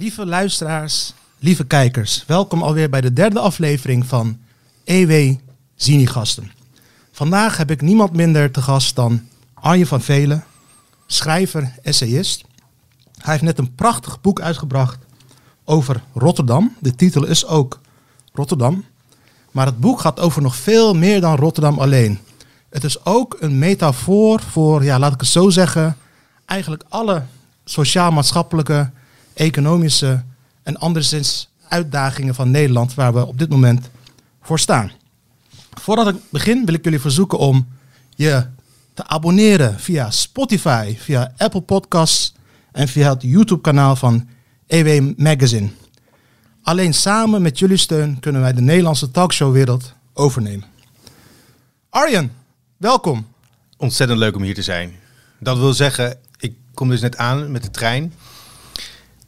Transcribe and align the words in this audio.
Lieve 0.00 0.26
luisteraars, 0.26 1.12
lieve 1.38 1.64
kijkers, 1.64 2.24
welkom 2.26 2.62
alweer 2.62 2.90
bij 2.90 3.00
de 3.00 3.12
derde 3.12 3.38
aflevering 3.38 4.06
van 4.06 4.38
EW 4.84 5.34
Zini-gasten. 5.74 6.52
Vandaag 7.12 7.56
heb 7.56 7.70
ik 7.70 7.80
niemand 7.80 8.12
minder 8.12 8.50
te 8.50 8.62
gast 8.62 8.96
dan 8.96 9.28
Arjen 9.54 9.86
van 9.86 10.00
Velen, 10.00 10.44
schrijver, 11.06 11.72
essayist. 11.82 12.44
Hij 13.16 13.32
heeft 13.32 13.42
net 13.42 13.58
een 13.58 13.74
prachtig 13.74 14.20
boek 14.20 14.40
uitgebracht 14.40 14.98
over 15.64 16.02
Rotterdam. 16.14 16.76
De 16.78 16.94
titel 16.94 17.24
is 17.26 17.46
ook 17.46 17.80
Rotterdam. 18.32 18.84
Maar 19.50 19.66
het 19.66 19.80
boek 19.80 20.00
gaat 20.00 20.20
over 20.20 20.42
nog 20.42 20.56
veel 20.56 20.94
meer 20.94 21.20
dan 21.20 21.36
Rotterdam 21.36 21.78
alleen. 21.78 22.18
Het 22.70 22.84
is 22.84 23.04
ook 23.04 23.36
een 23.40 23.58
metafoor 23.58 24.40
voor, 24.40 24.84
ja, 24.84 24.98
laat 24.98 25.12
ik 25.12 25.20
het 25.20 25.28
zo 25.28 25.50
zeggen, 25.50 25.96
eigenlijk 26.44 26.82
alle 26.88 27.22
sociaal-maatschappelijke, 27.64 28.90
economische 29.38 30.24
en 30.62 30.76
anderszins 30.76 31.48
uitdagingen 31.68 32.34
van 32.34 32.50
Nederland 32.50 32.94
waar 32.94 33.14
we 33.14 33.26
op 33.26 33.38
dit 33.38 33.48
moment 33.48 33.90
voor 34.42 34.58
staan. 34.58 34.90
Voordat 35.70 36.08
ik 36.08 36.16
begin 36.30 36.64
wil 36.64 36.74
ik 36.74 36.84
jullie 36.84 37.00
verzoeken 37.00 37.38
om 37.38 37.68
je 38.14 38.46
te 38.94 39.06
abonneren 39.06 39.80
via 39.80 40.10
Spotify, 40.10 40.96
via 40.98 41.32
Apple 41.36 41.60
Podcasts 41.60 42.34
en 42.72 42.88
via 42.88 43.10
het 43.10 43.22
YouTube-kanaal 43.22 43.96
van 43.96 44.28
EW 44.66 45.12
Magazine. 45.16 45.70
Alleen 46.62 46.94
samen 46.94 47.42
met 47.42 47.58
jullie 47.58 47.76
steun 47.76 48.20
kunnen 48.20 48.40
wij 48.40 48.52
de 48.52 48.60
Nederlandse 48.60 49.10
talkshowwereld 49.10 49.94
overnemen. 50.12 50.66
Arjen, 51.90 52.32
welkom. 52.76 53.26
Ontzettend 53.76 54.18
leuk 54.18 54.36
om 54.36 54.42
hier 54.42 54.54
te 54.54 54.62
zijn. 54.62 54.92
Dat 55.40 55.58
wil 55.58 55.72
zeggen, 55.72 56.18
ik 56.38 56.54
kom 56.74 56.88
dus 56.88 57.00
net 57.00 57.16
aan 57.16 57.50
met 57.50 57.62
de 57.62 57.70
trein. 57.70 58.12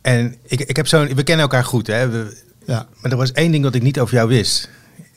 En 0.03 0.37
ik, 0.47 0.61
ik 0.61 0.77
heb 0.77 0.87
zo'n. 0.87 1.07
We 1.15 1.23
kennen 1.23 1.45
elkaar 1.45 1.65
goed, 1.65 1.87
hè? 1.87 2.09
We, 2.09 2.43
Ja. 2.67 2.87
maar 3.01 3.11
er 3.11 3.17
was 3.17 3.33
één 3.33 3.51
ding 3.53 3.63
dat 3.65 3.75
ik 3.75 3.83
niet 3.83 4.01
over 4.01 4.15
jou 4.15 4.29
wist. 4.29 4.69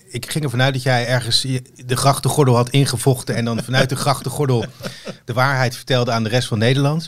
Ik 0.08 0.31
ging 0.31 0.44
ervan 0.44 0.61
uit 0.61 0.73
dat 0.73 0.83
jij 0.83 1.08
ergens 1.08 1.41
de 1.85 1.95
grachtengordel 1.95 2.55
had 2.55 2.69
ingevochten 2.69 3.35
en 3.35 3.45
dan 3.45 3.63
vanuit 3.63 3.89
de 3.89 3.95
grachtengordel 3.95 4.66
de 5.25 5.33
waarheid 5.33 5.75
vertelde 5.75 6.11
aan 6.11 6.23
de 6.23 6.30
rest 6.30 6.47
van 6.47 6.58
Nederland. 6.58 7.08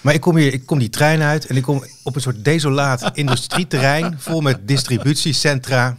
Maar 0.00 0.14
ik 0.14 0.20
kom 0.20 0.36
hier, 0.36 0.52
ik 0.52 0.66
kom 0.66 0.78
die 0.78 0.90
trein 0.90 1.22
uit 1.22 1.46
en 1.46 1.56
ik 1.56 1.62
kom 1.62 1.84
op 2.02 2.14
een 2.14 2.20
soort 2.20 2.44
desolaat 2.44 3.10
industrieterrein 3.24 4.16
vol 4.18 4.40
met 4.40 4.68
distributiecentra, 4.68 5.96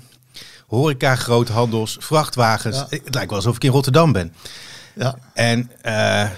horeca, 0.68 1.16
groothandels, 1.16 1.98
vrachtwagens. 2.00 2.78
Ja. 2.78 2.88
Het 2.90 3.14
lijkt 3.14 3.30
wel 3.30 3.40
alsof 3.40 3.56
ik 3.56 3.64
in 3.64 3.72
Rotterdam 3.72 4.12
ben. 4.12 4.34
ja. 4.94 5.16
En 5.34 5.72
eh, 5.82 6.30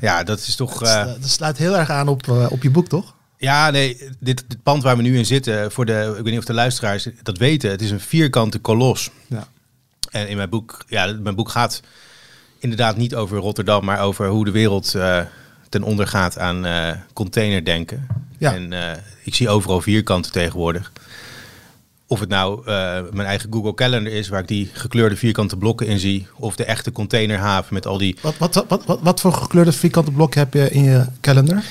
ja, 0.00 0.22
dat 0.22 0.38
is 0.38 0.56
toch. 0.56 0.78
Dat, 0.78 0.88
eh, 0.88 1.04
dat 1.04 1.30
sluit 1.30 1.58
heel 1.58 1.76
erg 1.76 1.90
aan 1.90 2.08
op, 2.08 2.28
eh, 2.28 2.46
op 2.50 2.62
je 2.62 2.70
boek, 2.70 2.88
toch? 2.88 3.14
Ja, 3.38 3.70
nee, 3.70 3.98
dit, 4.18 4.44
dit 4.48 4.62
pand 4.62 4.82
waar 4.82 4.96
we 4.96 5.02
nu 5.02 5.18
in 5.18 5.26
zitten, 5.26 5.72
voor 5.72 5.84
de, 5.84 6.06
ik 6.08 6.22
weet 6.22 6.30
niet 6.30 6.38
of 6.38 6.44
de 6.44 6.52
luisteraars 6.52 7.08
dat 7.22 7.38
weten, 7.38 7.70
het 7.70 7.82
is 7.82 7.90
een 7.90 8.00
vierkante 8.00 8.58
kolos. 8.58 9.10
Ja. 9.26 9.48
En 10.10 10.28
in 10.28 10.36
mijn 10.36 10.48
boek, 10.48 10.84
ja, 10.88 11.16
mijn 11.20 11.34
boek 11.34 11.48
gaat 11.48 11.80
inderdaad 12.58 12.96
niet 12.96 13.14
over 13.14 13.38
Rotterdam, 13.38 13.84
maar 13.84 14.00
over 14.00 14.28
hoe 14.28 14.44
de 14.44 14.50
wereld 14.50 14.94
eh, 14.94 15.20
ten 15.68 15.82
onder 15.82 16.06
gaat 16.06 16.38
aan 16.38 16.66
eh 16.66 16.90
containerdenken. 17.12 18.06
Ja. 18.38 18.54
En 18.54 18.72
eh, 18.72 18.98
ik 19.22 19.34
zie 19.34 19.48
overal 19.48 19.80
vierkanten 19.80 20.32
tegenwoordig. 20.32 20.92
Of 22.08 22.20
het 22.20 22.28
nou 22.28 22.64
mijn 23.12 23.26
eigen 23.26 23.52
Google 23.52 23.74
Calendar 23.74 24.12
is, 24.12 24.28
waar 24.28 24.40
ik 24.40 24.48
die 24.48 24.70
gekleurde 24.72 25.16
vierkante 25.16 25.56
blokken 25.56 25.86
in 25.86 25.98
zie. 25.98 26.26
Of 26.34 26.56
de 26.56 26.64
echte 26.64 26.92
containerhaven 26.92 27.74
met 27.74 27.86
al 27.86 27.98
die 27.98 28.16
Wat, 28.22 28.38
wat, 28.38 28.64
wat, 28.68 28.84
wat, 28.84 29.00
wat 29.02 29.20
voor 29.20 29.32
gekleurde 29.32 29.72
vierkante 29.72 30.10
blok 30.10 30.34
heb 30.34 30.54
je 30.54 30.70
in 30.70 30.82
je 30.82 31.06
calendar? 31.20 31.62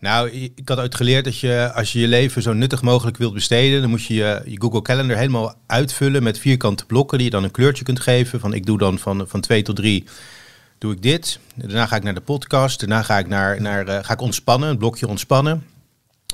Nou, 0.00 0.30
ik 0.30 0.68
had 0.68 0.78
uit 0.78 0.94
geleerd 0.94 1.24
dat 1.24 1.38
je 1.38 1.72
als 1.74 1.92
je 1.92 2.00
je 2.00 2.08
leven 2.08 2.42
zo 2.42 2.52
nuttig 2.52 2.82
mogelijk 2.82 3.16
wilt 3.16 3.34
besteden, 3.34 3.80
dan 3.80 3.90
moet 3.90 4.04
je 4.04 4.14
je, 4.14 4.42
je 4.44 4.60
Google 4.60 4.82
Calendar 4.82 5.16
helemaal 5.16 5.54
uitvullen 5.66 6.22
met 6.22 6.38
vierkante 6.38 6.86
blokken 6.86 7.18
die 7.18 7.26
je 7.26 7.32
dan 7.32 7.44
een 7.44 7.50
kleurtje 7.50 7.84
kunt 7.84 8.00
geven. 8.00 8.40
Van 8.40 8.54
ik 8.54 8.66
doe 8.66 8.78
dan 8.78 8.98
van, 8.98 9.28
van 9.28 9.40
twee 9.40 9.62
tot 9.62 9.76
drie 9.76 10.04
doe 10.78 10.92
ik 10.92 11.02
dit. 11.02 11.38
Daarna 11.54 11.86
ga 11.86 11.96
ik 11.96 12.02
naar 12.02 12.14
de 12.14 12.20
podcast. 12.20 12.80
Daarna 12.80 13.02
ga 13.02 13.18
ik, 13.18 13.28
naar, 13.28 13.60
naar, 13.60 13.86
eh, 13.86 13.98
ga 14.04 14.12
ik 14.12 14.20
ontspannen, 14.20 14.68
een 14.68 14.78
blokje 14.78 15.08
ontspannen. 15.08 15.66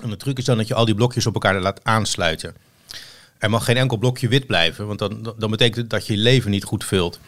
En 0.03 0.11
de 0.11 0.17
truc 0.17 0.39
is 0.39 0.45
dan 0.45 0.57
dat 0.57 0.69
je 0.69 0.75
al 0.75 0.85
die 0.85 0.95
blokjes 0.95 1.27
op 1.27 1.35
elkaar 1.35 1.61
laat 1.61 1.81
aansluiten. 1.83 2.55
Er 3.39 3.51
mag 3.51 3.65
geen 3.65 3.77
enkel 3.77 3.97
blokje 3.97 4.29
wit 4.29 4.47
blijven, 4.47 4.87
want 4.87 4.99
dan, 4.99 5.35
dan 5.39 5.51
betekent 5.51 5.77
het 5.77 5.91
dat 5.91 6.07
je 6.07 6.13
je 6.13 6.19
leven 6.19 6.51
niet 6.51 6.65
goed 6.65 6.85
vult. 6.85 7.21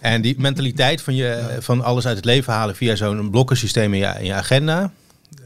En 0.00 0.22
die 0.22 0.34
mentaliteit 0.38 1.02
van, 1.02 1.14
je, 1.14 1.56
van 1.60 1.82
alles 1.82 2.06
uit 2.06 2.16
het 2.16 2.24
leven 2.24 2.52
halen 2.52 2.76
via 2.76 2.96
zo'n 2.96 3.30
blokkensysteem 3.30 3.94
in 3.94 4.00
je, 4.00 4.14
in 4.18 4.24
je 4.24 4.34
agenda, 4.34 4.92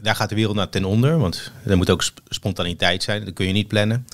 daar 0.01 0.15
gaat 0.15 0.29
de 0.29 0.35
wereld 0.35 0.55
naar 0.55 0.69
ten 0.69 0.85
onder. 0.85 1.17
Want 1.17 1.51
er 1.65 1.77
moet 1.77 1.89
ook 1.89 2.03
sp- 2.03 2.19
spontaniteit 2.29 3.03
zijn, 3.03 3.25
dat 3.25 3.33
kun 3.33 3.47
je 3.47 3.53
niet 3.53 3.67
plannen. 3.67 4.07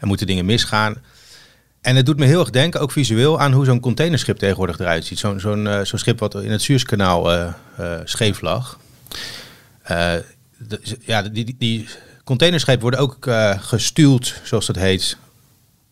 Er 0.00 0.06
moeten 0.06 0.26
dingen 0.26 0.46
misgaan. 0.46 0.96
En 1.80 1.96
het 1.96 2.06
doet 2.06 2.18
me 2.18 2.26
heel 2.26 2.40
erg 2.40 2.50
denken, 2.50 2.80
ook 2.80 2.92
visueel, 2.92 3.40
aan 3.40 3.52
hoe 3.52 3.64
zo'n 3.64 3.80
containerschip 3.80 4.36
tegenwoordig 4.36 4.78
eruit 4.78 5.04
ziet. 5.04 5.18
Zo'n 5.18 5.40
zo'n 5.40 5.68
zo'n 5.82 5.98
schip 5.98 6.18
wat 6.18 6.34
in 6.34 6.50
het 6.50 6.62
Suezkanaal 6.62 7.32
eh 7.32 7.52
eh, 7.76 8.00
scheef 8.04 8.40
lag. 8.40 8.78
Ja, 11.00 11.22
die, 11.22 11.54
die, 11.58 11.88
containerschepen 12.24 12.82
worden 12.82 13.00
ook 13.00 13.28
gestuurd, 13.60 14.40
zoals 14.44 14.66
dat 14.66 14.76
heet. 14.76 15.16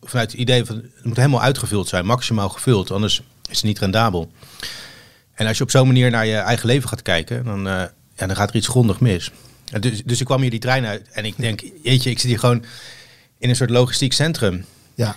Vanuit 0.02 0.30
het 0.30 0.40
idee 0.40 0.64
van, 0.64 0.76
het 0.76 1.04
moet 1.04 1.16
helemaal 1.16 1.42
uitgevuld 1.42 1.88
zijn, 1.88 2.06
maximaal 2.06 2.48
gevuld, 2.48 2.90
anders 2.90 3.22
is 3.50 3.56
het 3.56 3.64
niet 3.64 3.78
rendabel. 3.78 4.32
En 5.34 5.46
als 5.46 5.56
je 5.56 5.62
op 5.62 5.70
zo'n 5.70 5.86
manier 5.86 6.10
naar 6.10 6.26
je 6.26 6.36
eigen 6.36 6.66
leven 6.66 6.88
gaat 6.88 7.02
kijken, 7.02 7.44
dan, 7.44 7.90
ja, 8.16 8.26
dan 8.26 8.36
gaat 8.36 8.50
er 8.50 8.56
iets 8.56 8.68
grondig 8.68 9.00
mis. 9.00 9.30
En 9.72 9.80
Dus, 9.80 10.02
dus 10.04 10.20
ik 10.20 10.26
kwam 10.26 10.40
hier 10.40 10.50
die 10.50 10.60
trein 10.60 10.84
uit 10.84 11.08
en 11.12 11.24
ik 11.24 11.34
denk, 11.36 11.60
jeetje, 11.82 12.10
ik 12.10 12.18
zit 12.18 12.28
hier 12.28 12.38
gewoon 12.38 12.64
in 13.38 13.48
een 13.48 13.56
soort 13.56 13.70
logistiek 13.70 14.12
centrum. 14.12 14.64
Ja. 14.94 15.16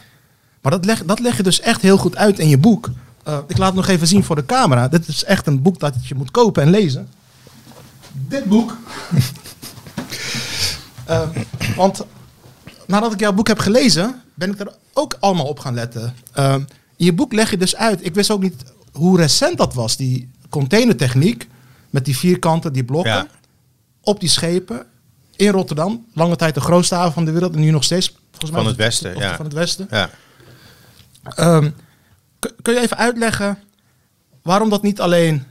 Maar 0.62 0.72
dat 0.72 0.85
leg, 0.85 1.06
dat 1.06 1.19
leg 1.19 1.38
je 1.38 1.44
dus 1.44 1.59
echt 1.59 1.81
heel 1.81 1.97
goed 1.97 2.16
uit 2.16 2.40
in 2.40 2.50
je 2.50 2.58
boek. 2.58 2.90
Eh, 3.24 3.38
ik 3.47 3.58
laat 3.58 3.68
het 3.68 3.75
nog 3.75 3.88
even 3.88 4.08
zien 4.08 4.24
voor 4.24 4.35
de 4.35 4.46
camera. 4.46 4.88
Dit 4.88 5.08
is 5.08 5.24
echt 5.24 5.47
een 5.47 5.62
boek 5.62 5.80
dat 5.80 5.94
je 6.08 6.16
moet 6.16 6.31
kopen 6.31 6.63
en 6.63 6.69
lezen. 6.69 7.09
Dit 8.12 8.46
boek. 8.46 8.78
Eh, 11.06 11.29
want 11.75 12.06
nadat 12.88 13.14
ik 13.14 13.19
jouw 13.19 13.34
boek 13.34 13.47
heb 13.47 13.59
gelezen, 13.59 14.22
ben 14.34 14.52
ik 14.52 14.59
er 14.59 14.74
ook 14.94 15.16
allemaal 15.19 15.46
op 15.46 15.59
gaan 15.59 15.74
letten. 15.74 16.14
Eh, 16.34 16.53
in 16.96 17.06
je 17.06 17.14
boek 17.14 17.34
leg 17.34 17.50
je 17.50 17.58
dus 17.58 17.75
uit. 17.75 18.06
Ik 18.06 18.14
wist 18.14 18.31
ook 18.31 18.41
niet 18.41 18.64
hoe 18.91 19.18
recent 19.18 19.58
dat 19.58 19.74
was, 19.74 19.97
die 19.97 20.29
containertechniek. 20.50 21.47
Met 21.89 22.05
die 22.05 22.17
vierkanten, 22.17 22.73
die 22.73 22.83
blokken. 22.83 23.11
Ja. 23.13 23.27
Op 24.01 24.19
die 24.19 24.29
schepen. 24.29 24.85
In 25.35 25.49
Rotterdam. 25.51 26.05
Lange 26.13 26.35
tijd 26.35 26.53
de 26.53 26.61
grootste 26.61 26.95
haven 26.95 27.13
van 27.13 27.25
de 27.25 27.31
wereld. 27.31 27.53
En 27.53 27.59
nu 27.59 27.71
nog 27.71 27.83
steeds. 27.83 28.07
Volgens 28.31 28.51
mij 28.51 28.59
Van 28.59 28.69
het 28.69 28.75
westen, 28.79 29.17
ja. 29.17 29.35
Van 29.35 29.45
het 29.45 29.53
westen. 29.53 29.87
Ja. 29.91 30.09
Ehm, 31.23 31.69
kun- 32.61 32.73
je 32.73 32.79
even 32.81 32.97
uitleggen 32.97 33.57
waarom 34.41 34.69
dat 34.69 34.83
niet 34.83 35.01
alleen, 35.01 35.43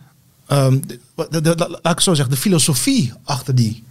ehm, 0.46 0.78
de, 0.80 1.00
de- 1.30 1.40
de- 1.40 1.78
laat 1.82 1.92
ik 1.92 2.00
zo 2.00 2.14
zeggen, 2.14 2.34
de 2.34 2.40
filosofie 2.40 3.12
achter 3.24 3.54
die 3.54 3.84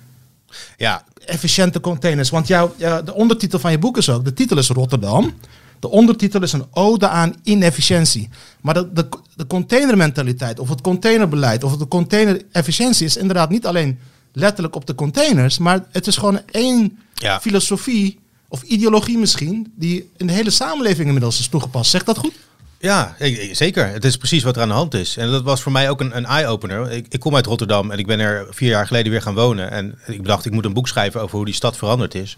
ja, 0.77 1.03
efficiënte 1.25 1.79
containers? 1.79 2.29
Want 2.29 2.47
jouw, 2.47 2.75
de 2.77 3.13
ondertitel 3.13 3.59
van 3.59 3.71
je 3.71 3.79
boek 3.79 3.97
is 3.97 4.09
ook, 4.09 4.25
de 4.25 4.33
titel 4.33 4.57
is 4.57 4.67
Rotterdam. 4.69 5.33
De 5.79 5.89
ondertitel 5.89 6.41
is 6.43 6.53
een 6.53 6.65
ode 6.71 7.07
aan 7.07 7.35
inefficiëntie. 7.43 8.29
Maar 8.61 8.73
de, 8.73 8.93
de, 8.93 9.09
de 9.35 9.47
containermentaliteit 9.47 10.59
of 10.59 10.69
het 10.69 10.81
containerbeleid 10.81 11.63
of 11.63 11.77
de 11.77 11.87
containerefficiëntie 11.87 13.05
is 13.05 13.17
inderdaad 13.17 13.49
niet 13.49 13.65
alleen 13.65 13.99
letterlijk 14.33 14.75
op 14.75 14.85
de 14.85 14.95
containers, 14.95 15.57
maar 15.57 15.85
het 15.91 16.07
is 16.07 16.17
gewoon 16.17 16.39
één 16.51 16.97
Ja. 17.13 17.39
filosofie 17.39 18.19
of 18.47 18.61
ideologie 18.61 19.17
misschien 19.17 19.73
die 19.75 20.09
in 20.17 20.27
de 20.27 20.33
hele 20.33 20.49
samenleving 20.49 21.05
inmiddels 21.05 21.39
is 21.39 21.47
toegepast. 21.47 21.91
Zegt 21.91 22.05
dat 22.05 22.17
goed? 22.17 22.33
Ja, 22.79 23.15
zeker. 23.51 23.87
Het 23.87 24.05
is 24.05 24.17
precies 24.17 24.43
wat 24.43 24.55
er 24.55 24.61
aan 24.61 24.67
de 24.67 24.73
hand 24.73 24.93
is. 24.93 25.17
En 25.17 25.31
dat 25.31 25.43
was 25.43 25.61
voor 25.61 25.71
mij 25.71 25.89
ook 25.89 25.99
een, 26.01 26.17
een 26.17 26.25
eye-opener. 26.25 26.91
Ik, 26.91 27.05
ik 27.09 27.19
kom 27.19 27.35
uit 27.35 27.45
Rotterdam 27.45 27.91
en 27.91 27.97
ik 27.97 28.07
ben 28.07 28.19
er 28.19 28.47
vier 28.49 28.69
jaar 28.69 28.87
geleden 28.87 29.11
weer 29.11 29.21
gaan 29.21 29.33
wonen. 29.33 29.71
En 29.71 29.97
ik 30.07 30.25
dacht, 30.25 30.45
ik 30.45 30.51
moet 30.51 30.65
een 30.65 30.73
boek 30.73 30.87
schrijven 30.87 31.21
over 31.21 31.35
hoe 31.35 31.45
die 31.45 31.53
stad 31.53 31.77
veranderd 31.77 32.15
is. 32.15 32.35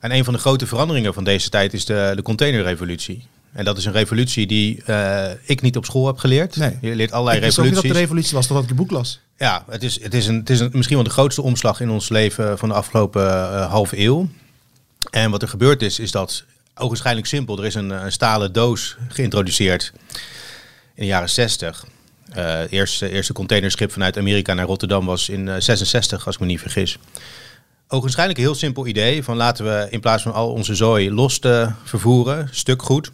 En 0.00 0.12
een 0.12 0.24
van 0.24 0.32
de 0.32 0.38
grote 0.38 0.66
veranderingen 0.66 1.14
van 1.14 1.24
deze 1.24 1.48
tijd 1.48 1.72
is 1.72 1.84
de, 1.84 2.12
de 2.16 2.22
containerrevolutie. 2.22 3.26
En 3.52 3.64
dat 3.64 3.78
is 3.78 3.84
een 3.84 3.92
revolutie 3.92 4.46
die 4.46 4.82
eh, 4.84 5.30
ik 5.44 5.60
niet 5.60 5.76
op 5.76 5.84
school 5.84 6.06
heb 6.06 6.18
geleerd. 6.18 6.56
Nee. 6.56 6.78
Je 6.80 6.94
leert 6.94 7.12
allerlei 7.12 7.38
ik 7.38 7.44
wist 7.44 7.58
ook 7.58 7.64
niet 7.64 7.74
dat 7.74 7.82
revoluties. 7.82 7.92
de 7.92 7.98
revolutie 7.98 8.34
was 8.34 8.46
totdat 8.46 8.62
ik 8.62 8.70
je 8.70 8.76
boek 8.76 8.90
las. 8.90 9.20
Ja, 9.36 9.64
het 9.68 9.82
is, 9.82 10.02
het 10.02 10.14
is, 10.14 10.26
een, 10.26 10.36
het 10.36 10.50
is 10.50 10.60
een, 10.60 10.70
misschien 10.72 10.96
wel 10.96 11.06
de 11.06 11.12
grootste 11.12 11.42
omslag 11.42 11.80
in 11.80 11.90
ons 11.90 12.08
leven 12.08 12.58
van 12.58 12.68
de 12.68 12.74
afgelopen 12.74 13.26
eh, 13.26 13.70
halve 13.70 13.98
eeuw. 13.98 14.28
En 15.10 15.30
wat 15.30 15.42
er 15.42 15.48
gebeurd 15.48 15.82
is, 15.82 15.98
is 15.98 16.10
dat 16.10 16.44
ogenschijnlijk 16.74 17.26
simpel. 17.26 17.58
Er 17.58 17.66
is 17.66 17.74
een, 17.74 17.90
een 17.90 18.12
stalen 18.12 18.52
doos 18.52 18.96
geïntroduceerd 19.08 19.92
in 20.94 21.02
de 21.02 21.06
jaren 21.06 21.30
60. 21.30 21.84
Eh 22.28 22.60
eerste, 22.72 23.10
eerste 23.10 23.32
containerschip 23.32 23.92
vanuit 23.92 24.18
Amerika 24.18 24.54
naar 24.54 24.66
Rotterdam 24.66 25.06
was 25.06 25.28
in 25.28 25.48
eh, 25.48 25.60
66, 25.60 26.26
als 26.26 26.34
ik 26.34 26.40
me 26.40 26.46
niet 26.46 26.60
vergis. 26.60 26.98
Ogenschijnlijk 27.90 28.38
een 28.38 28.44
heel 28.44 28.54
simpel 28.54 28.86
idee 28.86 29.24
van 29.24 29.36
laten 29.36 29.64
we 29.64 29.86
in 29.90 30.00
plaats 30.00 30.22
van 30.22 30.32
al 30.32 30.52
onze 30.52 30.74
zooi 30.74 31.12
los 31.12 31.38
te 31.38 31.70
vervoeren, 31.84 32.48
stuk 32.50 32.82
goed, 32.82 33.10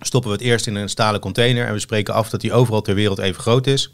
stoppen 0.00 0.30
we 0.30 0.36
het 0.36 0.46
eerst 0.46 0.66
in 0.66 0.74
een 0.74 0.88
stalen 0.88 1.20
container 1.20 1.66
en 1.66 1.72
we 1.72 1.78
spreken 1.78 2.14
af 2.14 2.30
dat 2.30 2.40
die 2.40 2.52
overal 2.52 2.82
ter 2.82 2.94
wereld 2.94 3.18
even 3.18 3.42
groot 3.42 3.66
is. 3.66 3.90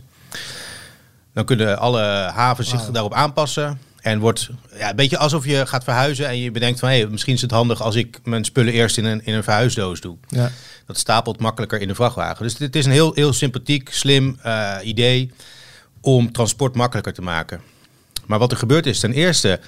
Dan 1.34 1.44
kunnen 1.44 1.78
alle 1.78 2.00
havens 2.34 2.68
zich 2.68 2.90
daarop 2.90 3.14
aanpassen. 3.14 3.80
En 4.00 4.18
wordt 4.18 4.50
ja, 4.78 4.90
een 4.90 4.96
beetje 4.96 5.18
alsof 5.18 5.44
je 5.44 5.66
gaat 5.66 5.84
verhuizen 5.84 6.28
en 6.28 6.38
je 6.38 6.50
bedenkt 6.50 6.78
van... 6.78 6.88
Hey, 6.88 7.06
misschien 7.06 7.34
is 7.34 7.42
het 7.42 7.50
handig 7.50 7.82
als 7.82 7.94
ik 7.94 8.20
mijn 8.24 8.44
spullen 8.44 8.72
eerst 8.72 8.98
in 8.98 9.04
een, 9.04 9.24
in 9.24 9.34
een 9.34 9.42
verhuisdoos 9.42 10.00
doe. 10.00 10.16
Ja. 10.28 10.50
Dat 10.86 10.98
stapelt 10.98 11.40
makkelijker 11.40 11.80
in 11.80 11.88
de 11.88 11.94
vrachtwagen. 11.94 12.42
Dus 12.42 12.54
dit 12.54 12.76
is 12.76 12.84
een 12.84 12.92
heel, 12.92 13.12
heel 13.14 13.32
sympathiek, 13.32 13.88
slim 13.92 14.38
uh, 14.46 14.76
idee 14.82 15.32
om 16.00 16.32
transport 16.32 16.74
makkelijker 16.74 17.12
te 17.12 17.22
maken. 17.22 17.60
Maar 18.26 18.38
wat 18.38 18.50
er 18.50 18.58
gebeurd 18.58 18.86
is, 18.86 19.00
ten 19.00 19.12
eerste 19.12 19.60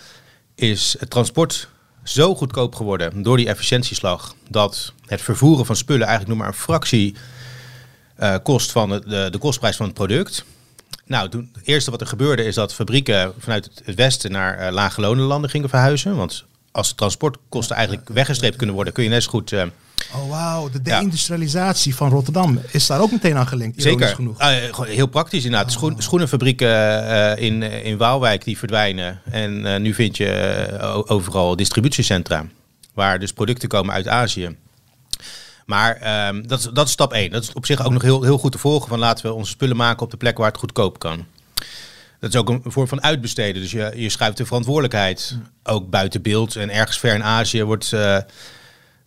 is 0.61 0.97
het 0.99 1.11
transport 1.11 1.69
zo 2.05 2.35
goedkoop 2.35 2.75
geworden 2.75 3.23
door 3.23 3.37
die 3.37 3.49
efficiëntieslag... 3.49 4.35
dat 4.49 4.93
het 5.07 5.21
vervoeren 5.21 5.67
van 5.67 5.77
spullen 5.77 6.07
eigenlijk 6.07 6.29
nog 6.29 6.39
maar 6.39 6.55
een 6.55 6.63
fractie 6.63 7.15
uh, 8.21 8.37
kost 8.43 8.73
van 8.73 8.89
de, 8.89 9.29
de, 9.31 9.39
kostprijs 9.39 9.77
van 9.77 9.87
het 9.87 9.95
product... 9.95 10.45
Nou, 11.07 11.29
toen, 11.29 11.51
het 11.55 11.67
eerste 11.67 11.91
wat 11.91 12.01
er 12.01 12.07
gebeurde 12.07 12.45
is 12.45 12.55
dat 12.55 12.75
fabrieken 12.75 13.33
vanuit 13.39 13.71
het 13.85 13.95
westen 13.95 14.33
naar 14.33 14.67
uh, 14.67 14.73
lage 14.73 15.01
landen 15.01 15.51
gingen 15.51 15.69
verhuizen. 15.69 16.17
Want 16.17 16.45
als 16.71 16.93
transportkosten 16.93 17.77
eigenlijk 17.77 18.09
weggestreept 18.09 18.57
kunnen 18.57 18.75
worden, 18.75 18.93
kun 18.93 19.05
je 19.05 19.11
net 19.11 19.23
zo 19.23 19.31
goed. 19.31 19.53
Uh, 19.53 19.63
oh, 20.15 20.29
wauw. 20.29 20.71
De 20.71 20.83
deindustrialisatie 20.83 21.91
ja. 21.91 21.97
van 21.97 22.11
Rotterdam 22.11 22.61
is 22.71 22.87
daar 22.87 23.01
ook 23.01 23.11
meteen 23.11 23.37
aan 23.37 23.47
gelinkt. 23.47 23.83
Zeker. 23.83 24.09
Genoeg. 24.09 24.41
Uh, 24.41 24.81
heel 24.81 25.07
praktisch 25.07 25.45
inderdaad. 25.45 25.69
Oh. 25.69 25.77
Schoen, 25.77 25.95
schoenenfabrieken 25.99 27.39
in, 27.39 27.63
in 27.63 27.97
Waalwijk 27.97 28.45
die 28.45 28.59
verdwijnen. 28.59 29.21
En 29.31 29.83
nu 29.83 29.95
vind 29.95 30.17
je 30.17 31.05
overal 31.07 31.57
distributiecentra. 31.57 32.47
Waar 32.95 33.19
dus 33.19 33.33
producten 33.33 33.69
komen 33.69 33.95
uit 33.95 34.09
Azië. 34.09 34.57
Maar 35.71 36.29
um, 36.29 36.47
dat, 36.47 36.59
is, 36.59 36.69
dat 36.73 36.87
is 36.87 36.93
stap 36.93 37.13
1. 37.13 37.31
Dat 37.31 37.43
is 37.43 37.53
op 37.53 37.67
zich 37.67 37.85
ook 37.85 37.93
nog 37.93 38.03
heel, 38.03 38.23
heel 38.23 38.39
goed 38.39 38.53
te 38.53 38.59
volgen. 38.59 38.89
Van 38.89 38.99
laten 38.99 39.27
we 39.27 39.33
onze 39.33 39.51
spullen 39.51 39.77
maken 39.77 40.03
op 40.03 40.11
de 40.11 40.17
plek 40.17 40.37
waar 40.37 40.49
het 40.49 40.59
goedkoop 40.59 40.99
kan. 40.99 41.27
Dat 42.21 42.35
is 42.35 42.37
ook 42.41 42.49
een 42.49 42.63
vorm 42.65 42.89
van 42.89 43.03
uitbesteden. 43.03 43.63
Dus 43.63 43.71
je, 43.71 43.93
je 43.95 44.09
schuift 44.09 44.37
de 44.37 44.47
verantwoordelijkheid 44.47 45.39
ook 45.63 45.91
buiten 45.91 46.23
beeld. 46.23 46.57
En 46.57 46.71
ergens 46.71 46.99
ver 46.99 47.15
in 47.15 47.25
Azië 47.25 47.65
wordt... 47.65 47.93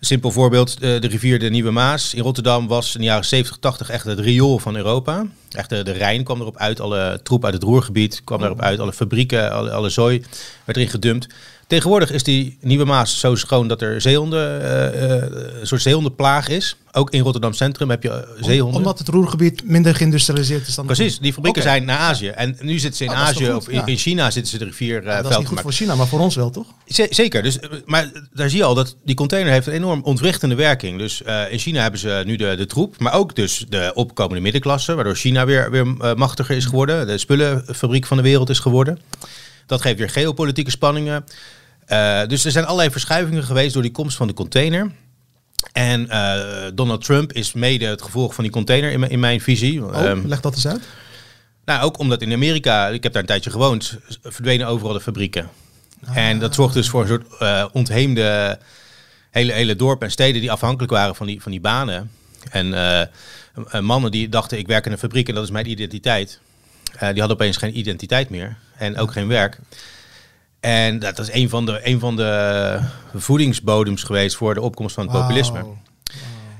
Simpel 0.06 0.32
voorbeeld, 0.32 0.80
de, 0.80 0.98
de, 1.00 1.08
rivier 1.08 1.40
de 1.40 1.50
Nieuwe 1.50 1.72
Maas 1.72 2.14
in 2.14 2.22
Rotterdam 2.22 2.68
was 2.68 2.94
in 2.96 3.00
de 3.00 3.06
jaren 3.06 3.26
70, 3.26 3.58
80 3.58 3.90
echt 3.90 4.06
het 4.06 4.20
riool 4.20 4.60
van 4.60 4.76
Europa. 4.76 5.26
Echt 5.50 5.70
de, 5.70 5.84
de 5.84 5.92
Rijn 5.92 6.24
kwam 6.24 6.42
erop 6.42 6.58
uit, 6.58 6.80
alle 6.80 7.20
troep 7.24 7.46
uit 7.46 7.54
het 7.54 7.64
Roergebied 7.64 8.22
kwam 8.24 8.44
erop 8.44 8.62
uit, 8.62 8.80
alle 8.80 8.94
fabrieken, 8.94 9.52
alle, 9.52 9.72
alle 9.72 9.90
zooi 9.90 10.24
werd 10.66 10.78
erin 10.78 10.90
gedumpt. 10.90 11.28
Tegenwoordig 11.74 12.12
is 12.12 12.24
die 12.24 12.58
Nieuwe 12.62 12.86
Maas 12.86 13.20
zo 13.20 13.36
schoon 13.36 13.68
dat 13.68 13.81
er 13.81 14.02
zeehonden, 14.02 14.62
uh, 14.62 15.60
een 15.60 15.68
soort 15.68 15.81
zeehondenplaag 15.81 16.48
is. 16.48 16.75
Ook 16.92 17.12
in 17.12 17.22
Rotterdam 17.22 17.54
Centrum 17.54 17.90
heb 17.90 18.04
je 18.04 18.28
zeehonden. 18.40 18.78
Omdat 18.78 19.00
het 19.00 19.08
roergebied 19.08 19.64
minder 19.66 19.96
geïndustrialiseerd 19.96 20.68
is 20.68 20.75
dan 20.75 20.86
Precies, 20.86 21.20
die 21.20 21.34
fabrieken 21.34 21.62
okay. 21.62 21.74
zijn 21.74 21.86
naar 21.86 21.98
Azië. 21.98 22.28
En 22.28 22.58
nu 22.62 22.80
zitten 22.80 22.98
ze 22.98 23.04
in 23.04 23.10
oh, 23.10 23.22
Azië 23.22 23.52
of 23.52 23.68
in, 23.68 23.75
ja. 23.75 23.86
in 23.86 23.98
China 23.98 24.31
zitten 24.31 24.52
ze 24.52 24.58
de 24.58 24.66
rivier 24.66 25.04
Dat 25.04 25.30
is 25.30 25.38
niet 25.38 25.48
goed 25.48 25.62
voor 25.62 25.72
China, 25.72 25.96
maar 25.96 26.08
voor 26.08 26.20
ons 26.20 26.36
wel, 26.36 26.50
toch? 26.50 26.68
Zeker, 27.10 27.44
dus, 27.44 27.60
maar 27.86 28.12
daar 28.34 28.50
zie 28.50 28.58
je 28.58 28.66
al 28.66 28.75
dat 28.75 28.96
die 29.04 29.16
container 29.16 29.52
heeft 29.52 29.68
een 29.68 29.74
enorm 29.74 30.02
ontwrichtende 30.04 30.56
werking. 30.56 30.98
Dus 30.98 31.22
uh, 31.25 31.52
in 31.52 31.60
China 31.60 31.81
hebben 31.81 32.00
ze 32.00 32.24
nu 32.25 32.36
de, 32.36 32.56
de 32.56 32.66
troep, 32.66 33.00
maar 33.00 33.14
ook 33.14 33.36
dus 33.36 33.66
de 33.70 33.92
opkomende 33.94 34.42
middenklasse. 34.42 34.96
Waardoor 34.96 35.16
China 35.16 35.46
weer, 35.46 35.72
weer 35.72 35.88
machtiger 36.18 36.56
is 36.56 36.66
geworden. 36.66 37.08
De 37.08 37.18
spullenfabriek 37.18 38.06
van 38.06 38.18
de 38.18 38.24
wereld 38.24 38.50
is 38.50 38.60
geworden. 38.60 39.00
Dat 39.66 39.81
geeft 39.81 39.98
weer 39.98 40.10
geopolitieke 40.10 40.72
spanningen. 40.72 41.25
Uh, 41.88 42.26
dus 42.28 42.46
er 42.46 42.52
zijn 42.52 42.66
allerlei 42.66 42.92
verschuivingen 42.92 43.44
geweest 43.44 43.74
door 43.74 43.82
die 43.82 43.92
komst 43.92 44.18
van 44.18 44.28
de 44.28 44.34
container. 44.34 44.92
En 45.72 46.06
uh, 46.06 46.36
Donald 46.74 47.04
Trump 47.04 47.34
is 47.34 47.54
mede 47.54 47.86
het 47.86 48.02
gevolg 48.02 48.34
van 48.34 48.44
die 48.44 48.54
container 48.54 48.92
in, 48.92 49.10
in 49.10 49.20
mijn 49.20 49.42
visie. 49.42 49.84
Oh, 49.84 50.02
um, 50.02 50.28
leg 50.28 50.42
dat 50.42 50.54
eens 50.54 50.68
uit. 50.68 50.84
Nou, 51.66 51.84
ook 51.84 51.98
omdat 51.98 52.22
in 52.22 52.34
Amerika, 52.34 52.88
ik 52.88 53.04
heb 53.04 53.14
daar 53.14 53.22
een 53.22 53.28
tijdje 53.28 53.50
gewoond, 53.50 53.98
verdwenen 54.24 54.68
overal 54.68 54.94
de 54.94 55.02
fabrieken. 55.02 55.50
Ah. 56.06 56.18
En 56.18 56.40
dat 56.40 56.56
zorgt 56.56 56.74
dus 56.74 56.90
voor 56.90 57.02
een 57.02 57.08
soort 57.08 57.42
uh, 57.42 57.66
ontheemde 57.72 58.60
hele, 59.32 59.52
hele 59.52 59.76
dorpen 59.76 60.06
en 60.06 60.12
steden 60.12 60.42
die 60.42 60.52
afhankelijk 60.52 60.92
waren 60.92 61.16
van 61.16 61.28
die, 61.28 61.42
van 61.42 61.52
die 61.52 61.62
banen. 61.62 62.12
En 62.52 62.68
uh, 62.68 63.80
mannen 63.80 64.12
die 64.12 64.30
dachten, 64.30 64.58
ik 64.58 64.68
werk 64.68 64.86
in 64.86 64.92
een 64.92 64.98
fabriek 64.98 65.28
en 65.28 65.36
dat 65.36 65.44
is 65.44 65.52
mijn 65.52 65.70
identiteit. 65.70 66.40
die 66.84 67.08
hadden 67.08 67.30
opeens 67.30 67.58
geen 67.58 67.78
identiteit 67.78 68.30
meer 68.30 68.58
en 68.78 68.98
ook 68.98 69.12
geen 69.12 69.28
werk. 69.28 69.60
En 70.63 71.00
dat 71.00 71.19
is 71.19 71.31
een 71.31 71.50
van 71.50 71.65
de, 71.65 71.80
een 71.83 72.00
van 72.00 72.15
de 72.15 72.80
voedingsbodems 73.13 74.04
geweest 74.04 74.36
voor 74.36 74.54
de 74.54 74.62
opkomst 74.62 74.95
van 74.95 75.04
het 75.04 75.19
populisme. 75.19 75.62
Wow. 75.62 75.75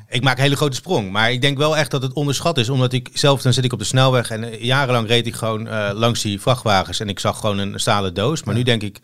Ik 0.10 0.24
maak 0.24 0.36
een 0.38 0.44
hele 0.44 0.56
grote 0.56 0.76
sprong, 0.76 1.12
maar 1.12 1.32
ik 1.32 1.42
denk 1.42 1.58
wel 1.58 1.78
echt 1.78 1.92
dat 1.92 2.02
het 2.02 2.14
onderschat 2.14 2.58
is. 2.58 2.70
Omdat 2.70 2.94
ik 2.94 3.10
zelf, 3.14 3.42
dan 3.42 3.54
zit 3.54 3.64
ik 3.64 3.74
op 3.74 3.80
de 3.80 3.86
snelweg 3.86 4.30
en 4.30 4.44
eh, 4.44 4.64
jarenlang 4.64 5.08
reed 5.08 5.28
ik 5.28 5.36
gewoon 5.36 5.68
uh, 5.68 5.90
langs 5.94 6.22
die 6.22 6.42
vrachtwagens 6.42 7.00
en 7.00 7.10
ik 7.10 7.20
zag 7.20 7.40
gewoon 7.40 7.58
een 7.58 7.80
stalen 7.80 8.14
doos. 8.14 8.44
Maar 8.44 8.54
ja. 8.54 8.60
nu 8.60 8.66
denk 8.66 8.82
ik, 8.82 9.00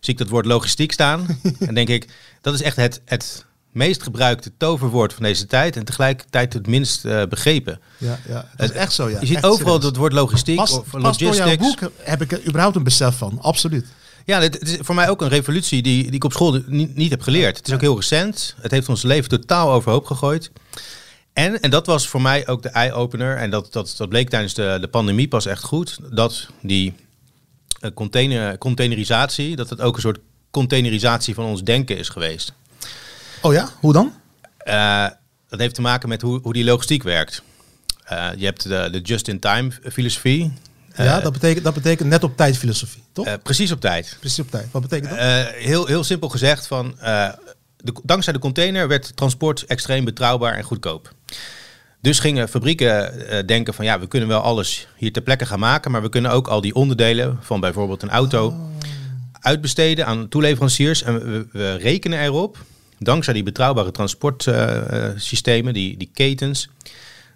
zie 0.00 0.12
ik 0.12 0.18
dat 0.18 0.28
woord 0.28 0.46
logistiek 0.46 0.92
staan 0.92 1.40
en 1.68 1.74
denk 1.74 1.88
ik, 1.88 2.08
dat 2.40 2.54
is 2.54 2.62
echt 2.62 2.76
het, 2.76 3.00
het 3.04 3.44
meest 3.72 4.02
gebruikte 4.02 4.52
toverwoord 4.56 5.12
van 5.12 5.22
deze 5.22 5.46
tijd 5.46 5.76
en 5.76 5.84
tegelijkertijd 5.84 6.52
het 6.52 6.66
minst 6.66 7.04
uh, 7.04 7.22
begrepen. 7.24 7.80
Ja, 7.98 8.18
ja, 8.28 8.48
dat 8.56 8.70
is 8.70 8.76
echt 8.76 8.92
zo. 8.92 9.08
Ja. 9.08 9.20
Je 9.20 9.26
ziet 9.26 9.36
echt 9.36 9.44
overal 9.44 9.72
serieus. 9.72 9.84
het 9.84 9.96
woord 9.96 10.12
logistiek 10.12 10.56
pas, 10.56 10.72
of 10.72 10.90
pas 10.90 11.02
logistics. 11.02 11.36
door 11.36 11.46
jouw 11.46 11.56
boek 11.56 11.92
heb 11.96 12.22
ik 12.22 12.32
er 12.32 12.46
überhaupt 12.46 12.76
een 12.76 12.82
besef 12.82 13.16
van, 13.16 13.38
absoluut. 13.40 13.86
Ja, 14.28 14.40
het 14.40 14.68
is 14.68 14.76
voor 14.80 14.94
mij 14.94 15.08
ook 15.08 15.20
een 15.20 15.28
revolutie 15.28 15.82
die, 15.82 16.02
die 16.02 16.12
ik 16.12 16.24
op 16.24 16.32
school 16.32 16.60
niet, 16.66 16.96
niet 16.96 17.10
heb 17.10 17.20
geleerd. 17.20 17.56
Het 17.56 17.66
is 17.68 17.74
ook 17.74 17.80
heel 17.80 17.96
recent. 17.96 18.54
Het 18.60 18.70
heeft 18.70 18.88
ons 18.88 19.02
leven 19.02 19.28
totaal 19.28 19.72
overhoop 19.72 20.06
gegooid. 20.06 20.50
En, 21.32 21.60
en 21.60 21.70
dat 21.70 21.86
was 21.86 22.08
voor 22.08 22.22
mij 22.22 22.46
ook 22.46 22.62
de 22.62 22.68
eye-opener. 22.68 23.36
En 23.36 23.50
dat, 23.50 23.72
dat, 23.72 23.94
dat 23.96 24.08
bleek 24.08 24.28
tijdens 24.28 24.54
de, 24.54 24.78
de 24.80 24.88
pandemie 24.88 25.28
pas 25.28 25.46
echt 25.46 25.62
goed. 25.62 25.98
Dat 26.10 26.48
die 26.62 26.94
uh, 27.80 27.90
container, 27.94 28.58
containerisatie, 28.58 29.56
dat 29.56 29.70
het 29.70 29.80
ook 29.80 29.94
een 29.94 30.00
soort 30.00 30.18
containerisatie 30.50 31.34
van 31.34 31.44
ons 31.44 31.62
denken 31.62 31.98
is 31.98 32.08
geweest. 32.08 32.52
Oh 33.42 33.52
ja, 33.52 33.68
hoe 33.80 33.92
dan? 33.92 34.12
Uh, 34.64 35.06
dat 35.48 35.60
heeft 35.60 35.74
te 35.74 35.80
maken 35.80 36.08
met 36.08 36.22
hoe, 36.22 36.40
hoe 36.42 36.52
die 36.52 36.64
logistiek 36.64 37.02
werkt. 37.02 37.42
Uh, 38.12 38.28
je 38.36 38.44
hebt 38.44 38.62
de, 38.62 38.88
de 38.92 39.00
just-in-time 39.00 39.70
filosofie. 39.92 40.52
Ja, 41.04 41.20
dat 41.20 41.32
betekent, 41.32 41.64
dat 41.64 41.74
betekent 41.74 42.08
net 42.08 42.24
op 42.24 42.36
tijd 42.36 42.56
filosofie, 42.56 43.02
toch? 43.12 43.26
Uh, 43.26 43.32
precies 43.42 43.72
op 43.72 43.80
tijd. 43.80 44.16
Precies 44.20 44.38
op 44.38 44.50
tijd. 44.50 44.66
Wat 44.70 44.82
betekent 44.82 45.10
dat? 45.10 45.18
Uh, 45.18 45.44
heel, 45.46 45.86
heel 45.86 46.04
simpel 46.04 46.28
gezegd, 46.28 46.66
van, 46.66 46.94
uh, 47.00 47.28
de, 47.76 47.92
dankzij 48.02 48.32
de 48.32 48.38
container 48.38 48.88
werd 48.88 49.16
transport 49.16 49.64
extreem 49.66 50.04
betrouwbaar 50.04 50.54
en 50.54 50.62
goedkoop. 50.62 51.12
Dus 52.00 52.18
gingen 52.18 52.48
fabrieken 52.48 53.46
denken 53.46 53.74
van 53.74 53.84
ja, 53.84 54.00
we 54.00 54.08
kunnen 54.08 54.28
wel 54.28 54.40
alles 54.40 54.88
hier 54.96 55.12
ter 55.12 55.22
plekke 55.22 55.46
gaan 55.46 55.58
maken, 55.58 55.90
maar 55.90 56.02
we 56.02 56.08
kunnen 56.08 56.30
ook 56.30 56.48
al 56.48 56.60
die 56.60 56.74
onderdelen 56.74 57.38
van 57.40 57.60
bijvoorbeeld 57.60 58.02
een 58.02 58.10
auto 58.10 58.46
oh. 58.46 58.70
uitbesteden 59.40 60.06
aan 60.06 60.28
toeleveranciers. 60.28 61.02
En 61.02 61.32
we, 61.32 61.46
we, 61.52 61.74
rekenen 61.74 62.20
erop, 62.20 62.58
dankzij 62.98 63.34
die 63.34 63.42
betrouwbare 63.42 63.90
transportsystemen, 63.90 65.74
die, 65.74 65.96
die 65.96 66.10
ketens, 66.14 66.68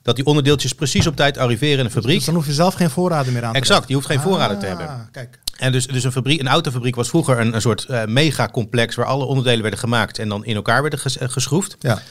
dat 0.03 0.17
die 0.17 0.25
onderdeeltjes 0.25 0.75
precies 0.75 1.07
op 1.07 1.17
tijd 1.17 1.39
arriveren 1.39 1.79
in 1.79 1.85
de 1.85 1.91
fabriek. 1.91 2.17
Dus 2.17 2.25
dan 2.25 2.35
hoef 2.35 2.47
je 2.47 2.53
zelf 2.53 2.75
geen 2.75 2.91
voorraden 2.91 3.33
meer 3.33 3.45
aan 3.45 3.53
te 3.53 3.59
Exact, 3.59 3.89
je 3.89 3.95
hoeft 3.95 4.07
geen 4.07 4.21
voorraden 4.21 4.59
te 4.59 4.67
hebben. 4.67 4.89
Ah, 4.89 5.01
Kijk. 5.13 5.39
En 5.59 5.73
dus, 5.73 5.87
dus 5.87 6.05
een, 6.05 6.13
fabriek, 6.13 6.41
een 6.41 6.49
autofabriek 6.49 6.95
was 6.95 7.09
vroeger 7.09 7.41
een, 7.41 7.55
een 7.55 7.61
soort 7.61 7.87
uh, 7.91 8.05
megacomplex 8.05 8.95
waar 8.95 9.07
alle 9.07 9.25
onderdelen 9.25 9.61
werden 9.61 9.81
gemaakt 9.81 10.19
en 10.19 10.29
dan 10.29 10.45
in 10.45 10.55
elkaar 10.55 10.81
werden 10.81 11.01
ges, 11.01 11.17
uh, 11.17 11.29
geschroefd. 11.29 11.77
Ja. 11.79 12.03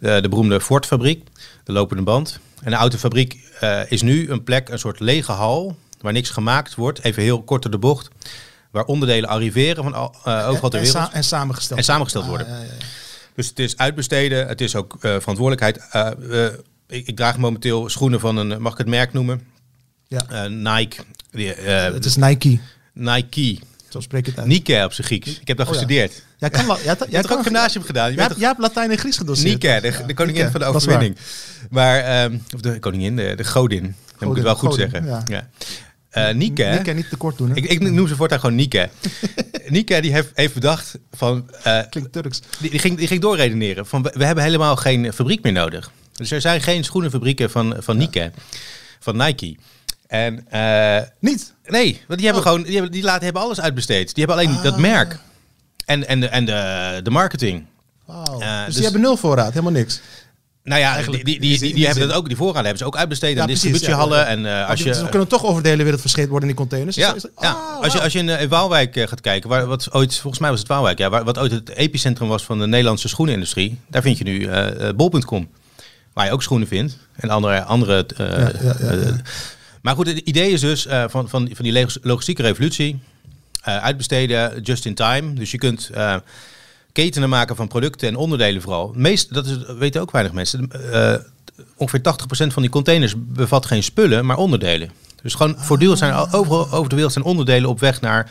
Uh, 0.00 0.20
de 0.22 0.28
beroemde 0.28 0.60
Ford-fabriek, 0.60 1.28
de 1.64 1.72
lopende 1.72 2.02
band. 2.02 2.38
En 2.62 2.70
de 2.70 2.76
autofabriek 2.76 3.38
is 3.88 4.02
nu 4.02 4.30
een 4.30 4.44
plek, 4.44 4.68
een 4.68 4.78
soort 4.78 5.00
lege 5.00 5.32
hal, 5.32 5.76
waar 6.00 6.12
niks 6.12 6.30
gemaakt 6.30 6.74
wordt. 6.74 7.04
Even 7.04 7.22
heel 7.22 7.42
kort 7.42 7.62
door 7.62 7.70
de 7.70 7.78
bocht. 7.78 8.08
Waar 8.70 8.84
onderdelen 8.84 9.28
arriveren 9.28 9.82
van 9.82 9.94
overal 10.24 10.70
ter 10.70 10.80
wereld. 10.80 10.96
En, 10.96 11.02
sa 11.02 11.12
en 11.12 11.24
samengesteld, 11.24 11.78
en 11.78 11.84
samengesteld 11.84 12.26
worden. 12.26 12.46
Ah, 12.46 12.52
ja, 12.52 12.58
ja, 12.58 12.84
dus 13.34 13.48
het 13.48 13.58
is 13.58 13.76
uitbesteden, 13.76 14.46
het 14.46 14.60
is 14.60 14.76
ook 14.76 14.96
verantwoordelijkheid 15.00 15.80
ik, 16.90 17.06
ik, 17.06 17.16
draag 17.16 17.38
momenteel 17.38 17.88
schoenen 17.88 18.20
van 18.20 18.36
een, 18.36 18.62
mag 18.62 18.72
ik 18.72 18.78
het 18.78 18.86
merk 18.86 19.12
noemen? 19.12 19.40
Ja. 20.08 20.48
Uh, 20.48 20.74
Nike. 20.74 21.02
Uh, 21.32 21.84
het 21.92 22.04
is 22.04 22.16
Nike. 22.16 22.58
Nike. 22.92 23.58
Zo 23.88 24.00
spreek 24.00 24.20
ik 24.20 24.26
het 24.26 24.38
uit. 24.38 24.46
Nike 24.46 24.82
op 24.84 24.92
zijn 24.92 25.06
Grieks. 25.06 25.40
Ik 25.40 25.48
heb 25.48 25.56
dat 25.56 25.66
oh, 25.66 25.72
gestudeerd. 25.72 26.12
Ja. 26.12 26.20
Jij 26.38 26.50
kan, 26.50 26.66
jij, 26.66 26.84
jij 26.84 27.20
hebt 27.20 27.32
ook 27.32 27.42
gymnasium 27.42 27.84
gedaan. 27.84 28.10
Je 28.10 28.16
jij, 28.16 28.48
hebt, 28.48 28.58
Latijn 28.58 28.90
en 28.90 28.98
Grieks 28.98 29.16
gedoseerd. 29.16 29.62
Nike, 29.62 29.80
de, 29.80 30.06
de 30.06 30.14
koningin 30.14 30.40
Nike, 30.40 30.50
van 30.50 30.60
de 30.60 30.66
overwinning. 30.66 31.16
Maar, 31.70 32.24
um, 32.24 32.42
of 32.54 32.60
de 32.60 32.78
koningin, 32.78 33.16
de, 33.16 33.34
de 33.36 33.44
godin. 33.44 33.82
Dan 33.82 33.92
Godin, 33.92 34.28
moet 34.28 34.36
ik 34.36 34.44
het 34.44 34.44
wel 34.44 34.54
goed 34.54 34.70
Godin, 34.70 34.90
zeggen. 34.90 35.08
Ja. 35.08 35.22
ja. 35.26 35.48
Uh, 36.28 36.34
Nike, 36.34 36.64
Nike 36.64 36.92
niet 36.92 37.08
te 37.08 37.16
kort 37.16 37.38
doen. 37.38 37.48
Hè? 37.48 37.56
Ik, 37.56 37.64
ik 37.64 37.80
noem 37.80 38.08
ze 38.08 38.16
voortaan 38.16 38.40
gewoon 38.40 38.54
Nike. 38.54 38.90
Nike 39.68 40.00
die 40.00 40.12
heeft, 40.12 40.30
heeft 40.34 40.54
bedacht 40.54 40.98
van... 41.12 41.50
Uh, 41.66 41.80
Klinkt 41.90 42.12
Turks. 42.12 42.40
Die, 42.60 42.70
die, 42.70 42.78
ging, 42.78 42.96
die 42.96 43.06
ging 43.06 43.20
doorredeneren 43.20 43.86
van 43.86 44.02
we, 44.02 44.12
we 44.14 44.24
hebben 44.24 44.44
helemaal 44.44 44.76
geen 44.76 45.12
fabriek 45.12 45.42
meer 45.42 45.52
nodig. 45.52 45.90
Dus 46.20 46.30
er 46.30 46.40
zijn 46.40 46.60
geen 46.60 46.84
schoenenfabrieken 46.84 47.50
van, 47.50 47.76
van 47.78 47.96
Nike, 47.96 48.30
van 49.00 49.16
Nike. 49.16 49.56
En, 50.06 50.46
uh, 50.54 50.98
Niet? 51.18 51.54
Nee, 51.64 52.02
want 52.06 52.18
die 52.20 52.28
hebben 52.28 52.44
Oh. 52.46 52.50
gewoon, 52.50 52.62
die, 52.62 52.72
hebben, 52.74 52.92
die 52.92 53.02
laten, 53.02 53.24
hebben 53.24 53.42
alles 53.42 53.60
uitbesteed. 53.60 54.14
Die 54.14 54.24
hebben 54.24 54.44
alleen 54.44 54.56
Ah. 54.56 54.62
dat 54.62 54.78
merk. 54.78 55.18
En, 55.84 56.08
en, 56.08 56.20
de, 56.20 56.26
en 56.26 56.44
de, 56.44 57.00
de 57.02 57.10
marketing. 57.10 57.64
Wauw. 58.06 58.40
Eh, 58.40 58.56
dus, 58.56 58.64
dus- 58.66 58.74
die 58.74 58.82
hebben 58.84 59.00
nul 59.00 59.16
voorraad, 59.16 59.50
helemaal 59.52 59.72
niks. 59.72 60.00
Nou 60.64 60.80
ja, 60.80 60.86
die, 60.86 60.94
Eigenlijk 60.94 61.24
die, 61.24 61.40
die, 61.40 61.58
die 61.58 61.74
die, 61.74 61.86
hebben 61.86 62.08
dat 62.08 62.16
ook, 62.16 62.26
die 62.28 62.36
voorraden 62.36 62.62
hebben 62.64 62.78
ze 62.78 62.84
ook 62.84 62.96
uitbesteed 62.96 63.34
Ja, 63.34 63.40
aan 63.42 63.46
distributiehallen. 63.46 64.18
ja. 64.18 64.24
En 64.24 64.46
eh, 64.46 64.68
als 64.68 64.82
je, 64.82 64.94
we 65.02 65.08
kunnen 65.08 65.28
toch 65.28 65.44
over 65.44 65.62
de 65.62 65.68
hele 65.68 65.82
wereld 65.82 66.00
verscheept 66.00 66.28
worden 66.28 66.48
in 66.48 66.54
die 66.56 66.64
containers. 66.66 66.96
Dus 66.96 67.04
Ja, 67.40 67.50
ah, 67.50 67.80
als, 67.82 67.92
je, 67.92 68.00
als 68.00 68.12
je 68.12 68.18
in 68.18 68.28
eh, 68.28 68.48
Waalwijk 68.48 68.96
eh, 68.96 69.06
gaat 69.08 69.20
kijken, 69.20 69.48
waar, 69.48 69.66
wat 69.66 69.92
ooit, 69.92 70.16
volgens 70.16 70.40
mij 70.42 70.50
was 70.50 70.58
het 70.58 70.68
Waalwijk, 70.68 70.98
ja, 70.98 71.10
waar, 71.10 71.24
wat 71.24 71.38
ooit 71.38 71.50
het 71.52 71.68
epicentrum 71.68 72.28
was 72.28 72.44
van 72.44 72.58
de 72.58 72.66
Nederlandse 72.66 73.08
schoenenindustrie, 73.08 73.78
daar 73.88 74.02
vind 74.02 74.18
je 74.18 74.24
nu 74.24 74.44
eh, 74.46 74.88
eh, 74.88 74.96
bol.com, 74.96 75.48
waar 76.20 76.28
je 76.28 76.34
ook 76.34 76.42
schoenen 76.42 76.68
vindt 76.68 76.96
en 77.16 77.30
andere. 77.30 77.62
andere 77.62 78.06
eh, 78.16 78.26
Ja, 78.26 78.38
ja, 78.38 78.76
ja, 78.80 78.92
ja. 78.92 79.00
eh, 79.02 79.12
maar 79.82 79.94
goed, 79.94 80.06
het 80.06 80.18
idee 80.18 80.50
is 80.50 80.60
dus 80.60 80.86
eh, 80.86 81.04
van, 81.08 81.28
van, 81.28 81.48
van 81.52 81.64
die 81.64 81.72
log- 81.72 81.96
logistieke 82.02 82.42
revolutie, 82.42 83.00
uitbesteden 83.62 84.60
just 84.62 84.84
in 84.86 84.94
time. 84.94 85.32
Dus 85.32 85.50
je 85.50 85.58
kunt 85.58 85.90
ketenen 86.92 87.28
maken 87.28 87.56
van 87.56 87.68
producten 87.68 88.08
en 88.08 88.16
onderdelen 88.16 88.62
vooral. 88.62 88.92
Meest, 88.96 89.34
dat 89.34 89.46
is, 89.46 89.56
weten 89.78 90.00
ook 90.00 90.10
weinig 90.10 90.32
mensen. 90.32 90.70
ongeveer 91.76 92.00
80% 92.00 92.46
van 92.52 92.62
die 92.62 92.70
containers 92.70 93.14
bevat 93.16 93.66
geen 93.66 93.82
spullen, 93.82 94.26
maar 94.26 94.36
onderdelen. 94.36 94.90
Dus 95.22 95.34
gewoon 95.34 95.54
voortdurend 95.58 95.98
zijn 95.98 96.12
Ah. 96.12 96.34
overal 96.34 96.70
over 96.72 96.88
de 96.88 96.94
wereld 96.94 97.12
zijn 97.12 97.24
onderdelen 97.24 97.68
op 97.70 97.80
weg 97.80 98.00
naar 98.00 98.30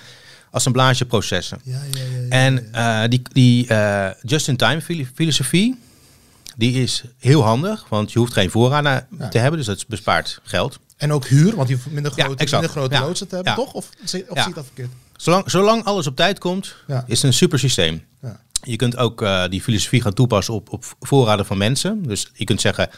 assemblageprocessen. 0.51 1.59
Ja, 1.63 1.81
ja, 1.91 1.99
ja. 2.29 2.29
En 2.29 3.09
die, 3.09 3.21
die 3.33 3.67
just-in-time 4.21 4.81
filosofie, 5.15 5.79
die 6.59 6.81
is 6.83 7.03
heel 7.17 7.43
handig, 7.43 7.85
want 7.89 8.11
je 8.11 8.19
hoeft 8.19 8.33
geen 8.33 8.49
voorraden 8.51 9.07
te 9.29 9.37
hebben, 9.37 9.57
dus 9.57 9.67
dat 9.67 9.87
bespaart 9.87 10.39
geld. 10.43 10.79
En 10.97 11.13
ook 11.13 11.25
huur, 11.25 11.55
want 11.55 11.67
je 11.69 11.73
hoeft 11.75 11.91
minder 11.91 12.11
Ja, 12.15 12.23
grote, 12.23 12.41
exact. 12.43 12.61
minder 12.61 12.79
grote 12.81 12.95
Ja. 12.95 13.01
loodsen 13.07 13.27
te 13.27 13.35
hebben, 13.35 13.53
Ja. 13.53 13.59
toch? 13.59 13.73
Of, 13.73 13.89
of 14.03 14.11
Ja. 14.11 14.17
zie 14.41 14.49
ik 14.49 14.55
dat 14.55 14.65
verkeerd? 14.65 14.89
Zolang, 15.15 15.51
zolang 15.51 15.83
alles 15.83 16.07
op 16.07 16.15
tijd 16.15 16.39
komt, 16.39 16.75
Ja. 16.87 17.03
is 17.07 17.15
het 17.17 17.23
een 17.23 17.33
super 17.37 17.59
systeem. 17.59 18.03
Ja. 18.21 18.39
Je 18.61 18.75
kunt 18.75 18.97
ook 18.97 19.21
eh, 19.21 19.43
die 19.49 19.61
filosofie 19.61 20.01
gaan 20.01 20.13
toepassen 20.13 20.53
op, 20.53 20.71
op 20.73 20.85
voorraden 20.99 21.45
van 21.45 21.57
mensen. 21.57 22.03
Dus 22.03 22.29
je 22.33 22.43
kunt 22.43 22.61
zeggen, 22.61 22.89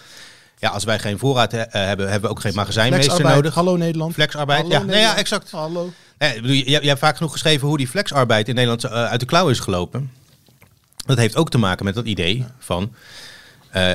ja, 0.59 0.69
als 0.69 0.83
wij 0.83 0.99
geen 0.99 1.19
voorraad 1.19 1.51
he- 1.51 1.59
eh, 1.61 1.85
hebben, 1.85 2.09
hebben 2.09 2.29
we 2.29 2.35
ook 2.35 2.41
geen 2.41 2.53
magazijnmeester 2.55 3.23
nodig. 3.23 3.53
Hallo 3.53 3.75
Nederland. 3.75 4.13
Flexarbeid, 4.13 4.61
Hallo 4.61 4.73
ja, 4.73 4.79
nee, 4.79 4.87
ja, 4.87 4.93
Nederland. 4.93 5.19
exact. 5.19 5.51
Hallo. 5.51 5.93
Nee, 6.17 6.33
bedoel, 6.41 6.51
je, 6.55 6.65
je 6.81 6.87
hebt 6.87 6.99
vaak 6.99 7.17
genoeg 7.17 7.31
geschreven 7.31 7.67
hoe 7.67 7.77
die 7.77 7.87
flexarbeid 7.87 8.47
in 8.47 8.55
Nederland 8.55 8.83
eh, 8.83 8.91
uit 8.91 9.19
de 9.19 9.25
klauw 9.25 9.49
is 9.49 9.59
gelopen. 9.59 10.11
Dat 11.05 11.17
heeft 11.17 11.35
ook 11.35 11.49
te 11.49 11.57
maken 11.57 11.85
met 11.85 11.95
dat 11.95 12.05
idee 12.05 12.45
van... 12.59 12.93
eh, 13.71 13.91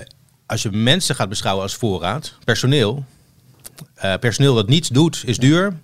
als 0.46 0.62
je 0.62 0.70
mensen 0.70 1.14
gaat 1.14 1.28
beschouwen 1.28 1.62
als 1.62 1.74
voorraad, 1.74 2.34
personeel... 2.44 3.04
eh, 3.94 4.14
personeel 4.20 4.54
dat 4.54 4.68
niets 4.68 4.88
doet, 4.88 5.22
is 5.26 5.38
duur. 5.38 5.76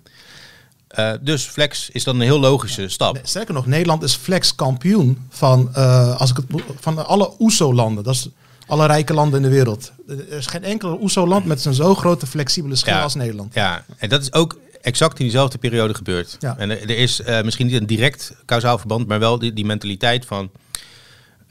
Eh, 0.87 1.11
dus 1.21 1.43
flex 1.43 1.89
is 1.89 2.03
dan 2.03 2.15
een 2.15 2.21
heel 2.21 2.39
logische 2.39 2.89
stap. 2.89 3.19
Sterker 3.23 3.53
nog, 3.53 3.65
Nederland 3.65 4.03
is 4.03 4.15
flex 4.15 4.55
kampioen 4.55 5.25
van, 5.29 5.73
als 6.17 6.29
ik 6.29 6.37
het, 6.37 6.45
van 6.79 7.05
alle 7.07 7.31
OESO-landen. 7.39 8.03
Dat 8.03 8.13
is 8.13 8.27
alle 8.67 8.85
rijke 8.85 9.13
landen 9.13 9.43
in 9.43 9.49
de 9.49 9.55
wereld. 9.55 9.91
Er 10.07 10.31
is 10.31 10.45
geen 10.45 10.63
enkel 10.63 10.97
OESO-land 11.01 11.45
met 11.45 11.61
zo'n 11.61 11.73
zo 11.73 11.95
grote 11.95 12.27
flexibele 12.27 12.75
schil 12.75 12.93
Ja. 12.93 13.01
als 13.03 13.15
Nederland. 13.15 13.53
Ja, 13.53 13.85
en 13.97 14.09
dat 14.09 14.21
is 14.21 14.33
ook 14.33 14.59
exact 14.81 15.19
in 15.19 15.25
diezelfde 15.25 15.57
periode 15.57 15.93
gebeurd. 15.93 16.37
Ja. 16.39 16.57
En 16.57 16.69
er, 16.69 16.81
er 16.81 16.97
is 16.97 17.21
misschien 17.43 17.67
niet 17.67 17.79
een 17.81 17.85
direct 17.87 18.33
kausaal 18.45 18.77
verband, 18.77 19.07
maar 19.07 19.19
wel 19.19 19.39
die, 19.39 19.53
die 19.53 19.65
mentaliteit 19.65 20.25
van 20.25 20.49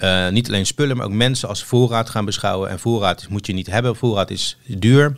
eh, 0.03 0.29
niet 0.29 0.49
alleen 0.49 0.67
spullen, 0.67 0.97
maar 0.97 1.07
ook 1.07 1.13
mensen 1.13 1.49
als 1.49 1.65
voorraad 1.65 2.11
gaan 2.11 2.25
beschouwen. 2.25 2.71
En 2.71 2.79
voorraad 2.79 3.27
moet 3.29 3.47
je 3.47 3.53
niet 3.53 3.67
hebben, 3.67 3.97
voorraad 3.97 4.31
is 4.31 4.59
duur. 4.67 5.17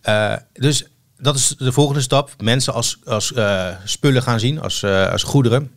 Eh, 0.00 0.34
dus 0.52 0.84
dat 1.18 1.36
is 1.36 1.54
de 1.58 1.72
volgende 1.72 2.00
stap. 2.00 2.30
Mensen 2.38 2.72
als, 2.72 2.98
als 3.04 3.32
eh, 3.32 3.68
spullen 3.84 4.22
gaan 4.22 4.40
zien, 4.40 4.60
als, 4.60 4.84
als 4.84 5.22
goederen. 5.22 5.70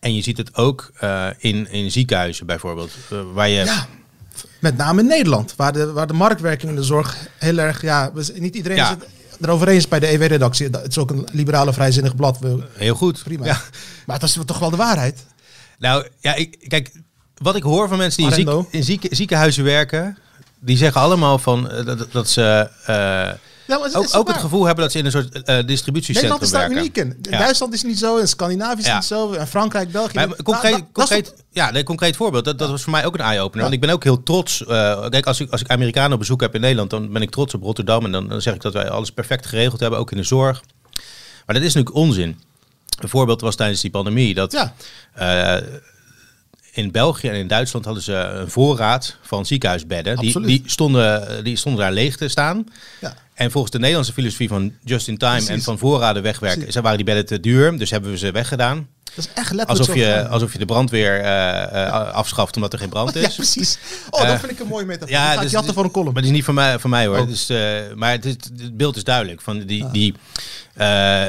En 0.00 0.14
je 0.14 0.22
ziet 0.22 0.36
het 0.36 0.54
ook 0.54 0.92
in, 1.38 1.70
in 1.70 1.90
ziekenhuizen 1.90 2.46
bijvoorbeeld, 2.46 2.90
waar 3.32 3.48
je... 3.48 3.64
Ja, 3.64 3.86
met 4.60 4.76
name 4.76 5.00
in 5.00 5.06
Nederland, 5.06 5.56
waar 5.56 5.72
de, 5.72 5.92
waar 5.92 6.06
de 6.06 6.12
marktwerking 6.12 6.70
in 6.70 6.76
de 6.76 6.84
zorg 6.84 7.16
heel 7.38 7.58
erg... 7.58 7.82
Ja, 7.82 8.10
niet 8.34 8.54
iedereen 8.54 8.76
Ja. 8.76 8.84
is 8.84 8.90
het 8.90 9.06
erover 9.40 9.68
eens 9.68 9.88
bij 9.88 10.00
de 10.00 10.12
EW-redactie. 10.12 10.68
Het 10.70 10.88
is 10.88 10.98
ook 10.98 11.10
een 11.10 11.28
liberale 11.32 11.72
vrijzinnig 11.72 12.16
blad. 12.16 12.38
Heel 12.72 12.94
goed. 12.94 13.22
prima. 13.22 13.44
Ja. 13.44 13.60
Maar 14.06 14.18
dat 14.18 14.28
is 14.28 14.38
toch 14.46 14.58
wel 14.58 14.70
de 14.70 14.76
waarheid? 14.76 15.26
Nou, 15.78 16.06
ja, 16.18 16.34
ik, 16.34 16.64
kijk, 16.68 16.90
wat 17.42 17.56
ik 17.56 17.62
hoor 17.62 17.88
van 17.88 17.98
mensen 17.98 18.22
die 18.22 18.30
in, 18.30 18.36
ziek, 18.36 18.46
Arendo. 18.48 18.68
in 18.70 18.84
zieke, 18.84 19.08
ziekenhuizen 19.14 19.64
werken, 19.64 20.18
die 20.58 20.76
zeggen 20.76 21.00
allemaal 21.00 21.38
van 21.38 21.70
eh, 21.70 21.84
dat, 21.84 22.12
dat 22.12 22.28
ze 22.28 22.70
eh, 22.86 22.94
Ja, 23.66 23.82
het 23.82 23.94
ook, 23.96 24.08
ook 24.16 24.28
het 24.28 24.36
gevoel 24.36 24.64
hebben 24.64 24.84
dat 24.84 24.92
ze 24.92 24.98
in 24.98 25.04
een 25.04 25.10
soort 25.10 25.42
eh, 25.42 25.66
distributiecentrum 25.66 26.38
Nederland 26.38 26.42
is 26.42 26.50
daar 26.50 26.60
werken. 26.60 26.76
uniek 26.78 26.96
in. 27.26 27.30
Ja. 27.32 27.38
Duitsland 27.38 27.74
is 27.74 27.82
niet 27.82 27.98
zo, 27.98 28.16
in 28.16 28.28
Scandinavië 28.28 28.80
is 28.80 28.86
Ja. 28.86 28.94
niet 28.94 29.04
zo, 29.04 29.32
en 29.32 29.48
Frankrijk, 29.48 29.92
België. 29.92 30.14
Maar 30.14 30.28
een 30.36 30.42
concreet, 30.42 30.70
Nou, 30.70 30.82
dat 30.82 30.92
concreet, 30.92 31.34
ja, 31.50 31.70
nee, 31.70 31.82
concreet 31.82 32.16
voorbeeld, 32.16 32.44
dat, 32.44 32.58
dat 32.58 32.70
was 32.70 32.82
voor 32.82 32.92
mij 32.92 33.06
ook 33.06 33.14
een 33.14 33.20
eye-opener. 33.20 33.62
Want 33.62 33.74
ik 33.74 33.80
ben 33.80 33.90
ook 33.90 34.04
heel 34.04 34.22
trots. 34.22 34.66
eh, 34.66 35.08
kijk, 35.08 35.26
als 35.26 35.40
ik, 35.40 35.50
als 35.50 35.60
ik 35.60 35.68
Amerikanen 35.70 36.12
op 36.12 36.18
bezoek 36.18 36.40
heb 36.40 36.54
in 36.54 36.60
Nederland, 36.60 36.90
dan 36.90 37.12
ben 37.12 37.22
ik 37.22 37.30
trots 37.30 37.54
op 37.54 37.62
Rotterdam. 37.62 38.04
En 38.04 38.12
dan, 38.12 38.28
dan 38.28 38.40
zeg 38.42 38.54
ik 38.54 38.60
dat 38.60 38.72
wij 38.72 38.90
alles 38.90 39.10
perfect 39.10 39.46
geregeld 39.46 39.80
hebben, 39.80 39.98
ook 39.98 40.10
in 40.10 40.16
de 40.16 40.22
zorg. 40.22 40.62
Maar 41.46 41.54
dat 41.58 41.64
is 41.64 41.74
natuurlijk 41.74 41.96
onzin. 41.96 42.40
Een 42.98 43.08
voorbeeld 43.08 43.40
was 43.40 43.56
tijdens 43.56 43.80
die 43.80 43.90
pandemie 43.90 44.34
dat 44.34 44.52
Ja, 44.52 44.72
in 46.72 46.90
België 46.90 47.28
en 47.28 47.34
in 47.34 47.48
Duitsland 47.48 47.84
hadden 47.84 48.02
ze 48.02 48.14
een 48.14 48.50
voorraad 48.50 49.16
van 49.22 49.46
ziekenhuisbedden. 49.46 50.16
Die, 50.16 50.40
die, 50.40 50.62
stonden, 50.66 51.44
die 51.44 51.56
stonden 51.56 51.80
daar 51.80 51.92
leeg 51.92 52.16
te 52.16 52.28
staan. 52.28 52.66
ja. 53.00 53.14
En 53.34 53.50
volgens 53.50 53.72
de 53.72 53.78
Nederlandse 53.78 54.12
filosofie 54.12 54.48
van 54.48 54.72
just 54.84 55.08
in 55.08 55.16
time 55.18 55.32
Precies. 55.32 55.50
en 55.50 55.62
van 55.62 55.78
voorraden 55.78 56.22
wegwerken, 56.22 56.56
Precies. 56.56 56.72
zijn 56.72 56.84
waren 56.84 56.98
die 57.04 57.14
bedden 57.14 57.26
te 57.26 57.40
duur. 57.40 57.78
Dus 57.78 57.90
hebben 57.90 58.10
we 58.10 58.18
ze 58.18 58.30
weggedaan. 58.30 58.88
Dat 59.04 59.14
is 59.24 59.26
echt 59.26 59.36
letterlijk 59.52 59.68
Alsof 59.78 59.94
je, 59.94 60.28
alsof 60.28 60.52
je 60.52 60.58
de 60.58 60.64
brandweer 60.64 61.20
eh, 61.20 61.62
eh, 61.86 62.12
afschaft 62.12 62.56
omdat 62.56 62.72
er 62.72 62.78
geen 62.78 62.88
brand 62.88 63.14
Ja, 63.14 63.20
is. 63.20 63.34
precies. 63.34 63.78
Oh, 64.10 64.20
dat 64.20 64.28
Eh, 64.30 64.38
vind 64.38 64.52
ik 64.52 64.58
een 64.60 64.66
mooie 64.66 64.84
metafoor. 64.84 65.10
ja, 65.10 65.24
Ja, 65.26 65.32
gaat 65.32 65.42
dus- 65.42 65.50
jatten 65.52 65.74
voor 65.74 65.84
een 65.84 65.90
column. 65.90 66.12
Maar 66.12 66.22
die 66.22 66.30
is 66.30 66.36
niet 66.36 66.46
van 66.46 66.54
mij, 66.54 66.78
van 66.78 66.90
mij 66.90 67.06
hoor. 67.06 67.18
Oh. 67.18 67.26
Dus, 67.26 67.48
eh, 67.48 67.58
maar 67.94 68.10
het, 68.12 68.24
is- 68.24 68.32
het 68.32 68.76
beeld 68.76 68.96
is 68.96 69.04
duidelijk. 69.04 69.40
Van 69.40 69.58
die, 69.58 69.90
die, 69.90 70.14
eh, 70.74 71.24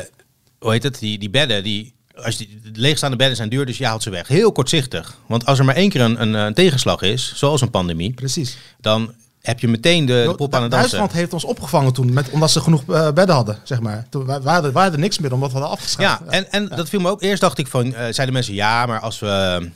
hoe 0.59 0.71
heet 0.71 0.83
het? 0.83 0.99
Die, 0.99 1.17
die 1.17 1.29
bedden, 1.29 1.63
die, 1.63 1.93
als 2.23 2.37
die 2.37 2.59
de 2.63 2.79
leegstaande 2.79 3.15
bedden 3.17 3.35
zijn 3.35 3.49
duur, 3.49 3.65
dus 3.65 3.77
je 3.77 3.85
haalt 3.85 4.03
ze 4.03 4.09
weg. 4.09 4.27
Heel 4.27 4.51
kortzichtig. 4.51 5.17
Want 5.25 5.45
als 5.45 5.59
er 5.59 5.65
maar 5.65 5.75
één 5.75 5.89
keer 5.89 6.01
een, 6.01 6.21
een, 6.21 6.33
een 6.33 6.53
tegenslag 6.53 7.01
is, 7.01 7.33
zoals 7.35 7.61
een 7.61 7.69
pandemie, 7.69 8.13
Precies. 8.13 8.57
dan 8.81 9.13
heb 9.41 9.59
je 9.59 9.67
meteen 9.67 10.05
de, 10.05 10.23
de 10.27 10.35
pop 10.35 10.55
aan 10.55 10.61
het 10.61 10.71
dansen. 10.71 10.89
Duitsland 10.89 11.11
heeft 11.11 11.33
ons 11.33 11.43
opgevangen 11.43 11.93
toen, 11.93 12.13
met, 12.13 12.29
omdat 12.29 12.51
ze 12.51 12.61
genoeg 12.61 12.81
eh, 12.87 13.11
bedden 13.11 13.35
hadden, 13.35 13.57
zeg 13.63 13.79
maar. 13.79 14.05
Toen 14.09 14.25
wa- 14.25 14.41
waren 14.41 14.63
er, 14.63 14.71
waren 14.71 14.93
er 14.93 14.99
niks 14.99 15.19
meer, 15.19 15.33
omdat 15.33 15.51
we 15.51 15.57
hadden 15.57 15.77
afgeschaft. 15.77 16.21
Ja, 16.25 16.31
en, 16.31 16.51
en 16.51 16.67
dat 16.75 16.89
viel 16.89 16.99
me 16.99 17.09
ook. 17.09 17.21
Eerst 17.21 17.41
dacht 17.41 17.57
ik 17.57 17.67
van, 17.67 17.85
eh, 17.85 18.01
zeiden 18.13 18.33
mensen, 18.33 18.53
ja, 18.53 18.85
maar 18.85 18.99
als 18.99 19.19
we, 19.19 19.69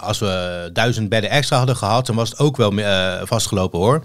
als 0.00 0.18
we 0.18 0.70
duizend 0.72 1.08
bedden 1.08 1.30
extra 1.30 1.56
hadden 1.56 1.76
gehad, 1.76 2.06
dan 2.06 2.16
was 2.16 2.28
het 2.30 2.38
ook 2.38 2.56
wel 2.56 2.72
eh, 2.72 3.20
vastgelopen 3.24 3.78
hoor. 3.78 4.04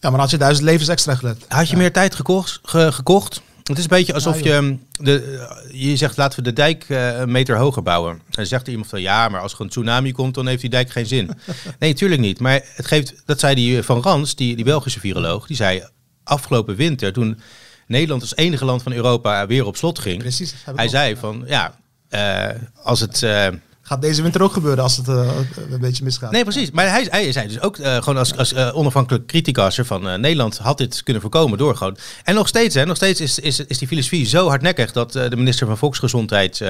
maar 0.00 0.10
dan 0.10 0.20
had 0.20 0.30
je 0.30 0.36
duizend 0.38 0.66
levens 0.66 0.88
extra 0.88 1.14
gelet. 1.14 1.44
Had 1.48 1.68
je 1.68 1.76
meer 1.76 1.92
tijd 1.92 2.14
gekocht, 2.14 2.58
ge- 2.62 2.92
gekocht? 2.92 3.40
Het 3.62 3.78
is 3.78 3.82
een 3.82 3.88
beetje 3.90 4.14
alsof 4.14 4.40
Ja, 4.42 4.54
je, 4.60 4.76
de, 4.92 5.46
je 5.72 5.96
zegt 5.96 6.16
laten 6.16 6.38
we 6.38 6.44
de 6.44 6.52
dijk 6.52 6.84
eh, 6.88 7.18
een 7.18 7.30
meter 7.30 7.56
hoger 7.56 7.82
bouwen. 7.82 8.12
En 8.12 8.20
dan 8.30 8.46
zegt 8.46 8.64
er 8.66 8.70
iemand 8.70 8.90
van 8.90 9.00
ja, 9.00 9.28
maar 9.28 9.40
als 9.40 9.52
er 9.52 9.60
een 9.60 9.68
tsunami 9.68 10.12
komt, 10.12 10.34
dan 10.34 10.46
heeft 10.46 10.60
die 10.60 10.70
dijk 10.70 10.90
geen 10.90 11.06
zin. 11.06 11.26
nee, 11.78 11.90
natuurlijk 11.90 12.20
niet. 12.20 12.40
Maar 12.40 12.60
het 12.74 12.86
geeft, 12.86 13.22
dat 13.26 13.40
zei 13.40 13.54
die 13.54 13.82
Van 13.82 14.02
Rans, 14.02 14.34
die, 14.34 14.56
die 14.56 14.64
Belgische 14.64 15.00
viroloog, 15.00 15.46
die 15.46 15.56
zei 15.56 15.82
afgelopen 16.24 16.76
winter, 16.76 17.12
toen 17.12 17.40
Nederland 17.86 18.22
als 18.22 18.36
enige 18.36 18.64
land 18.64 18.82
van 18.82 18.92
Europa 18.92 19.46
weer 19.46 19.64
op 19.66 19.76
slot 19.76 19.98
ging. 19.98 20.18
Precies. 20.18 20.54
Hij 20.74 20.88
zei 20.88 21.16
van 21.16 21.44
ja, 21.46 21.78
eh, 22.08 22.48
als 22.82 23.00
het. 23.00 23.22
eh, 23.22 23.46
Gaat 23.84 24.02
deze 24.02 24.22
winter 24.22 24.42
ook 24.42 24.52
gebeuren 24.52 24.82
als 24.82 24.96
het 24.96 25.08
eh, 25.08 25.30
een 25.70 25.80
beetje 25.80 26.04
misgaat. 26.04 26.30
Nee, 26.30 26.42
precies. 26.42 26.70
Maar 26.70 26.88
hij, 26.88 27.06
hij 27.10 27.32
zei 27.32 27.48
dus 27.48 27.60
ook 27.60 27.78
eh, 27.78 27.96
gewoon 27.96 28.16
als, 28.16 28.36
als 28.36 28.52
eh, 28.52 28.76
onafhankelijk 28.76 29.26
criticasser 29.26 29.84
van 29.84 30.20
Nederland 30.20 30.58
had 30.58 30.78
dit 30.78 31.02
kunnen 31.02 31.22
voorkomen 31.22 31.58
door 31.58 31.76
gewoon. 31.76 31.96
En 32.24 32.34
nog 32.34 32.48
steeds, 32.48 32.74
hè, 32.74 32.86
nog 32.86 32.96
steeds 32.96 33.20
is, 33.20 33.38
is, 33.38 33.60
is 33.60 33.78
die 33.78 33.88
filosofie 33.88 34.26
zo 34.26 34.48
hardnekkig 34.48 34.92
dat 34.92 35.12
de 35.12 35.36
minister 35.36 35.66
van 35.66 35.78
Volksgezondheid, 35.78 36.60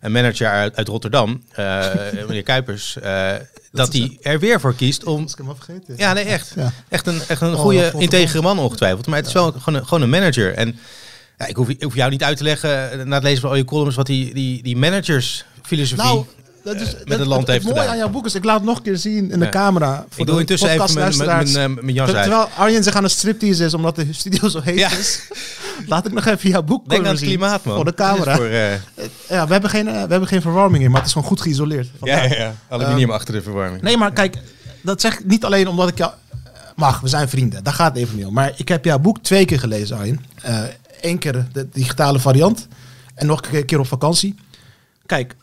een 0.00 0.12
manager 0.12 0.48
uit, 0.48 0.76
uit 0.76 0.88
Rotterdam, 0.88 1.42
meneer 2.28 2.42
Kuipers, 2.42 2.96
dat 3.72 3.92
hij 3.92 4.18
er 4.22 4.38
weer 4.38 4.60
voor 4.60 4.74
kiest 4.74 5.04
om. 5.04 5.22
Als 5.22 5.32
ik 5.32 5.38
hem. 5.66 5.82
Ja, 5.96 6.12
nee, 6.12 6.24
echt. 6.24 6.52
Ja. 6.56 6.72
Echt 6.88 7.06
een, 7.06 7.20
echt 7.28 7.40
een 7.40 7.54
Oh, 7.54 7.60
goede, 7.60 7.92
integere 7.98 8.42
man 8.42 8.58
ongetwijfeld. 8.58 9.06
Maar 9.06 9.18
het 9.18 9.26
is 9.26 9.32
wel 9.32 9.52
gewoon 9.52 9.80
een, 9.80 9.86
gewoon 9.86 10.02
een 10.02 10.10
manager. 10.10 10.54
En 10.54 10.78
ja, 11.38 11.46
ik, 11.46 11.56
hoef, 11.56 11.68
ik 11.68 11.82
hoef 11.82 11.94
jou 11.94 12.10
niet 12.10 12.22
uit 12.22 12.36
te 12.36 12.44
leggen 12.44 13.08
na 13.08 13.14
het 13.14 13.24
lezen 13.24 13.40
van 13.40 13.50
al 13.50 13.56
je 13.56 13.64
columns 13.64 13.96
wat 13.96 14.06
die, 14.06 14.34
die, 14.34 14.62
die 14.62 14.76
managers 14.76 15.44
filosofie. 15.62 16.04
Nou, 16.04 16.24
dat 16.66 16.80
is, 16.80 16.94
eh, 16.94 17.04
met 17.04 17.18
het 17.18 17.26
land 17.26 17.46
heeft 17.46 17.66
gedaan. 17.66 17.88
aan 17.88 17.96
jouw 17.96 18.08
boek 18.08 18.26
is, 18.26 18.34
ik 18.34 18.44
laat 18.44 18.56
het 18.56 18.64
nog 18.64 18.76
een 18.76 18.82
keer 18.82 18.96
zien 18.96 19.30
in 19.30 19.38
de 19.38 19.48
camera. 19.48 20.06
Voor 20.08 20.20
ik 20.20 20.26
doe 20.26 20.34
de 20.34 20.40
intussen 20.40 20.68
even 20.68 20.94
mijn, 20.94 21.78
eh, 21.78 21.94
jas 21.94 22.12
uit. 22.12 22.22
Terwijl 22.22 22.48
Arjen 22.56 22.82
zich 22.82 22.94
aan 22.94 23.04
een 23.04 23.10
striptease 23.10 23.64
is 23.64 23.74
omdat 23.74 23.96
de 23.96 24.06
studio 24.10 24.48
zo 24.48 24.60
heet 24.60 24.92
is. 24.98 25.28
Laat 25.86 26.06
ik 26.06 26.12
nog 26.12 26.26
even 26.26 26.50
jouw 26.50 26.62
boek 26.62 26.88
Denk 26.88 27.04
aan 27.04 27.08
het 27.08 27.18
zien 27.18 27.28
klimaat, 27.28 27.64
man. 27.64 27.74
Voor 27.74 27.84
de 27.84 27.90
is 27.90 27.96
camera. 27.96 28.36
Voor, 28.36 28.44
eh, 28.44 28.72
Ja, 29.28 29.46
we 29.46 29.52
hebben, 29.52 29.70
geen, 29.70 29.84
we 29.84 29.90
hebben 29.90 30.26
geen 30.26 30.40
verwarming 30.40 30.84
in, 30.84 30.90
maar 30.90 30.98
het 30.98 31.06
is 31.06 31.12
gewoon 31.12 31.28
goed 31.28 31.40
geïsoleerd. 31.40 31.88
ja, 32.02 32.22
ja, 32.22 32.34
ja. 32.34 32.54
Aluminium 32.68 33.10
achter 33.10 33.34
de 33.34 33.42
verwarming. 33.42 33.82
Nee, 33.82 33.96
maar 33.96 34.12
kijk, 34.12 34.38
dat 34.80 35.00
zeg 35.00 35.18
ik 35.18 35.26
niet 35.26 35.44
alleen 35.44 35.68
omdat 35.68 35.88
ik 35.88 35.98
jou... 35.98 36.12
Mag, 36.76 37.00
we 37.00 37.08
zijn 37.08 37.28
vrienden. 37.28 37.64
Daar 37.64 37.74
gaat 37.74 37.92
het 37.94 38.02
even 38.02 38.16
niet 38.16 38.26
om. 38.26 38.34
Maar 38.34 38.52
ik 38.56 38.68
heb 38.68 38.84
jouw 38.84 38.98
boek 38.98 39.18
twee 39.22 39.44
keer 39.44 39.58
gelezen, 39.58 39.96
Arjen. 39.96 40.24
Eén 41.00 41.18
keer 41.18 41.46
de 41.52 41.68
digitale 41.72 42.18
variant. 42.18 42.66
En 43.14 43.26
nog 43.26 43.42
een 43.52 43.64
keer 43.64 43.78
op 43.78 43.86
vakantie. 43.86 44.34
Kijk, 45.06 45.34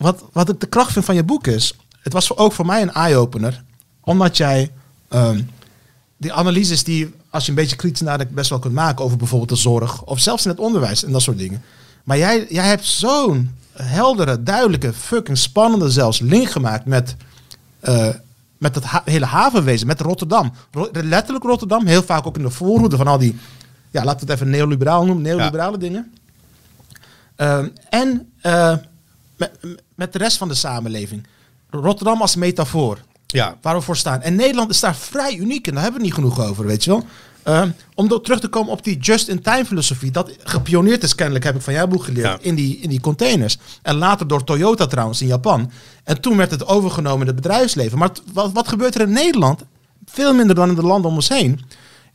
wat, 0.00 0.24
wat 0.32 0.48
ik 0.48 0.60
de 0.60 0.66
kracht 0.66 0.92
vind 0.92 1.04
van 1.04 1.14
je 1.14 1.24
boek 1.24 1.46
is... 1.46 1.74
Het 2.00 2.12
was 2.12 2.26
voor- 2.26 2.36
ook 2.36 2.52
voor 2.52 2.66
mij 2.66 2.82
een 2.82 2.92
eye-opener. 2.92 3.62
Omdat 4.00 4.36
jij 4.36 4.70
Ehm, 5.08 5.40
die 6.16 6.32
analyses 6.32 6.84
die, 6.84 7.14
als 7.30 7.44
je 7.44 7.50
een 7.50 7.56
beetje 7.56 7.76
kritisch 7.76 8.00
nadenkt, 8.00 8.34
best 8.34 8.50
wel 8.50 8.58
kunt 8.58 8.74
maken 8.74 9.04
over 9.04 9.16
bijvoorbeeld 9.16 9.50
de 9.50 9.56
zorg. 9.56 10.02
Of 10.04 10.18
zelfs 10.20 10.44
in 10.44 10.50
het 10.50 10.60
onderwijs 10.60 11.04
en 11.04 11.12
dat 11.12 11.22
soort 11.22 11.38
dingen. 11.38 11.62
Maar 12.04 12.18
jij, 12.18 12.46
jij 12.48 12.66
hebt 12.66 12.84
zo'n 12.84 13.54
heldere, 13.72 14.42
duidelijke, 14.42 14.92
fucking 14.92 15.38
spannende 15.38 15.90
zelfs 15.90 16.20
link 16.20 16.50
gemaakt 16.50 16.84
met, 16.84 17.16
eh, 17.80 18.08
met 18.58 18.74
het 18.74 18.84
ha- 18.84 19.02
hele 19.04 19.24
havenwezen, 19.26 19.86
met 19.86 20.00
Rotterdam. 20.00 20.52
Ro- 20.72 20.88
letterlijk 20.92 21.44
Rotterdam, 21.44 21.86
heel 21.86 22.02
vaak 22.02 22.26
ook 22.26 22.36
in 22.36 22.42
de 22.42 22.50
voorhoede 22.50 22.96
van 22.96 23.06
al 23.06 23.18
die, 23.18 23.38
ja, 23.90 24.04
laten 24.04 24.26
we 24.26 24.32
het 24.32 24.40
even 24.40 24.50
neoliberaal 24.52 25.04
noemen, 25.04 25.22
neoliberale 25.24 25.78
dingen. 25.78 26.12
Ehm, 27.36 27.68
en 27.88 28.32
eh, 28.40 28.76
met, 29.36 29.50
met 30.00 30.12
de 30.12 30.18
rest 30.18 30.36
van 30.36 30.48
de 30.48 30.54
samenleving. 30.54 31.26
Rotterdam 31.70 32.20
als 32.20 32.36
metafoor 32.36 32.98
Ja, 33.26 33.56
waar 33.62 33.74
we 33.74 33.80
voor 33.80 33.96
staan. 33.96 34.22
En 34.22 34.34
Nederland 34.34 34.70
is 34.70 34.80
daar 34.80 34.96
vrij 34.96 35.36
uniek 35.36 35.66
en 35.66 35.72
daar 35.74 35.82
hebben 35.82 36.00
we 36.00 36.06
niet 36.06 36.14
genoeg 36.14 36.40
over, 36.46 36.66
weet 36.66 36.84
je 36.84 36.90
wel. 36.90 37.04
Ehm, 37.42 37.70
om 37.94 38.08
door 38.08 38.20
terug 38.22 38.40
te 38.40 38.48
komen 38.48 38.72
op 38.72 38.84
die 38.84 38.98
just-in-time 38.98 39.64
filosofie, 39.64 40.10
dat 40.10 40.32
gepioneerd 40.44 41.02
is 41.02 41.14
kennelijk, 41.14 41.44
heb 41.44 41.54
ik 41.54 41.60
van 41.62 41.72
jouw 41.72 41.86
boek 41.86 42.04
geleerd, 42.04 42.26
Ja. 42.26 42.38
in, 42.40 42.54
die, 42.54 42.78
in 42.78 42.88
die 42.88 43.00
containers. 43.00 43.58
En 43.82 43.94
later 43.96 44.26
door 44.26 44.44
Toyota 44.44 44.86
trouwens 44.86 45.20
in 45.20 45.26
Japan. 45.26 45.70
En 46.04 46.20
toen 46.20 46.36
werd 46.36 46.50
het 46.50 46.66
overgenomen 46.66 47.20
in 47.20 47.26
het 47.26 47.36
bedrijfsleven. 47.36 47.98
Maar 47.98 48.10
wat, 48.32 48.52
wat 48.52 48.68
gebeurt 48.68 48.94
er 48.94 49.00
in 49.00 49.12
Nederland? 49.12 49.62
Veel 50.04 50.34
minder 50.34 50.54
dan 50.54 50.68
in 50.68 50.74
de 50.74 50.82
landen 50.82 51.10
om 51.10 51.16
ons 51.16 51.28
heen. 51.28 51.60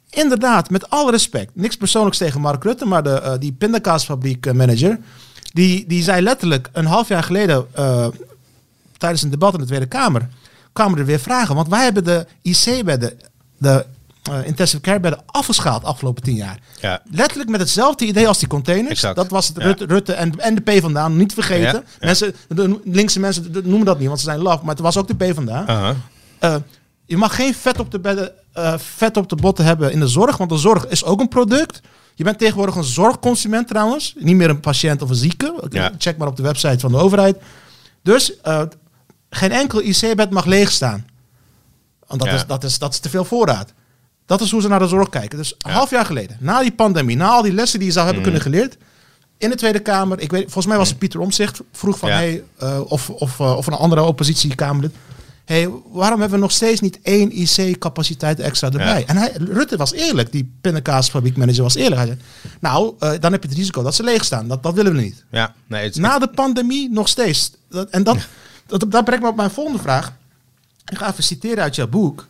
Inderdaad, 0.10 0.70
met 0.70 0.90
alle 0.90 1.12
respect. 1.12 1.52
Niks 1.56 1.76
persoonlijks 1.78 2.18
tegen 2.18 2.42
Mark 2.42 2.64
Rutte, 2.64 2.86
maar 2.86 3.04
de, 3.04 3.10
eh, 3.22 3.34
die 3.40 3.52
pindakaasfabriek 3.54 4.54
manager, 4.54 5.00
die, 5.56 5.86
die 5.88 6.04
zei 6.04 6.22
letterlijk 6.22 6.70
een 6.74 6.86
half 6.86 7.08
jaar 7.08 7.24
geleden 7.24 7.66
eh, 7.74 8.08
tijdens 8.98 9.22
een 9.22 9.30
debat 9.30 9.54
in 9.54 9.60
de 9.60 9.66
Tweede 9.66 9.86
Kamer 9.86 10.28
kwamen 10.74 11.00
er 11.00 11.06
weer 11.06 11.20
vragen. 11.20 11.56
Want 11.56 11.68
wij 11.68 11.84
hebben 11.84 12.04
de 12.04 12.26
IC-bedden, 12.42 13.14
de 13.58 13.86
eh, 14.24 14.46
intensive 14.48 14.82
care 14.82 15.00
bedden, 15.00 15.20
afgeschaald 15.26 15.84
afgelopen 15.84 16.24
tien 16.24 16.36
jaar. 16.36 16.60
ja. 16.82 17.02
Letterlijk 17.12 17.50
met 17.50 17.60
hetzelfde 17.60 18.06
idee 18.06 18.28
als 18.28 18.40
die 18.40 18.48
containers. 18.48 18.90
Exact. 18.92 19.16
Dat 19.16 19.30
was 19.30 19.48
het 19.48 19.58
Ja. 19.58 19.76
Rutte, 19.86 20.14
en, 20.14 20.40
en 20.40 20.56
de 20.56 20.62
P 20.62 20.82
vandaan, 20.82 21.18
niet 21.18 21.34
vergeten. 21.34 21.84
Ja. 22.00 22.06
Mensen, 22.06 22.36
de 22.48 22.80
linkse 22.84 23.20
mensen 23.20 23.52
noemen 23.52 23.86
dat 23.86 24.00
niet, 24.00 24.08
want 24.08 24.20
ze 24.20 24.26
zijn 24.26 24.42
laf. 24.42 24.62
Maar 24.62 24.74
het 24.76 24.84
was 24.84 24.98
ook 24.98 25.08
de 25.08 25.16
P 25.32 25.34
vandaan. 25.34 25.96
Eh, 26.40 26.56
je 27.06 27.18
mag 27.18 27.36
geen 27.36 27.54
vet 27.54 27.80
op 27.80 27.92
de 27.92 28.00
bedden, 28.00 28.32
vet 28.78 29.18
op 29.18 29.30
de 29.30 29.36
botten 29.36 29.66
hebben 29.66 29.92
in 29.92 30.00
de 30.00 30.08
zorg, 30.08 30.38
want 30.38 30.50
de 30.50 30.58
zorg 30.58 30.88
is 30.88 31.04
ook 31.04 31.20
een 31.20 31.28
product. 31.28 31.82
Je 32.16 32.24
bent 32.24 32.38
tegenwoordig 32.38 32.76
een 32.76 32.84
zorgconsument 32.84 33.68
trouwens, 33.68 34.14
niet 34.18 34.36
meer 34.36 34.50
een 34.50 34.60
patiënt 34.60 35.02
of 35.02 35.10
een 35.10 35.16
zieke. 35.16 35.64
Ja. 35.70 35.92
Check 35.98 36.18
maar 36.18 36.28
op 36.28 36.36
de 36.36 36.44
website 36.44 36.80
van 36.80 36.92
de 36.92 36.98
overheid. 36.98 37.38
Dus 38.04 38.42
eh, 38.42 38.62
geen 39.30 39.52
enkel 39.52 39.82
IC-bed 39.82 40.30
mag 40.30 40.46
leeg 40.46 40.72
staan. 40.72 41.06
Want 42.08 42.22
dat, 42.22 42.30
Ja. 42.30 42.36
is, 42.36 42.46
dat, 42.46 42.64
is, 42.64 42.80
dat 42.80 42.94
is 42.94 43.00
te 43.00 43.10
veel 43.10 43.26
voorraad. 43.26 43.74
Dat 44.26 44.42
is 44.42 44.52
hoe 44.52 44.62
ze 44.62 44.68
naar 44.68 44.80
de 44.80 44.88
zorg 44.88 45.10
kijken. 45.10 45.38
Dus 45.38 45.56
een 45.58 45.72
half 45.72 45.90
jaar 45.90 46.06
geleden, 46.06 46.38
na 46.40 46.62
die 46.62 46.72
pandemie, 46.72 47.16
na 47.16 47.28
al 47.28 47.42
die 47.42 47.54
lessen 47.54 47.80
die 47.80 47.88
je 47.88 47.94
zou 47.94 48.06
hebben 48.06 48.24
Mhm. 48.24 48.32
kunnen 48.34 48.52
geleerd, 48.52 48.78
in 49.38 49.50
de 49.50 49.56
Tweede 49.56 49.80
Kamer, 49.80 50.20
ik 50.20 50.32
weet, 50.32 50.44
volgens 50.44 50.66
mij 50.66 50.78
was 50.78 50.90
het 50.90 50.98
Pieter 50.98 51.20
Omzicht, 51.20 51.60
vroeg 51.72 51.98
van, 51.98 52.10
hey, 52.10 52.44
eh, 52.58 52.80
of, 52.88 53.10
of, 53.10 53.40
eh, 53.40 53.58
of 53.58 53.68
een 53.68 53.74
andere 53.74 54.02
oppositiekamerlid, 54.04 54.94
hey, 55.46 55.70
waarom 55.92 56.20
hebben 56.20 56.38
we 56.38 56.44
nog 56.44 56.54
steeds 56.54 56.82
niet 56.82 57.00
één 57.02 57.32
IC-capaciteit 57.32 58.40
extra 58.40 58.72
erbij? 58.72 59.00
Ja. 59.00 59.06
En 59.06 59.18
hij, 59.18 59.32
Rutte 59.38 59.78
was 59.78 59.94
eerlijk, 59.94 60.32
die 60.32 60.52
pindakaasfabriekmanager 60.62 61.64
was 61.64 61.76
eerlijk. 61.76 61.96
Hij 61.96 62.06
zei, 62.06 62.20
nou, 62.60 62.94
eh, 63.00 63.12
dan 63.20 63.32
heb 63.32 63.44
je 63.44 63.50
het 63.50 63.58
risico 63.58 63.84
dat 63.84 63.96
ze 63.96 64.04
leeg 64.04 64.24
staan. 64.24 64.48
Dat, 64.48 64.64
dat 64.64 64.74
willen 64.74 64.96
we 64.96 65.02
niet. 65.02 65.24
Ja, 65.32 65.54
nee, 65.68 65.84
het 65.84 65.96
is 65.96 66.02
Na 66.02 66.20
de 66.20 66.28
pandemie 66.28 66.90
nog 66.92 67.08
steeds. 67.08 67.52
Dat, 67.70 67.90
en 67.90 68.04
dat, 68.04 68.18
dat, 68.66 68.86
dat 68.92 69.06
brengt 69.06 69.24
me 69.24 69.30
op 69.30 69.36
mijn 69.36 69.52
volgende 69.52 69.80
vraag. 69.80 70.14
Ik 70.92 70.98
ga 70.98 71.10
even 71.10 71.24
citeren 71.24 71.64
uit 71.64 71.76
jouw 71.76 71.88
boek. 71.88 72.28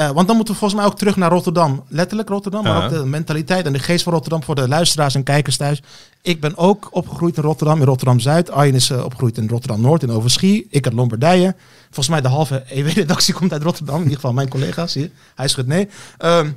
Eh, 0.00 0.10
want 0.10 0.26
dan 0.26 0.36
moeten 0.36 0.54
we 0.54 0.60
volgens 0.60 0.80
mij 0.80 0.90
ook 0.90 0.98
terug 0.98 1.16
naar 1.16 1.30
Rotterdam. 1.30 1.84
Letterlijk 1.88 2.28
Rotterdam, 2.28 2.62
maar 2.62 2.84
ook 2.84 2.90
de 2.90 3.04
mentaliteit 3.04 3.66
en 3.66 3.72
de 3.72 3.78
geest 3.78 4.02
van 4.02 4.12
Rotterdam 4.12 4.42
voor 4.42 4.54
de 4.54 4.68
luisteraars 4.68 5.14
en 5.14 5.22
kijkers 5.22 5.56
thuis. 5.56 5.82
Ik 6.22 6.40
ben 6.40 6.56
ook 6.56 6.88
opgegroeid 6.90 7.36
in 7.36 7.42
Rotterdam, 7.42 7.78
in 7.78 7.86
Rotterdam-Zuid. 7.86 8.50
Arjen 8.50 8.74
is 8.74 8.90
eh, 8.90 9.04
opgegroeid 9.04 9.38
in 9.38 9.48
Rotterdam-Noord, 9.48 10.02
in 10.02 10.10
Overschie. 10.10 10.66
Ik 10.70 10.84
uit 10.84 10.94
Lombardije. 10.94 11.54
Volgens 11.84 12.08
mij 12.08 12.20
de 12.20 12.28
halve 12.28 12.64
EW-redactie 12.76 13.34
komt 13.34 13.52
uit 13.52 13.62
Rotterdam. 13.62 13.96
In 13.96 14.02
ieder 14.02 14.14
geval 14.14 14.32
mijn 14.32 14.48
collega's 14.48 14.94
hier. 14.94 15.10
Hij 15.34 15.48
schudt 15.48 15.68
nee. 15.68 15.88
Ehm, 16.18 16.50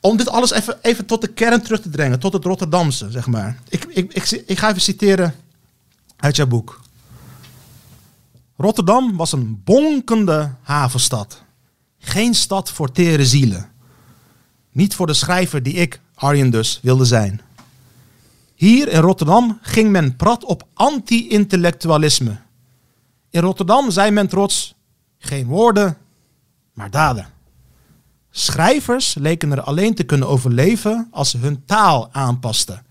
om 0.00 0.16
dit 0.16 0.28
alles 0.28 0.52
even, 0.52 0.78
even 0.82 1.06
tot 1.06 1.20
de 1.20 1.28
kern 1.28 1.62
terug 1.62 1.80
te 1.80 1.88
brengen, 1.88 2.18
tot 2.18 2.32
het 2.32 2.44
Rotterdamse, 2.44 3.10
zeg 3.10 3.26
maar. 3.26 3.58
Ik, 3.68 3.84
ik, 3.88 4.12
ik, 4.12 4.42
ik 4.46 4.58
ga 4.58 4.68
even 4.68 4.80
citeren 4.82 5.34
uit 6.16 6.36
jouw 6.36 6.46
boek. 6.46 6.80
Rotterdam 8.56 9.16
was 9.16 9.32
een 9.32 9.60
bonkende 9.64 10.50
havenstad. 10.62 11.44
Geen 12.06 12.34
stad 12.34 12.70
voor 12.70 12.92
tere 12.92 13.26
zielen. 13.26 13.70
Niet 14.72 14.94
voor 14.94 15.06
de 15.06 15.14
schrijver 15.14 15.62
die 15.62 15.74
ik, 15.74 16.00
Arjen 16.14 16.50
dus, 16.50 16.80
wilde 16.82 17.04
zijn. 17.04 17.40
Hier 18.54 18.88
in 18.88 19.00
Rotterdam 19.00 19.58
ging 19.62 19.90
men 19.90 20.16
prat 20.16 20.44
op 20.44 20.66
anti-intellectualisme. 20.74 22.36
In 23.30 23.40
Rotterdam 23.40 23.90
zei 23.90 24.10
men 24.10 24.28
trots, 24.28 24.74
geen 25.18 25.46
woorden, 25.46 25.96
maar 26.72 26.90
daden. 26.90 27.26
Schrijvers 28.30 29.14
leken 29.14 29.52
er 29.52 29.60
alleen 29.60 29.94
te 29.94 30.04
kunnen 30.04 30.28
overleven 30.28 31.08
als 31.10 31.30
ze 31.30 31.38
hun 31.38 31.64
taal 31.64 32.08
aanpasten. 32.12 32.86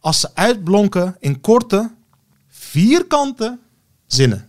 Als 0.00 0.20
ze 0.20 0.30
uitblonken 0.34 1.16
in 1.18 1.40
korte, 1.40 1.90
vierkante 2.48 3.58
zinnen. 4.06 4.48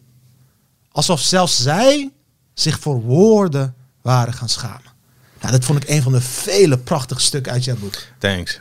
Alsof 0.91 1.19
zelfs 1.19 1.61
zij 1.61 2.11
zich 2.53 2.79
voor 2.79 3.01
woorden 3.01 3.76
waren 4.07 4.33
gaan 4.33 4.49
schamen. 4.49 4.91
Nou, 5.39 5.51
dat 5.51 5.65
vond 5.65 5.83
ik 5.83 5.89
een 5.89 6.01
van 6.01 6.11
de 6.11 6.21
vele 6.21 6.77
prachtige 6.77 7.21
stukken 7.21 7.51
uit 7.51 7.63
jouw 7.63 7.75
boek. 7.75 7.95
Thanks. 8.17 8.59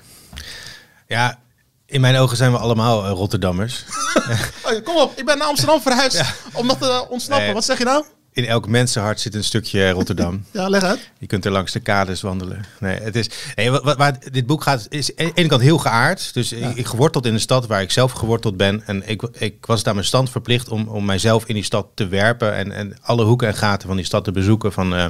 Ja, 1.07 1.39
in 1.87 2.01
mijn 2.01 2.17
ogen 2.17 2.37
zijn 2.37 2.53
we 2.53 2.59
allemaal 2.59 3.05
eh, 3.05 3.11
Rotterdammers. 3.11 3.85
Oh, 4.63 4.85
kom 4.85 4.97
op, 4.97 5.19
ik 5.19 5.25
ben 5.25 5.39
naar 5.39 5.47
Amsterdam 5.47 5.81
verhuisd 5.81 6.23
om 6.53 6.69
dat 6.69 6.81
te 6.81 7.07
ontsnappen. 7.09 7.45
Nee. 7.47 7.55
Wat 7.55 7.65
zeg 7.65 7.79
je 7.79 7.85
nou? 7.85 8.05
In 8.37 8.47
elk 8.47 8.69
mensenhart 8.69 9.21
zit 9.21 9.35
een 9.35 9.45
stukje 9.45 9.91
Rotterdam. 9.91 10.45
Ja, 10.53 10.69
leg 10.69 10.83
uit. 10.83 11.11
Je 11.19 11.27
kunt 11.27 11.45
er 11.45 11.51
langs 11.51 11.73
de 11.73 11.81
kades 11.81 12.21
wandelen. 12.21 12.65
Nee, 12.81 12.99
het 13.01 13.17
is, 13.17 13.31
nee, 13.55 13.71
wat, 13.71 13.97
waar 13.97 14.19
dit 14.31 14.47
boek 14.47 14.63
gaat, 14.63 14.87
is 14.89 15.17
aan 15.17 15.27
de 15.27 15.33
ene 15.35 15.49
kant 15.49 15.63
heel 15.63 15.79
geaard. 15.79 16.35
Dus 16.35 16.53
ik, 16.53 16.75
ik 16.75 16.87
geworteld 16.87 17.27
in 17.27 17.33
de 17.33 17.39
stad 17.39 17.67
waar 17.67 17.83
ik 17.83 17.91
zelf 17.91 18.13
geworteld 18.13 18.57
ben. 18.57 18.83
En 18.87 19.09
ik, 19.09 19.23
ik 19.33 19.67
was 19.67 19.83
daar 19.83 19.95
mijn 19.95 20.07
stand 20.07 20.31
verplicht 20.31 20.69
om, 20.69 20.89
om 20.89 21.05
mijzelf 21.05 21.45
in 21.47 21.55
die 21.55 21.65
stad 21.65 21.87
te 21.95 22.07
werpen. 22.07 22.55
En, 22.55 22.73
en 22.73 22.97
alle 23.03 23.25
hoeken 23.25 23.49
en 23.49 23.55
gaten 23.55 23.89
van 23.89 23.97
die 23.97 24.07
stad 24.07 24.25
te 24.25 24.33
bezoeken. 24.33 24.73
Van, 24.73 24.95
eh, 24.95 25.07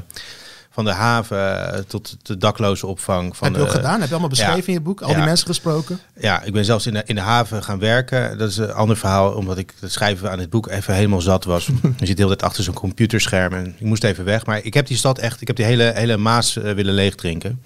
van 0.77 0.85
de 0.85 0.91
haven 0.91 1.73
eh, 1.75 1.79
tot 1.81 2.17
de 2.23 2.37
dakloze 2.37 2.87
opvang. 2.87 3.37
Van 3.37 3.47
heb 3.47 3.57
je 3.57 3.63
ook 3.63 3.69
de- 3.69 3.77
gedaan? 3.77 3.95
Heb 3.95 4.05
je 4.05 4.11
allemaal 4.11 4.29
beschreven 4.29 4.57
ja. 4.57 4.67
in 4.67 4.73
je 4.73 4.81
boek? 4.81 5.01
Al 5.01 5.09
Ja. 5.11 5.15
die 5.15 5.25
mensen 5.25 5.47
gesproken? 5.47 6.01
Ja, 6.21 6.43
ik 6.43 6.53
ben 6.53 6.65
zelfs 6.65 6.87
in 6.87 6.95
de, 6.95 7.03
in 7.07 7.15
de 7.15 7.21
haven 7.21 7.63
gaan 7.63 7.79
werken. 7.79 8.39
Dat 8.39 8.51
is 8.51 8.57
een 8.57 8.73
ander 8.73 8.97
verhaal, 8.97 9.33
omdat 9.33 9.59
ik 9.59 9.73
het 9.81 9.93
schrijven 9.93 10.31
aan 10.31 10.39
het 10.39 10.51
boek 10.51 10.69
even 10.69 10.95
helemaal 10.95 11.21
zat 11.21 11.45
was. 11.45 11.67
je 11.99 12.07
zit 12.07 12.17
de 12.17 12.23
hele 12.23 12.27
tijd 12.37 12.43
achter 12.43 12.65
zo'n 12.65 12.75
computerscherm 12.75 13.53
en 13.53 13.67
ik 13.67 13.81
moest 13.87 14.05
even 14.05 14.25
weg. 14.25 14.47
Maar 14.47 14.65
ik 14.65 14.75
heb 14.75 14.87
die 14.87 14.97
stad 14.97 15.19
echt, 15.19 15.41
ik 15.41 15.47
heb 15.47 15.57
die 15.57 15.65
hele, 15.65 15.93
hele 15.95 16.17
Maas 16.17 16.57
eh, 16.57 16.73
willen 16.73 16.95
leegdrinken. 16.95 17.63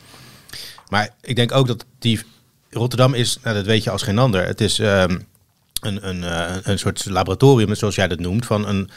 Maar 0.88 1.10
ik 1.20 1.36
denk 1.36 1.52
ook 1.52 1.66
dat 1.66 1.84
die 1.98 2.20
Rotterdam 2.70 3.14
is, 3.14 3.38
nou, 3.42 3.56
dat 3.56 3.64
weet 3.66 3.84
je 3.84 3.90
als 3.90 4.02
geen 4.02 4.18
ander. 4.18 4.46
Het 4.46 4.60
is 4.60 4.78
ehm, 4.78 5.18
een, 5.80 6.08
een, 6.08 6.24
eh, 6.24 6.56
een 6.62 6.78
soort 6.78 7.06
laboratorium, 7.08 7.74
zoals 7.74 7.94
jij 7.94 8.08
dat 8.08 8.18
noemt, 8.20 8.46
van 8.46 8.68
een 8.68 8.90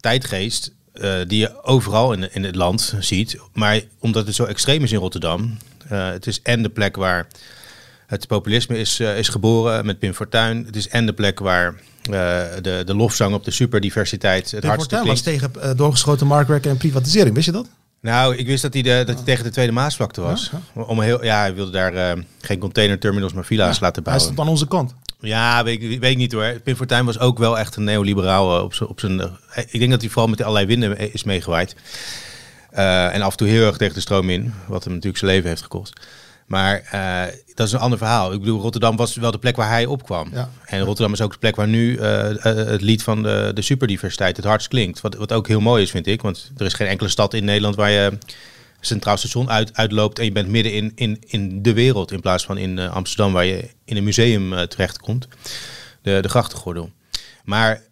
tijdgeest 0.00 0.72
eh, 0.92 1.12
die 1.26 1.38
je 1.38 1.64
overal 1.64 2.12
in, 2.12 2.34
in 2.34 2.44
het 2.44 2.54
land 2.54 2.94
ziet. 3.00 3.38
Maar 3.52 3.80
omdat 3.98 4.26
het 4.26 4.34
zo 4.34 4.44
extreem 4.44 4.82
is 4.82 4.92
in 4.92 4.98
Rotterdam, 4.98 5.56
eh, 5.88 6.10
het 6.10 6.26
is 6.26 6.42
en 6.42 6.62
de 6.62 6.68
plek 6.68 6.96
waar 6.96 7.26
het 8.06 8.26
populisme 8.26 8.78
is, 8.78 9.00
eh, 9.00 9.18
is 9.18 9.28
geboren 9.28 9.86
met 9.86 9.98
Pim 9.98 10.12
Fortuyn. 10.14 10.64
Het 10.66 10.76
is 10.76 10.88
en 10.88 11.06
de 11.06 11.12
plek 11.12 11.38
waar 11.38 11.74
de, 12.02 12.82
de 12.84 12.94
lofzang 12.94 13.34
op 13.34 13.44
de 13.44 13.50
superdiversiteit 13.50 14.50
het 14.50 14.64
hardste 14.64 14.94
Fortuyn 14.96 15.12
was 15.14 15.20
tegen 15.20 15.76
doorgeschoten 15.76 16.26
marktwerken 16.26 16.70
en 16.70 16.76
privatisering. 16.76 17.34
Wist 17.34 17.46
je 17.46 17.52
dat? 17.52 17.66
Nou, 18.00 18.36
ik 18.36 18.46
wist 18.46 18.62
dat 18.62 18.72
hij, 18.72 18.82
de, 18.82 19.02
dat 19.06 19.14
hij 19.16 19.24
tegen 19.24 19.44
de 19.44 19.50
Tweede 19.50 19.72
Maasvlakte 19.72 20.20
was. 20.20 20.50
Ja, 20.74 20.82
Om 20.82 21.00
heel, 21.00 21.24
ja, 21.24 21.38
hij 21.40 21.54
wilde 21.54 21.70
daar 21.70 22.16
geen 22.40 22.58
containerterminals, 22.58 23.32
maar 23.32 23.44
villa's 23.44 23.80
laten 23.80 23.94
Hij 23.94 24.02
bouwen. 24.02 24.22
stond 24.24 24.40
aan 24.40 24.48
onze 24.48 24.66
kant. 24.66 24.94
Ja, 25.22 25.64
weet 25.64 25.82
ik, 25.82 26.00
weet 26.00 26.10
ik 26.10 26.16
niet 26.16 26.32
hoor. 26.32 26.60
Pim 26.64 26.76
Fortuyn 26.76 27.04
was 27.04 27.18
ook 27.18 27.38
wel 27.38 27.58
echt 27.58 27.76
een 27.76 27.84
neoliberaal 27.84 28.56
eh, 28.56 28.64
op 28.64 28.74
zijn... 28.74 28.88
Op 28.88 29.00
zijn 29.00 29.20
eh, 29.20 29.64
ik 29.70 29.78
denk 29.78 29.90
dat 29.90 30.00
hij 30.00 30.10
vooral 30.10 30.30
met 30.30 30.42
allerlei 30.42 30.66
winden 30.66 30.98
eh, 30.98 31.14
is 31.14 31.24
meegewaaid. 31.24 31.76
En 32.70 33.22
af 33.22 33.30
en 33.30 33.36
toe 33.36 33.48
heel 33.48 33.66
erg 33.66 33.76
tegen 33.76 33.94
de 33.94 34.00
stroom 34.00 34.30
in. 34.30 34.52
Wat 34.66 34.84
hem 34.84 34.92
natuurlijk 34.92 35.18
zijn 35.18 35.30
leven 35.30 35.48
heeft 35.48 35.62
gekost. 35.62 36.00
Maar 36.46 36.88
dat 37.54 37.66
is 37.66 37.72
een 37.72 37.78
ander 37.78 37.98
verhaal. 37.98 38.32
Ik 38.32 38.40
bedoel, 38.40 38.60
Rotterdam 38.60 38.96
was 38.96 39.16
wel 39.16 39.30
de 39.30 39.38
plek 39.38 39.56
waar 39.56 39.68
hij 39.68 39.86
opkwam. 39.86 40.28
Ja. 40.32 40.50
En 40.64 40.80
Rotterdam 40.80 41.12
is 41.12 41.20
ook 41.20 41.32
de 41.32 41.38
plek 41.38 41.56
waar 41.56 41.68
nu 41.68 42.00
het 42.00 42.80
lied 42.80 43.02
van 43.02 43.22
de, 43.22 43.50
de 43.54 43.62
superdiversiteit 43.62 44.36
het 44.36 44.46
hardst 44.46 44.68
klinkt. 44.68 45.00
Wat, 45.00 45.14
wat 45.14 45.32
ook 45.32 45.48
heel 45.48 45.60
mooi 45.60 45.82
is, 45.82 45.90
vind 45.90 46.06
ik. 46.06 46.22
Want 46.22 46.50
er 46.56 46.66
is 46.66 46.72
geen 46.72 46.86
enkele 46.86 47.08
stad 47.08 47.34
in 47.34 47.44
Nederland 47.44 47.76
waar 47.76 47.90
je 47.90 48.18
Centraal 48.86 49.16
Station 49.16 49.50
uit, 49.50 49.76
uitloopt 49.76 50.18
en 50.18 50.24
je 50.24 50.32
bent 50.32 50.48
midden 50.48 50.72
in, 50.72 50.92
in, 50.94 51.22
in 51.26 51.62
de 51.62 51.72
wereld. 51.72 52.12
In 52.12 52.20
plaats 52.20 52.44
van 52.44 52.58
in 52.58 52.78
eh, 52.78 52.92
Amsterdam 52.92 53.32
waar 53.32 53.44
je 53.44 53.68
in 53.84 53.96
een 53.96 54.04
museum 54.04 54.52
eh, 54.52 54.62
terechtkomt. 54.62 55.28
De, 56.02 56.18
de 56.22 56.28
grachtengordel. 56.28 56.90
Maar 57.44 57.82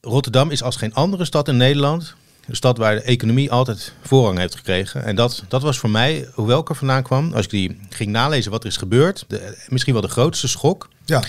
Rotterdam 0.00 0.50
is 0.50 0.62
als 0.62 0.76
geen 0.76 0.94
andere 0.94 1.24
stad 1.24 1.48
in 1.48 1.56
Nederland 1.56 2.14
Een 2.46 2.56
stad 2.56 2.78
waar 2.78 2.94
de 2.94 3.02
economie 3.02 3.50
altijd 3.50 3.92
voorrang 4.02 4.38
heeft 4.38 4.54
gekregen. 4.54 5.04
En 5.04 5.16
dat, 5.16 5.44
dat 5.48 5.62
was 5.62 5.78
voor 5.78 5.90
mij, 5.90 6.28
hoewel 6.34 6.60
ik 6.60 6.68
er 6.68 6.74
vandaan 6.74 7.02
kwam, 7.02 7.32
als 7.32 7.44
ik 7.44 7.50
die 7.50 7.80
ging 7.88 8.10
nalezen 8.10 8.50
wat 8.50 8.62
er 8.62 8.68
is 8.68 8.76
gebeurd, 8.76 9.24
de, 9.28 9.64
misschien 9.68 9.92
wel 9.92 10.02
de 10.02 10.08
grootste 10.08 10.48
schok. 10.48 10.88
Ja. 11.04 11.22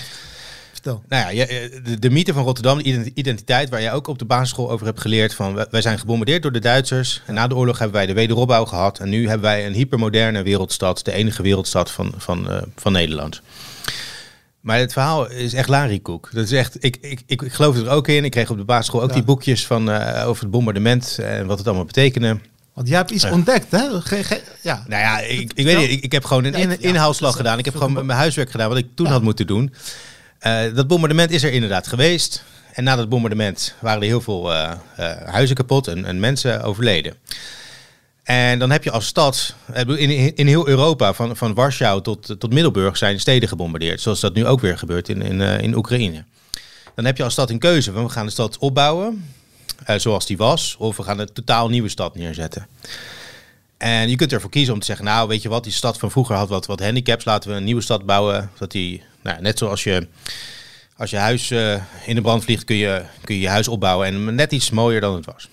Vertel. 0.82 1.02
Nou 1.08 1.34
ja, 1.34 1.46
de, 1.46 1.98
de 1.98 2.10
mythe 2.10 2.32
van 2.32 2.44
Rotterdam, 2.44 2.82
de 2.82 3.10
identiteit 3.14 3.68
waar 3.68 3.82
jij 3.82 3.92
ook 3.92 4.06
op 4.06 4.18
de 4.18 4.24
basisschool 4.24 4.70
over 4.70 4.86
hebt 4.86 5.00
geleerd. 5.00 5.34
Van 5.34 5.66
wij 5.70 5.80
zijn 5.80 5.98
gebombardeerd 5.98 6.42
door 6.42 6.52
de 6.52 6.58
Duitsers. 6.58 7.22
En 7.26 7.34
na 7.34 7.46
de 7.46 7.54
oorlog 7.54 7.78
hebben 7.78 7.96
wij 7.96 8.06
de 8.06 8.12
wederopbouw 8.12 8.64
gehad. 8.64 8.98
En 8.98 9.08
nu 9.08 9.28
hebben 9.28 9.50
wij 9.50 9.66
een 9.66 9.72
hypermoderne 9.72 10.42
wereldstad, 10.42 11.04
de 11.04 11.12
enige 11.12 11.42
wereldstad 11.42 11.90
van, 11.90 12.14
van, 12.16 12.52
uh, 12.52 12.62
van 12.76 12.92
Nederland. 12.92 13.40
Maar 14.60 14.78
het 14.78 14.92
verhaal 14.92 15.30
is 15.30 15.54
echt 15.54 15.68
larikoek. 15.68 16.28
Dat 16.32 16.44
is 16.44 16.52
echt, 16.52 16.84
ik, 16.84 16.96
ik, 17.00 17.22
ik, 17.26 17.42
ik 17.42 17.52
geloof 17.52 17.76
er 17.76 17.88
ook 17.88 18.08
in. 18.08 18.24
Ik 18.24 18.30
kreeg 18.30 18.50
op 18.50 18.56
de 18.56 18.64
basisschool 18.64 19.02
ook 19.02 19.12
die 19.12 19.22
boekjes 19.22 19.66
van, 19.66 19.90
uh, 19.90 20.24
over 20.26 20.42
het 20.42 20.50
bombardement 20.50 21.18
en 21.18 21.46
wat 21.46 21.58
het 21.58 21.66
allemaal 21.66 21.84
betekende. 21.84 22.38
Want 22.74 22.88
jij 22.88 22.96
hebt 22.96 23.10
iets 23.10 23.24
ontdekt, 23.24 23.70
hè? 23.70 24.00
Ge, 24.00 24.24
ge, 24.24 24.42
ja. 24.60 24.84
Nou 24.88 25.02
ja, 25.02 25.20
ik, 25.20 25.52
ik 25.54 25.64
weet 25.64 25.78
niet. 25.78 25.90
Ik, 25.90 26.04
ik 26.04 26.12
heb 26.12 26.24
gewoon 26.24 26.44
een 26.44 26.54
in, 26.54 26.80
inhaalslag 26.80 27.36
gedaan. 27.36 27.58
Ik 27.58 27.64
heb 27.64 27.76
gewoon 27.76 28.06
mijn 28.06 28.18
huiswerk 28.18 28.50
gedaan 28.50 28.68
wat 28.68 28.78
ik 28.78 28.86
toen 28.94 29.06
had 29.06 29.22
moeten 29.22 29.46
doen. 29.46 29.74
Uh, 30.46 30.74
dat 30.74 30.86
bombardement 30.86 31.30
is 31.30 31.42
er 31.42 31.52
inderdaad 31.52 31.86
geweest. 31.86 32.44
En 32.72 32.84
na 32.84 32.96
dat 32.96 33.08
bombardement 33.08 33.74
waren 33.80 34.00
er 34.00 34.06
heel 34.06 34.20
veel 34.20 34.52
uh, 34.52 34.72
huizen 35.24 35.56
kapot 35.56 35.88
en, 35.88 36.04
en 36.04 36.20
mensen 36.20 36.62
overleden. 36.62 37.14
En 38.22 38.58
dan 38.58 38.70
heb 38.70 38.84
je 38.84 38.90
als 38.90 39.06
stad, 39.06 39.54
in, 39.74 40.36
in 40.36 40.46
heel 40.46 40.68
Europa, 40.68 41.12
van, 41.12 41.36
van 41.36 41.54
Warschau 41.54 42.02
tot, 42.02 42.40
tot 42.40 42.52
Middelburg, 42.52 42.96
zijn 42.96 43.20
steden 43.20 43.48
gebombardeerd. 43.48 44.00
Zoals 44.00 44.20
dat 44.20 44.34
nu 44.34 44.46
ook 44.46 44.60
weer 44.60 44.78
gebeurt 44.78 45.08
in, 45.08 45.22
in, 45.22 45.40
in 45.40 45.76
Oekraïne. 45.76 46.24
Dan 46.94 47.04
heb 47.04 47.16
je 47.16 47.22
als 47.22 47.32
stad 47.32 47.50
een 47.50 47.58
keuze. 47.58 47.92
We 47.92 48.08
gaan 48.08 48.26
de 48.26 48.32
stad 48.32 48.58
opbouwen, 48.58 49.24
zoals 49.96 50.26
die 50.26 50.36
was, 50.36 50.76
of 50.78 50.96
we 50.96 51.02
gaan 51.02 51.18
een 51.18 51.32
totaal 51.32 51.68
nieuwe 51.68 51.88
stad 51.88 52.14
neerzetten. 52.14 52.66
En 53.76 54.08
je 54.10 54.16
kunt 54.16 54.32
ervoor 54.32 54.50
kiezen 54.50 54.74
om 54.74 54.80
te 54.80 54.86
zeggen, 54.86 55.04
nou 55.04 55.28
weet 55.28 55.42
je 55.42 55.48
wat, 55.48 55.64
die 55.64 55.72
stad 55.72 55.98
van 55.98 56.10
vroeger 56.10 56.36
had 56.36 56.48
wat, 56.48 56.66
wat 56.66 56.80
handicaps, 56.80 57.24
laten 57.24 57.50
we 57.50 57.56
een 57.56 57.64
nieuwe 57.64 57.82
stad 57.82 58.06
bouwen. 58.06 58.50
Dat 58.58 58.70
die, 58.70 59.02
nou, 59.22 59.40
net 59.40 59.58
zoals 59.58 59.84
je, 59.84 60.06
als 60.96 61.10
je 61.10 61.16
huis 61.16 61.50
uh, 61.50 61.82
in 62.06 62.14
de 62.14 62.20
brand 62.20 62.44
vliegt, 62.44 62.64
kun 62.64 62.76
je, 62.76 63.02
kun 63.24 63.34
je 63.34 63.40
je 63.40 63.48
huis 63.48 63.68
opbouwen 63.68 64.06
en 64.06 64.34
net 64.34 64.52
iets 64.52 64.70
mooier 64.70 65.00
dan 65.00 65.14
het 65.14 65.26
was. 65.26 65.48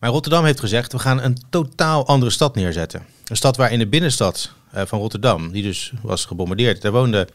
Maar 0.00 0.10
Rotterdam 0.10 0.44
heeft 0.44 0.60
gezegd, 0.60 0.92
we 0.92 0.98
gaan 0.98 1.22
een 1.22 1.38
totaal 1.50 2.06
andere 2.06 2.30
stad 2.30 2.54
neerzetten. 2.54 3.06
Een 3.26 3.36
stad 3.36 3.56
waar 3.56 3.72
in 3.72 3.78
de 3.78 3.86
binnenstad 3.86 4.50
uh, 4.74 4.82
van 4.84 4.98
Rotterdam, 4.98 5.52
die 5.52 5.62
dus 5.62 5.92
was 6.02 6.24
gebombardeerd, 6.24 6.82
daar 6.82 6.92
woonden 6.92 7.28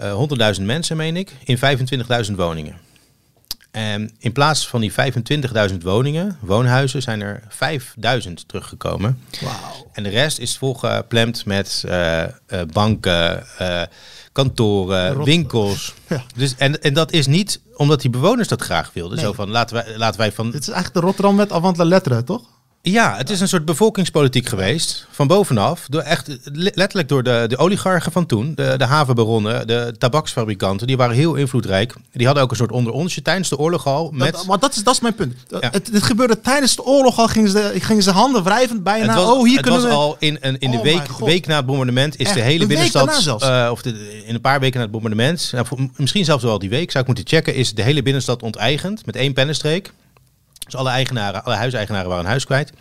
uh, 0.00 0.54
100.000 0.58 0.62
mensen, 0.62 0.96
meen 0.96 1.16
ik, 1.16 1.32
in 1.44 1.58
25.000 2.28 2.34
woningen. 2.34 2.76
En 3.70 4.10
in 4.18 4.32
plaats 4.32 4.68
van 4.68 4.80
die 4.80 4.92
25.000 5.70 5.76
woningen, 5.82 6.38
woonhuizen, 6.40 7.02
zijn 7.02 7.20
er 7.20 7.42
5.000 8.26 8.32
teruggekomen. 8.46 9.22
Wow. 9.40 9.50
En 9.92 10.02
de 10.02 10.08
rest 10.08 10.38
is 10.38 10.56
volgepland 10.56 11.44
met 11.44 11.84
banken, 12.72 13.46
kantoren, 14.42 15.12
Rot 15.12 15.24
winkels. 15.24 15.94
Ja. 16.08 16.24
Dus, 16.36 16.54
en, 16.56 16.82
en 16.82 16.94
dat 16.94 17.12
is 17.12 17.26
niet 17.26 17.60
omdat 17.76 18.00
die 18.00 18.10
bewoners 18.10 18.48
dat 18.48 18.62
graag 18.62 18.90
wilden. 18.92 19.16
Nee. 19.16 19.24
Zo 19.24 19.32
van, 19.32 19.50
laten 19.50 19.76
wij, 19.76 19.96
laten 19.96 20.20
wij 20.20 20.32
van... 20.32 20.50
Dit 20.50 20.60
is 20.60 20.68
eigenlijk 20.68 20.94
de 20.94 21.06
Rotterdam 21.06 21.34
met 21.34 21.52
avant 21.52 21.76
la 21.76 21.84
lettre, 21.84 22.24
toch? 22.24 22.42
Ja, 22.90 23.16
het 23.16 23.30
is 23.30 23.40
een 23.40 23.48
soort 23.48 23.64
bevolkingspolitiek 23.64 24.48
geweest. 24.48 25.06
Van 25.10 25.26
bovenaf. 25.26 25.86
Door 25.88 26.00
echt, 26.00 26.38
letterlijk 26.52 27.08
door 27.08 27.22
de, 27.22 27.44
de 27.48 27.56
oligarchen 27.56 28.12
van 28.12 28.26
toen. 28.26 28.52
De, 28.54 28.74
de 28.76 28.84
havenbaronnen, 28.84 29.66
de 29.66 29.94
tabaksfabrikanten. 29.98 30.86
Die 30.86 30.96
waren 30.96 31.14
heel 31.14 31.34
invloedrijk. 31.34 31.94
Die 32.12 32.26
hadden 32.26 32.44
ook 32.44 32.50
een 32.50 32.56
soort 32.56 32.72
onder 32.72 32.92
onsje 32.92 33.22
tijdens 33.22 33.48
de 33.48 33.58
oorlog 33.58 33.86
al. 33.86 34.10
Met... 34.12 34.32
Dat, 34.32 34.46
maar 34.46 34.58
dat 34.58 34.76
is, 34.76 34.82
dat 34.82 34.94
is 34.94 35.00
mijn 35.00 35.14
punt. 35.14 35.34
Ja. 35.48 35.68
Het, 35.70 35.92
dit 35.92 36.02
gebeurde 36.02 36.40
tijdens 36.40 36.76
de 36.76 36.84
oorlog 36.84 37.18
al. 37.18 37.28
Gingen 37.28 37.50
ze, 37.50 37.72
gingen 37.78 38.02
ze 38.02 38.10
handen 38.10 38.42
wrijvend 38.42 38.82
bijna. 38.82 39.06
Het 39.06 39.24
was, 39.24 39.36
oh, 39.36 39.44
hier 39.44 39.52
het 39.52 39.62
kunnen 39.62 39.80
was 39.82 39.90
we... 39.90 39.96
al 39.96 40.16
in, 40.18 40.38
in, 40.40 40.58
in 40.58 40.70
de 40.70 40.76
Oh 40.76 40.82
week, 40.82 41.18
week 41.18 41.46
na 41.46 41.56
het 41.56 41.66
bombardement. 41.66 42.16
Is 42.18 42.26
Echt, 42.26 42.34
de 42.34 42.40
hele 42.40 42.62
een 42.62 42.68
binnenstad. 42.68 43.42
eh, 43.42 43.68
of 43.70 43.82
de, 43.82 44.22
in 44.26 44.34
een 44.34 44.40
paar 44.40 44.60
weken 44.60 44.76
na 44.76 44.82
het 44.82 44.92
bombardement. 44.92 45.52
Nou, 45.52 45.66
misschien 45.96 46.24
zelfs 46.24 46.44
wel 46.44 46.58
die 46.58 46.70
week. 46.70 46.90
Zou 46.90 47.00
ik 47.00 47.06
moeten 47.06 47.36
checken. 47.36 47.54
Is 47.54 47.74
de 47.74 47.82
hele 47.82 48.02
binnenstad 48.02 48.42
onteigend. 48.42 49.06
Met 49.06 49.16
één 49.16 49.32
pennenstreek. 49.32 49.92
Dus 50.70 50.80
alle 50.80 50.90
eigenaren, 50.90 51.44
alle 51.44 51.54
huiseigenaren 51.54 52.08
waren 52.08 52.24
een 52.24 52.30
huis 52.30 52.44
kwijt. 52.44 52.72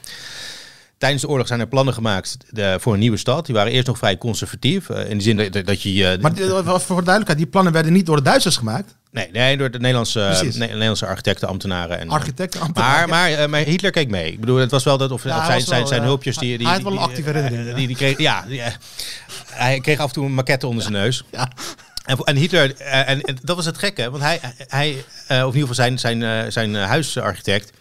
Tijdens 0.98 1.22
de 1.22 1.28
oorlog 1.28 1.48
zijn 1.48 1.60
er 1.60 1.68
plannen 1.68 1.94
gemaakt 1.94 2.38
de, 2.50 2.78
voor 2.80 2.94
een 2.94 3.00
nieuwe 3.00 3.18
stad. 3.18 3.46
Die 3.46 3.56
waren 3.56 3.72
eerst 3.72 3.88
nog 3.88 3.98
vrij 3.98 4.18
conservatief. 4.18 4.90
eh, 4.90 5.10
in 5.10 5.18
de 5.18 5.24
zin 5.24 5.38
dat, 5.52 5.66
dat 5.66 5.82
je... 5.82 6.08
eh, 6.08 6.22
Maar 6.22 6.34
die- 6.34 6.46
voor 6.46 6.80
de 6.80 6.86
duidelijkheid, 6.88 7.38
die 7.38 7.48
plannen 7.48 7.74
werden 7.74 7.94
niet 7.94 8.06
door 8.06 8.16
de 8.16 8.22
Duitsers 8.22 8.58
gemaakt. 8.58 8.96
nee, 9.12 9.30
nee, 9.32 9.58
door 9.58 9.72
de 9.72 9.80
Nederlandse. 9.80 10.40
Ne- 10.54 10.66
Nederlandse 10.66 11.06
architecten, 11.06 11.48
ambtenaren. 11.48 12.00
En, 12.00 12.10
Architecten, 12.10 12.60
Maar, 12.60 12.68
ambtenaren. 12.68 13.10
maar, 13.10 13.32
eh, 13.32 13.48
maar 13.48 13.60
Hitler 13.62 13.92
keek 13.92 14.10
mee. 14.10 14.32
Ik 14.32 14.40
bedoel, 14.40 14.58
het 14.58 14.72
was 14.72 14.84
wel 14.84 14.98
dat 14.98 15.12
of, 15.12 15.24
Ja, 15.24 15.38
of 15.38 15.48
hij 15.48 15.52
zijn, 15.60 15.62
zijn, 15.66 15.88
zijn 15.88 16.02
hulpjes 16.04 16.38
die, 16.38 16.48
Hij- 16.50 16.58
die, 16.58 16.68
hij 16.68 16.76
had 16.76 16.84
wel 16.86 16.94
een 16.94 16.98
actieve 17.00 17.32
eh, 17.32 17.42
herinnering. 17.42 17.76
Die, 17.78 17.88
die 17.88 17.96
kreeg, 17.96 18.18
ja, 18.18 18.44
die, 18.48 18.62
eh, 18.62 18.72
hij 19.50 19.80
kreeg 19.80 20.00
af 20.00 20.08
en 20.08 20.14
toe 20.14 20.26
een 20.26 20.34
maquette 20.34 20.68
onder 20.68 20.82
zijn 20.82 20.94
neus. 20.94 21.24
Ja. 21.32 21.52
En, 22.08 22.18
en 22.18 22.36
Hitler, 22.36 22.76
eh, 22.76 23.10
en, 23.10 23.22
en 23.22 23.38
dat 23.44 23.56
was 23.56 23.66
het 23.66 23.78
gekke, 23.78 24.10
want 24.10 24.24
hij, 24.24 24.40
hij 24.68 25.06
eh, 25.28 25.38
of 25.46 25.54
in 25.54 25.60
ieder 25.60 25.60
geval 25.60 25.74
zijn, 25.74 26.00
zijn, 26.00 26.24
eh, 26.24 26.52
zijn 26.52 26.76
huisarchitect 26.76 27.72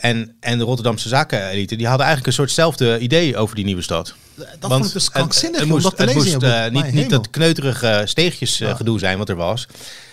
en, 0.00 0.36
en 0.40 0.58
de 0.58 0.64
Rotterdamse 0.64 1.08
zakenelite, 1.08 1.76
die 1.76 1.86
hadden 1.86 2.06
eigenlijk 2.06 2.26
een 2.26 2.42
soortzelfde 2.44 2.98
idee 2.98 3.36
over 3.36 3.54
die 3.56 3.64
nieuwe 3.64 3.82
stad. 3.82 4.14
Dat 4.34 4.46
Want 4.60 4.72
vond 4.72 4.84
ik 4.86 4.92
dus 4.92 5.02
het- 5.04 5.12
krankzinnig 5.12 5.60
het 5.60 5.68
moest, 5.68 5.98
het 5.98 6.14
moest, 6.14 6.38
boek. 6.38 6.70
niet, 6.70 6.92
niet 6.92 7.10
dat 7.10 7.30
kneuterige 7.30 8.02
steegjes 8.04 8.58
Ja. 8.58 8.74
gedoe 8.74 8.98
zijn 8.98 9.18
wat 9.18 9.28
er 9.28 9.36
was. 9.36 9.66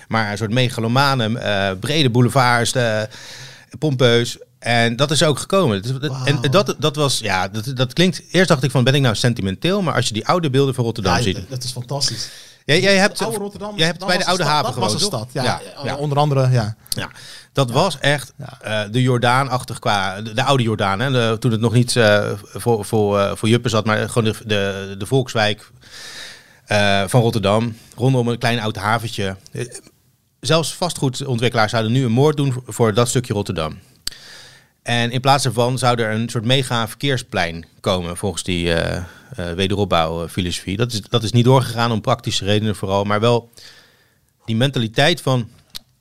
Maar 0.07 0.31
een 0.31 0.37
soort 0.37 0.51
megalomane, 0.51 1.77
brede 1.79 2.09
boulevards, 2.09 2.73
pompeus. 3.79 4.37
En 4.59 4.95
dat 4.95 5.11
is 5.11 5.23
ook 5.23 5.39
gekomen. 5.39 5.83
En 6.25 6.41
dat, 6.51 6.75
dat 6.79 6.95
was, 6.95 7.19
ja, 7.19 7.47
dat, 7.47 7.71
dat 7.75 7.93
klinkt... 7.93 8.21
Eerst 8.31 8.47
dacht 8.47 8.63
ik 8.63 8.71
van, 8.71 8.83
ben 8.83 8.93
ik 8.95 9.01
nou 9.01 9.15
sentimenteel? 9.15 9.81
Maar 9.81 9.93
als 9.95 10.07
je 10.07 10.13
die 10.13 10.27
oude 10.27 10.49
beelden 10.49 10.73
van 10.73 10.83
Rotterdam 10.83 11.15
Ja, 11.15 11.21
ziet... 11.21 11.39
dat 11.49 11.63
is 11.63 11.71
fantastisch. 11.71 12.29
Jij, 12.65 12.81
jij 12.81 12.97
hebt, 12.97 13.21
oude 13.21 13.37
Rotterdam, 13.37 13.77
jij 13.77 13.85
hebt 13.85 14.05
bij 14.05 14.17
de 14.17 14.25
Oude 14.25 14.43
Haven 14.43 14.65
Dat 14.65 14.75
was 14.75 14.93
een 14.93 14.99
gewoond, 14.99 15.29
stad, 15.29 15.43
ja. 15.43 15.43
Ja, 15.43 15.83
ja. 15.83 15.95
Onder 15.95 16.17
andere, 16.17 16.49
ja. 16.49 16.75
Ja, 16.89 17.09
dat 17.53 17.71
was 17.71 17.99
echt 17.99 18.33
eh, 18.61 18.81
de 18.91 19.01
Jordaan-achtig 19.01 19.79
qua... 19.79 20.21
De, 20.21 20.33
de 20.33 20.43
oude 20.43 20.63
Jordaan, 20.63 20.99
hè? 20.99 21.11
De- 21.11 21.37
toen 21.39 21.51
het 21.51 21.59
nog 21.61 21.73
niet 21.73 21.95
eh, 21.95 22.31
voor, 22.43 22.85
voor, 22.85 23.19
eh, 23.19 23.35
voor 23.35 23.49
Juppen 23.49 23.69
zat, 23.69 23.85
maar 23.85 24.09
gewoon 24.09 24.33
de, 24.33 24.45
de, 24.45 24.95
de 24.97 25.05
volkswijk 25.05 25.71
van 27.07 27.21
Rotterdam. 27.21 27.77
Rondom 27.95 28.27
een 28.27 28.37
klein 28.37 28.59
oud 28.59 28.75
haventje. 28.75 29.35
Zelfs 30.39 30.75
vastgoedontwikkelaars 30.75 31.71
zouden 31.71 31.91
nu 31.91 32.03
een 32.05 32.11
moord 32.11 32.37
doen 32.37 32.63
voor 32.67 32.93
dat 32.93 33.07
stukje 33.07 33.33
Rotterdam. 33.33 33.79
En 34.83 35.11
in 35.11 35.19
plaats 35.21 35.43
daarvan 35.43 35.77
zou 35.77 36.01
er 36.01 36.11
een 36.13 36.29
soort 36.29 36.45
mega 36.45 36.87
verkeersplein 36.87 37.65
komen 37.79 38.17
volgens 38.17 38.43
die 38.43 38.73
eh 38.73 39.03
eh 39.35 39.53
wederopbouwfilosofie. 39.53 40.77
Dat 40.77 40.91
is, 40.91 41.01
dat 41.01 41.23
is 41.23 41.31
niet 41.31 41.45
doorgegaan 41.45 41.91
om 41.91 42.01
praktische 42.01 42.45
redenen 42.45 42.75
vooral, 42.75 43.03
maar 43.03 43.19
wel 43.19 43.49
die 44.45 44.55
mentaliteit 44.55 45.21
van 45.21 45.49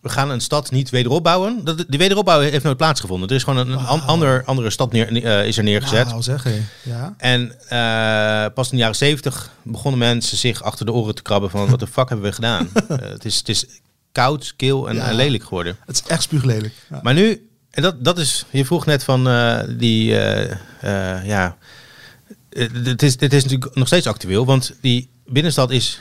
we 0.01 0.09
gaan 0.09 0.31
een 0.31 0.41
stad 0.41 0.71
niet 0.71 0.91
wederopbouwen. 0.91 1.65
Dat, 1.65 1.85
die 1.89 1.99
wederopbouw 1.99 2.41
heeft 2.41 2.65
nooit 2.65 2.77
plaatsgevonden. 2.77 3.29
Er 3.29 3.35
is 3.35 3.43
gewoon 3.43 3.59
een, 3.59 3.71
een 3.79 3.87
an- 3.87 4.03
ander, 4.07 4.45
andere 4.45 4.71
stad 4.71 4.93
neer, 4.93 5.23
eh, 5.25 5.47
is 5.47 5.57
er 5.57 5.63
neergezet. 5.63 6.07
Wauw, 6.07 6.21
zeg 6.21 6.43
hé. 6.45 6.61
Ja. 6.83 7.15
En 7.19 7.57
pas 8.55 8.65
in 8.71 8.77
de 8.77 8.83
jaren 8.83 8.97
zeventig 8.97 9.51
begonnen 9.63 9.99
mensen 9.99 10.37
zich 10.37 10.63
achter 10.63 10.87
de 10.87 10.93
oren 10.93 11.15
te 11.15 11.23
krabben 11.23 11.51
van 11.51 11.69
wat 11.71 11.81
de 11.81 11.87
fuck 11.87 12.09
hebben 12.09 12.27
we 12.27 12.33
gedaan? 12.33 12.71
Het, 12.89 13.25
is, 13.25 13.37
het 13.39 13.49
is 13.49 13.65
koud, 14.13 14.55
kil 14.57 14.89
en, 14.89 14.95
Ja. 14.95 15.09
en 15.09 15.15
lelijk 15.15 15.43
geworden. 15.43 15.77
Het 15.87 15.95
is 15.97 16.11
echt 16.11 16.23
spuuglelijk. 16.23 16.73
Ja. 16.91 17.01
Maar 17.03 17.15
nu, 17.15 17.50
en 17.71 17.83
dat, 17.83 18.05
dat 18.05 18.19
is, 18.19 18.45
je 18.51 18.65
vroeg 18.65 18.87
net 18.87 19.05
van 19.05 19.29
eh, 19.29 19.61
die, 19.69 20.19
eh, 20.19 21.27
ja, 21.27 21.57
het 22.49 23.03
is, 23.03 23.21
het 23.21 23.33
is 23.33 23.43
natuurlijk 23.43 23.75
nog 23.75 23.87
steeds 23.87 24.07
actueel, 24.07 24.47
want 24.47 24.75
die 24.81 25.11
binnenstad 25.27 25.71
is, 25.71 26.01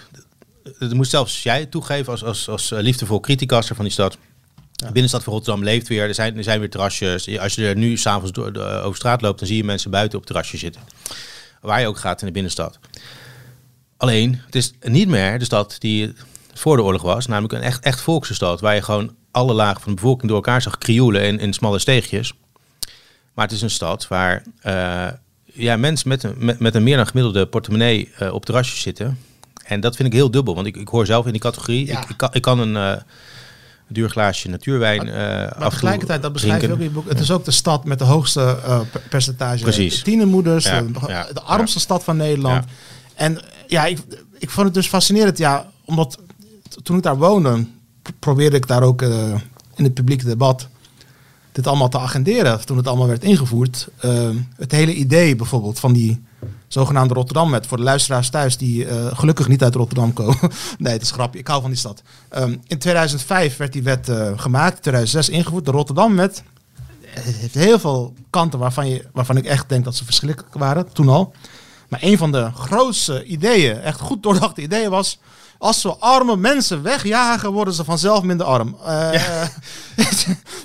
dat 0.79 0.93
moet 0.93 1.07
zelfs 1.07 1.43
jij 1.43 1.65
toegeven 1.65 2.11
als, 2.11 2.23
als, 2.23 2.49
als 2.49 2.69
liefdevol 2.69 3.19
criticaster 3.19 3.75
van 3.75 3.85
die 3.85 3.93
stad. 3.93 4.17
De 4.71 4.85
binnenstad 4.85 5.23
van 5.23 5.33
Rotterdam 5.33 5.63
leeft 5.63 5.87
weer, 5.87 6.07
er 6.07 6.13
zijn, 6.13 6.37
er 6.37 6.43
zijn 6.43 6.59
weer 6.59 6.69
terrasjes. 6.69 7.39
Als 7.39 7.55
je 7.55 7.67
er 7.67 7.75
nu 7.75 7.97
s'avonds 7.97 8.37
over 8.57 8.95
straat 8.95 9.21
loopt, 9.21 9.39
dan 9.39 9.47
zie 9.47 9.57
je 9.57 9.63
mensen 9.63 9.91
buiten 9.91 10.19
op 10.19 10.25
terrasjes 10.25 10.59
zitten. 10.59 10.81
Waar 11.61 11.81
je 11.81 11.87
ook 11.87 11.97
gaat 11.97 12.19
in 12.21 12.27
de 12.27 12.33
binnenstad. 12.33 12.79
Alleen, 13.97 14.41
het 14.45 14.55
is 14.55 14.73
niet 14.81 15.07
meer 15.07 15.39
de 15.39 15.45
stad 15.45 15.75
die 15.79 16.13
voor 16.53 16.75
de 16.75 16.83
oorlog 16.83 17.01
was, 17.01 17.25
namelijk 17.25 17.53
een 17.53 17.61
echt, 17.61 17.83
echt 17.83 18.01
volkse 18.01 18.33
stad, 18.33 18.61
waar 18.61 18.75
je 18.75 18.81
gewoon 18.81 19.15
alle 19.31 19.53
lagen 19.53 19.81
van 19.81 19.91
de 19.91 20.01
bevolking 20.01 20.27
door 20.27 20.35
elkaar 20.35 20.61
zag 20.61 20.77
krioelen 20.77 21.23
in, 21.23 21.39
in 21.39 21.53
smalle 21.53 21.79
steegjes. 21.79 22.33
Maar 23.33 23.45
het 23.45 23.55
is 23.55 23.61
een 23.61 23.69
stad 23.69 24.07
waar 24.07 24.43
eh, 24.61 25.07
ja, 25.43 25.77
mensen 25.77 26.09
met 26.09 26.23
een, 26.23 26.35
met, 26.37 26.59
met 26.59 26.75
een 26.75 26.83
meer 26.83 26.97
dan 26.97 27.07
gemiddelde 27.07 27.47
portemonnee 27.47 28.09
eh, 28.17 28.33
op 28.33 28.45
terrasjes 28.45 28.81
zitten. 28.81 29.17
En 29.63 29.79
dat 29.79 29.95
vind 29.95 30.07
ik 30.07 30.13
heel 30.13 30.31
dubbel, 30.31 30.55
want 30.55 30.67
ik, 30.67 30.77
ik 30.77 30.87
hoor 30.87 31.05
zelf 31.05 31.25
in 31.25 31.31
die 31.31 31.41
categorie. 31.41 31.85
Ja. 31.85 32.01
Ik, 32.01 32.09
ik, 32.09 32.17
kan, 32.17 32.29
ik 32.31 32.41
kan 32.41 32.59
een 32.59 32.75
eh, 32.75 33.01
duur 33.87 34.09
glaasje 34.09 34.49
natuurwijn 34.49 35.07
eh 35.07 35.13
Maar 35.59 35.69
tegelijkertijd, 35.69 36.21
dat 36.21 36.33
beschrijf 36.33 36.61
je 36.61 36.71
ook 36.71 36.77
in 36.77 36.83
je 36.83 36.89
boek. 36.89 37.09
Het 37.09 37.19
is 37.19 37.31
ook 37.31 37.45
de 37.45 37.51
stad 37.51 37.85
met 37.85 37.99
de 37.99 38.05
hoogste 38.05 38.57
per- 38.91 39.01
percentage 39.09 39.63
Precies. 39.63 40.01
tienermoeders. 40.01 40.65
Ja, 40.65 40.81
de, 40.81 41.29
de 41.33 41.41
armste 41.41 41.79
stad 41.79 42.03
van 42.03 42.17
Nederland. 42.17 42.65
En 43.15 43.39
ja, 43.67 43.85
ik, 43.85 43.99
ik 44.37 44.49
vond 44.49 44.65
het 44.65 44.75
dus 44.75 44.87
fascinerend. 44.87 45.37
Ja, 45.37 45.71
omdat 45.85 46.19
toen 46.83 46.97
ik 46.97 47.03
daar 47.03 47.17
woonde, 47.17 47.65
probeerde 48.19 48.57
ik 48.57 48.67
daar 48.67 48.83
ook 48.83 49.01
eh, 49.01 49.33
in 49.75 49.83
het 49.83 49.93
publieke 49.93 50.25
debat 50.25 50.67
dit 51.51 51.67
allemaal 51.67 51.89
te 51.89 51.99
agenderen, 51.99 52.65
toen 52.65 52.77
het 52.77 52.87
allemaal 52.87 53.07
werd 53.07 53.23
ingevoerd. 53.23 53.87
Ehm, 53.99 54.37
het 54.55 54.71
hele 54.71 54.93
idee 54.93 55.35
bijvoorbeeld 55.35 55.79
van 55.79 55.93
die 55.93 56.23
zogenaamde 56.67 57.13
Rotterdam-wet. 57.13 57.67
Voor 57.67 57.77
de 57.77 57.83
luisteraars 57.83 58.29
thuis 58.29 58.57
die 58.57 58.85
eh, 58.85 59.17
gelukkig 59.17 59.47
niet 59.47 59.63
uit 59.63 59.75
Rotterdam 59.75 60.13
komen. 60.13 60.37
nee, 60.77 60.93
het 60.93 61.01
is 61.01 61.11
grapje. 61.11 61.39
Ik 61.39 61.47
hou 61.47 61.61
van 61.61 61.69
die 61.69 61.79
stad. 61.79 62.01
Ehm, 62.29 62.55
in 62.67 62.77
2005 62.77 63.57
werd 63.57 63.73
die 63.73 63.83
wet 63.83 64.09
eh, 64.09 64.31
gemaakt, 64.35 64.75
in 64.75 64.81
2006 64.81 65.29
ingevoerd. 65.29 65.65
De 65.65 65.71
Rotterdam-wet 65.71 66.43
heeft 67.09 67.53
heel 67.53 67.79
veel 67.79 68.13
kanten 68.29 68.59
waarvan, 68.59 68.89
je, 68.89 69.05
waarvan 69.13 69.37
ik 69.37 69.45
echt 69.45 69.69
denk 69.69 69.83
dat 69.83 69.95
ze 69.95 70.05
verschrikkelijk 70.05 70.53
waren, 70.53 70.93
toen 70.93 71.09
al. 71.09 71.33
Maar 71.89 71.99
een 72.03 72.17
van 72.17 72.31
de 72.31 72.51
grootste 72.55 73.23
ideeën, 73.25 73.79
echt 73.81 73.99
goed 73.99 74.23
doordachte 74.23 74.61
ideeën 74.61 74.89
was... 74.89 75.19
Als 75.61 75.83
we 75.83 75.95
arme 75.95 76.35
mensen 76.37 76.81
wegjagen, 76.83 77.51
worden 77.51 77.73
ze 77.73 77.83
vanzelf 77.83 78.21
minder 78.23 78.45
arm. 78.45 78.77
Eh, 78.85 79.11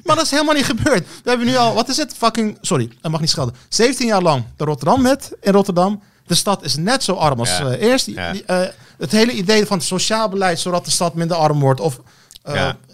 maar 0.04 0.16
dat 0.16 0.24
is 0.24 0.30
helemaal 0.30 0.54
niet 0.54 0.64
gebeurd. 0.64 1.06
We 1.22 1.28
hebben 1.28 1.46
nu 1.46 1.56
al, 1.56 1.74
wat 1.74 1.88
is 1.88 1.96
het? 1.96 2.14
Fucking, 2.16 2.58
sorry, 2.60 2.90
dat 3.00 3.10
mag 3.10 3.20
niet 3.20 3.30
schelden. 3.30 3.54
17 3.68 4.06
jaar 4.06 4.22
lang 4.22 4.44
de 4.56 4.64
Rotterdam-wet 4.64 5.32
in 5.40 5.52
Rotterdam. 5.52 6.02
De 6.26 6.34
stad 6.34 6.64
is 6.64 6.76
net 6.76 7.02
zo 7.04 7.12
arm 7.14 7.38
als 7.38 7.48
Ja. 7.58 7.66
eh, 7.70 7.82
eerst. 7.88 8.04
Die- 8.04 8.14
Ja. 8.14 8.32
die, 8.32 8.44
eh, 8.44 8.68
het 8.98 9.12
hele 9.12 9.32
idee 9.32 9.66
van 9.66 9.76
het 9.78 9.86
sociaal 9.86 10.28
beleid, 10.28 10.60
zodat 10.60 10.84
de 10.84 10.90
stad 10.90 11.14
minder 11.14 11.36
arm 11.36 11.60
wordt. 11.60 11.80
Of, 11.80 12.00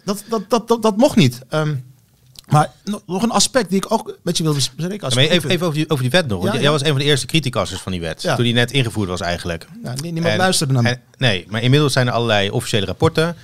dat, 0.04 0.22
dat, 0.28 0.44
dat, 0.48 0.68
dat, 0.68 0.82
dat 0.82 0.96
mocht 0.96 1.16
niet. 1.16 1.38
Ehm, 1.48 1.74
maar 2.50 2.70
nog 3.06 3.22
een 3.22 3.30
aspect 3.30 3.68
die 3.68 3.78
ik 3.78 3.92
ook 3.92 4.18
met 4.22 4.36
je 4.36 4.42
wilde 4.42 4.58
bespreken. 4.58 5.00
Als 5.04 5.16
ik 5.16 5.30
even, 5.30 5.50
even 5.50 5.66
over, 5.66 5.78
die, 5.78 5.90
over 5.90 6.02
die 6.02 6.12
wet 6.12 6.26
nog. 6.28 6.44
Ja, 6.44 6.52
jij 6.52 6.62
ja. 6.62 6.70
was 6.70 6.80
een 6.80 6.86
van 6.88 6.98
de 6.98 7.04
eerste 7.04 7.26
criticassers 7.26 7.80
van 7.80 7.92
die 7.92 8.00
wet. 8.00 8.22
Ja. 8.22 8.34
Toen 8.34 8.44
die 8.44 8.54
net 8.54 8.70
ingevoerd 8.72 9.08
was 9.08 9.20
eigenlijk. 9.20 9.66
Ja, 9.82 9.94
niemand 10.02 10.26
En- 10.26 10.36
luisterde 10.36 10.72
naar 10.72 10.84
en- 10.84 11.00
nee, 11.18 11.46
maar 11.48 11.62
inmiddels 11.62 11.92
zijn 11.92 12.06
er 12.06 12.12
allerlei 12.12 12.50
officiële 12.50 12.86
rapporten. 12.86 13.36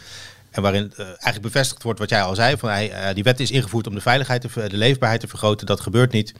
En 0.57 0.63
waarin 0.63 0.93
eh, 0.97 1.05
eigenlijk 1.07 1.43
bevestigd 1.43 1.83
wordt 1.83 1.99
wat 1.99 2.09
jij 2.11 2.23
al 2.23 2.35
zei. 2.35 2.57
Van, 2.57 2.69
hij, 2.69 2.91
eh, 2.91 3.15
die 3.15 3.23
wet 3.23 3.41
is 3.41 3.51
ingevoerd 3.51 3.87
om 3.87 3.95
de 3.95 4.01
veiligheid, 4.01 4.41
te, 4.41 4.69
de 4.69 4.77
leefbaarheid 4.77 5.21
te 5.21 5.29
vergroten. 5.29 5.67
Dat 5.67 5.81
gebeurt 5.81 6.13
niet. 6.13 6.35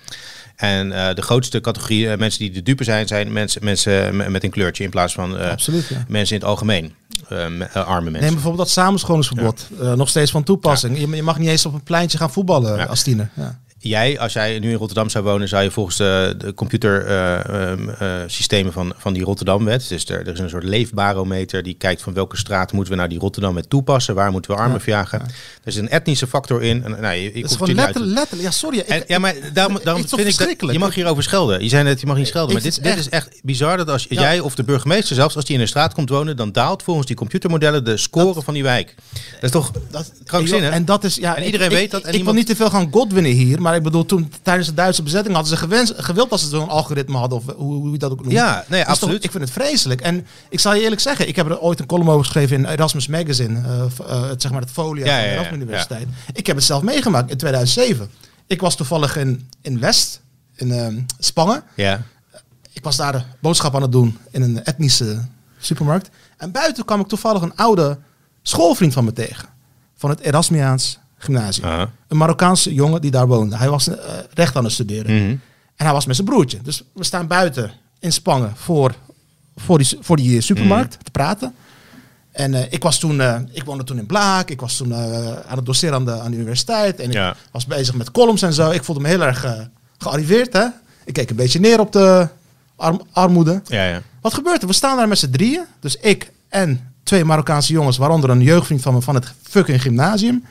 En 0.57 0.93
eh, 0.93 1.15
de 1.15 1.23
grootste 1.23 1.61
categorie 1.61 2.17
mensen 2.17 2.41
die 2.41 2.51
de 2.51 2.63
dupe 2.63 2.85
zijn, 2.85 3.07
zijn 3.07 3.33
mensen, 3.33 3.65
mensen 3.65 4.17
me- 4.17 4.29
met 4.31 4.45
een 4.45 4.51
kleurtje 4.51 4.85
in 4.85 4.91
plaats 4.91 5.13
van 5.15 5.39
Absoluut, 5.39 5.87
ja. 5.89 6.05
mensen 6.09 6.35
in 6.35 6.41
het 6.41 6.51
algemeen. 6.51 6.95
Me- 7.29 7.69
arme 7.73 8.05
mensen. 8.05 8.23
Neem 8.23 8.33
bijvoorbeeld 8.33 8.57
dat 8.67 8.71
samenscholingsverbod. 8.71 9.69
nog 9.97 10.09
steeds 10.09 10.31
van 10.31 10.43
toepassing. 10.43 10.99
Je, 10.99 11.09
je 11.17 11.23
mag 11.23 11.39
niet 11.39 11.49
eens 11.49 11.67
op 11.67 11.75
een 11.75 11.83
pleintje 11.83 12.19
gaan 12.19 12.31
voetballen 12.33 12.89
als 12.89 13.03
tiener. 13.03 13.31
Ja. 13.35 13.59
Jij, 13.79 14.19
als 14.19 14.33
jij 14.33 14.59
nu 14.59 14.71
in 14.71 14.77
Rotterdam 14.77 15.09
zou 15.09 15.25
wonen, 15.25 15.49
zou 15.49 15.63
je 15.63 15.71
volgens 15.71 15.97
de, 15.97 16.35
de 16.39 16.55
computersystemen 16.55 18.73
van, 18.73 18.93
van 18.97 19.13
die 19.13 19.23
Rotterdamwet, 19.23 19.89
dus 19.89 20.09
er, 20.09 20.21
er 20.27 20.33
is 20.33 20.39
een 20.39 20.49
soort 20.49 20.65
leefbarometer 20.65 21.63
die 21.63 21.75
kijkt 21.75 22.03
van 22.03 22.15
welke 22.15 22.37
straat 22.37 22.73
moeten 22.73 22.93
we 22.93 22.99
nou 22.99 23.11
die 23.11 23.19
Rotterdamwet 23.19 23.71
toepassen, 23.71 24.15
waar 24.15 24.31
moeten 24.31 24.51
we 24.51 24.57
armen 24.57 24.75
Ja, 24.77 24.81
verjagen. 24.81 25.21
Er 25.21 25.27
is 25.65 25.77
een 25.77 25.89
etnische 25.89 26.27
factor 26.27 26.63
in. 26.63 26.85
En, 26.85 26.91
nou, 27.01 27.15
je, 27.15 27.33
ik 27.33 27.43
Het 27.43 27.45
is 27.45 27.53
gewoon 27.57 27.69
je 27.69 27.75
letterlijk. 27.75 28.29
Ja, 28.41 28.51
sorry. 28.51 28.79
Ik, 28.79 28.87
En, 28.87 29.03
ja, 29.07 29.19
maar 29.19 29.35
daarom, 29.53 29.79
daarom 29.85 30.07
toch 30.07 30.21
vind 30.21 30.41
ik 30.41 30.59
dat, 30.61 30.73
je 30.73 30.79
mag 30.79 30.95
hierover 30.95 31.23
schelden. 31.23 31.63
Je 31.63 31.69
zei 31.69 31.85
net, 31.85 32.01
je 32.01 32.07
mag 32.07 32.17
niet 32.17 32.27
schelden. 32.27 32.57
Ik 32.57 32.63
Maar 32.63 32.73
dit, 32.73 32.83
dit 32.83 32.97
is 32.99 33.09
echt 33.09 33.41
bizar 33.43 33.77
dat 33.77 33.89
als 33.89 34.07
Ja. 34.09 34.21
jij 34.21 34.41
of 34.41 34.55
de 34.55 34.65
burgemeester 34.65 35.15
zelfs, 35.17 35.37
als 35.37 35.45
die 35.45 35.55
in 35.55 35.61
een 35.61 35.69
straat 35.69 35.95
komt 35.95 36.09
wonen, 36.09 36.37
dan 36.37 36.53
daalt 36.53 36.83
volgens 36.83 37.07
die 37.07 37.17
computermodellen 37.17 37.85
de 37.85 37.97
score 37.97 38.43
van 38.43 38.55
die 38.55 38.63
wijk. 38.63 38.95
Dat 39.33 39.43
is 39.43 39.51
toch 39.51 39.71
dat, 39.91 40.13
krankzinnig? 40.25 40.71
En 40.71 40.85
dat 40.85 41.05
is, 41.05 41.15
ja, 41.15 41.35
En 41.35 41.41
ik- 41.41 41.47
iedereen 41.47 41.71
ik- 41.71 41.77
weet 41.77 41.91
dat 41.91 42.03
en 42.03 42.15
Ik, 42.15 42.25
wil 42.25 42.33
niet 42.33 42.47
te 42.47 42.57
veel 42.57 42.71
gaan 42.71 42.89
godwinnen 42.93 43.33
hier, 43.33 43.61
maar 43.67 43.75
ik 43.77 43.83
bedoel, 43.83 44.07
toen 44.07 44.33
tijdens 44.43 44.69
de 44.69 44.75
Duitse 44.75 45.03
bezetting 45.03 45.35
hadden 45.35 45.53
ze 45.53 45.59
gewens, 45.59 45.93
gewild 45.97 46.31
dat 46.31 46.41
ze 46.41 46.49
zo'n 46.49 46.69
algoritme 46.69 47.17
hadden, 47.17 47.39
of 47.39 47.45
hoe, 47.57 47.75
hoe 47.75 47.91
je 47.91 47.99
dat 47.99 48.11
ook 48.11 48.21
noemt. 48.21 48.33
Ja, 48.33 48.65
nee, 48.69 48.81
toch- 48.83 48.91
absoluut. 48.91 49.25
ik 49.25 49.31
vind 49.31 49.43
het 49.43 49.53
vreselijk. 49.53 50.01
En 50.01 50.27
ik 50.49 50.61
zal 50.61 50.75
je 50.75 50.83
eerlijk 50.83 51.01
zeggen, 51.01 51.29
ik 51.29 51.37
heb 51.37 51.47
er 51.47 51.61
ooit 51.61 51.81
een 51.81 51.87
column 51.87 52.09
over 52.09 52.25
geschreven 52.25 52.57
in 52.57 52.65
Erasmus 52.67 53.07
Magazine, 53.07 53.61
eh, 53.61 53.85
eh, 54.09 54.29
het, 54.29 54.43
zeg 54.43 54.51
maar 54.53 54.61
het 54.61 54.71
folia 54.71 55.05
Ja, 55.05 55.13
van 55.13 55.23
de 55.23 55.31
Erasmus 55.31 55.61
Universiteit. 55.61 56.09
Ik 56.33 56.47
heb 56.47 56.57
het 56.57 56.65
zelf 56.65 56.83
meegemaakt 56.83 57.31
in 57.31 57.37
2007. 57.37 58.11
Ik 58.47 58.61
was 58.61 58.77
toevallig 58.77 59.17
in, 59.17 59.49
in 59.61 59.81
West, 59.81 60.21
in 60.55 60.73
ehm, 60.73 61.01
Spangen. 61.19 61.63
Ja. 61.75 62.03
Ik 62.73 62.85
was 62.85 62.97
daar 62.97 63.25
boodschap 63.41 63.75
aan 63.75 63.83
het 63.83 63.93
doen 63.93 64.19
in 64.31 64.43
een 64.43 64.65
etnische 64.65 65.25
supermarkt. 65.59 66.11
En 66.37 66.51
buiten 66.51 66.85
kwam 66.85 67.01
ik 67.01 67.07
toevallig 67.07 67.43
een 67.43 67.57
oude 67.57 67.99
schoolvriend 68.43 68.93
van 68.93 69.05
me 69.05 69.13
tegen. 69.13 69.49
Van 69.97 70.11
het 70.11 70.21
Erasmiaans 70.21 70.99
gymnasium. 71.19 71.69
Een 72.09 72.17
Marokkaanse 72.17 72.75
jongen 72.75 73.01
die 73.01 73.11
daar 73.11 73.27
woonde. 73.27 73.57
Hij 73.57 73.71
was 73.71 73.89
eh, 73.89 73.97
recht 74.35 74.57
aan 74.57 74.65
het 74.65 74.73
studeren. 74.73 75.15
Mhm. 75.23 75.31
En 75.77 75.85
hij 75.85 75.93
was 75.93 76.07
met 76.07 76.17
zijn 76.17 76.29
broertje. 76.29 76.59
Dus 76.63 76.83
we 76.95 77.05
staan 77.05 77.27
buiten 77.27 77.71
in 77.99 78.13
Spangen 78.13 78.53
voor, 78.57 78.95
voor, 79.57 79.79
die, 79.79 79.89
voor 80.01 80.17
die 80.17 80.41
supermarkt 80.41 80.95
Mhm. 80.95 81.03
te 81.05 81.11
praten. 81.11 81.55
En 82.33 82.55
eh, 82.55 82.73
ik 82.73 82.83
was 82.83 82.99
toen, 82.99 83.21
eh, 83.21 83.41
ik 83.53 83.65
woonde 83.65 83.85
toen 83.85 83.99
in 83.99 84.07
Blaak. 84.07 84.51
Ik 84.51 84.61
was 84.61 84.77
toen 84.77 84.95
aan 84.95 85.57
het 85.57 85.67
doseren 85.67 85.95
aan 85.95 86.05
de, 86.05 86.21
aan 86.21 86.31
de 86.31 86.37
universiteit. 86.37 87.01
En 87.01 87.11
ik 87.11 87.35
was 87.53 87.67
bezig 87.67 87.95
met 87.95 88.11
columns 88.11 88.43
en 88.43 88.53
zo. 88.53 88.71
Ik 88.71 88.85
voelde 88.85 89.01
me 89.01 89.09
heel 89.09 89.23
erg 89.23 89.69
gearriveerd. 89.99 90.53
Hè? 90.53 90.65
Ik 91.05 91.13
keek 91.13 91.31
een 91.31 91.37
beetje 91.37 91.61
neer 91.61 91.81
op 91.81 91.93
de 91.93 92.29
arm- 92.77 93.03
armoede. 93.13 93.63
Ja, 93.67 93.85
ja. 93.85 94.03
Wat 94.21 94.35
gebeurt 94.35 94.61
er? 94.63 94.69
We 94.69 94.75
staan 94.75 94.97
daar 94.97 95.09
met 95.09 95.19
z'n 95.19 95.31
drieën. 95.31 95.65
Dus 95.81 95.97
ik 95.97 96.31
en 96.49 96.93
twee 97.03 97.25
Marokkaanse 97.25 97.73
jongens, 97.73 97.97
waaronder 97.97 98.31
een 98.31 98.41
jeugdvriend 98.43 98.83
van 98.83 98.95
me 98.95 99.01
van 99.03 99.15
het 99.15 99.33
fucking 99.43 99.83
gymnasium. 99.83 100.45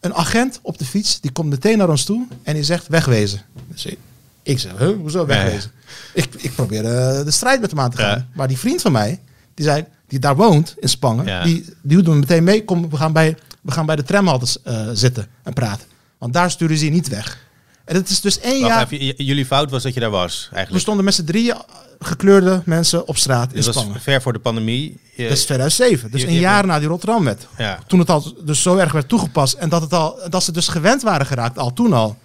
Een 0.00 0.14
agent 0.14 0.58
op 0.62 0.78
de 0.78 0.84
fiets, 0.84 1.20
die 1.20 1.32
komt 1.32 1.48
meteen 1.48 1.78
naar 1.78 1.88
ons 1.88 2.04
toe 2.04 2.26
en 2.42 2.54
die 2.54 2.64
zegt 2.64 2.88
wegwezen. 2.88 3.42
Dus 3.68 3.86
ik, 3.86 3.98
ik 4.42 4.58
zeg, 4.58 4.72
huh, 4.78 4.96
hoezo 4.96 5.26
wegwezen? 5.26 5.70
Ik, 6.14 6.34
ik 6.36 6.54
probeer 6.54 6.84
eh, 6.84 7.24
de 7.24 7.30
strijd 7.30 7.60
met 7.60 7.70
hem 7.70 7.80
aan 7.80 7.90
te 7.90 7.96
gaan. 7.96 8.18
Ja. 8.18 8.26
Maar 8.34 8.48
die 8.48 8.58
vriend 8.58 8.80
van 8.82 8.92
mij, 8.92 9.20
die 9.54 9.64
zei, 9.64 9.84
die 10.08 10.18
daar 10.18 10.36
woont 10.36 10.74
in 10.78 10.88
Spangen, 10.88 11.44
die, 11.44 11.64
die 11.64 11.74
duwde 11.82 12.10
me 12.10 12.16
meteen 12.16 12.44
mee. 12.44 12.64
Kom, 12.64 12.90
we 12.90 12.96
gaan 12.96 13.12
bij, 13.12 13.36
we 13.60 13.72
gaan 13.72 13.86
bij 13.86 13.96
de 13.96 14.02
tramhaltes 14.02 14.62
eh, 14.62 14.88
zitten 14.92 15.26
en 15.42 15.52
praten. 15.52 15.86
Want 16.18 16.32
daar 16.32 16.50
sturen 16.50 16.76
ze 16.76 16.84
je 16.84 16.90
niet 16.90 17.08
weg. 17.08 17.38
En 17.84 17.94
het 17.94 18.08
is 18.08 18.20
dus 18.20 18.40
één 18.40 18.60
Wacht 18.60 18.72
jaar... 18.72 18.88
even, 18.90 19.24
jullie 19.24 19.46
fout 19.46 19.70
was 19.70 19.82
dat 19.82 19.94
je 19.94 20.00
daar 20.00 20.10
was, 20.10 20.46
We 20.50 20.54
eigenlijk. 20.54 20.84
stonden 20.84 21.04
met 21.04 21.14
z'n 21.14 21.24
drieën 21.24 21.56
gekleurde 22.04 22.62
mensen 22.64 23.06
op 23.08 23.16
straat 23.16 23.48
in 23.48 23.54
Dit 23.56 23.64
was 23.66 23.74
Spangen. 23.74 24.00
ver 24.00 24.22
voor 24.22 24.32
de 24.32 24.38
pandemie. 24.38 25.00
Je- 25.16 25.22
Dat 25.28 25.36
is 25.36 25.44
2007, 25.44 26.10
dus 26.10 26.20
je- 26.20 26.26
een 26.26 26.32
je- 26.34 26.40
jaar 26.40 26.66
na 26.66 26.78
die 26.78 26.88
Rotterdamwet. 26.88 27.46
ja. 27.58 27.78
Toen 27.86 27.98
het 27.98 28.10
al 28.10 28.34
dus 28.44 28.62
zo 28.62 28.76
erg 28.76 28.92
werd 28.92 29.08
toegepast 29.08 29.54
en 29.54 29.68
dat, 29.68 29.82
het 29.82 29.92
al, 29.92 30.18
dat 30.28 30.42
ze 30.44 30.52
dus 30.52 30.68
gewend 30.68 31.02
waren 31.02 31.26
geraakt, 31.26 31.58
al 31.58 31.72
toen 31.72 31.92
al, 31.92 32.16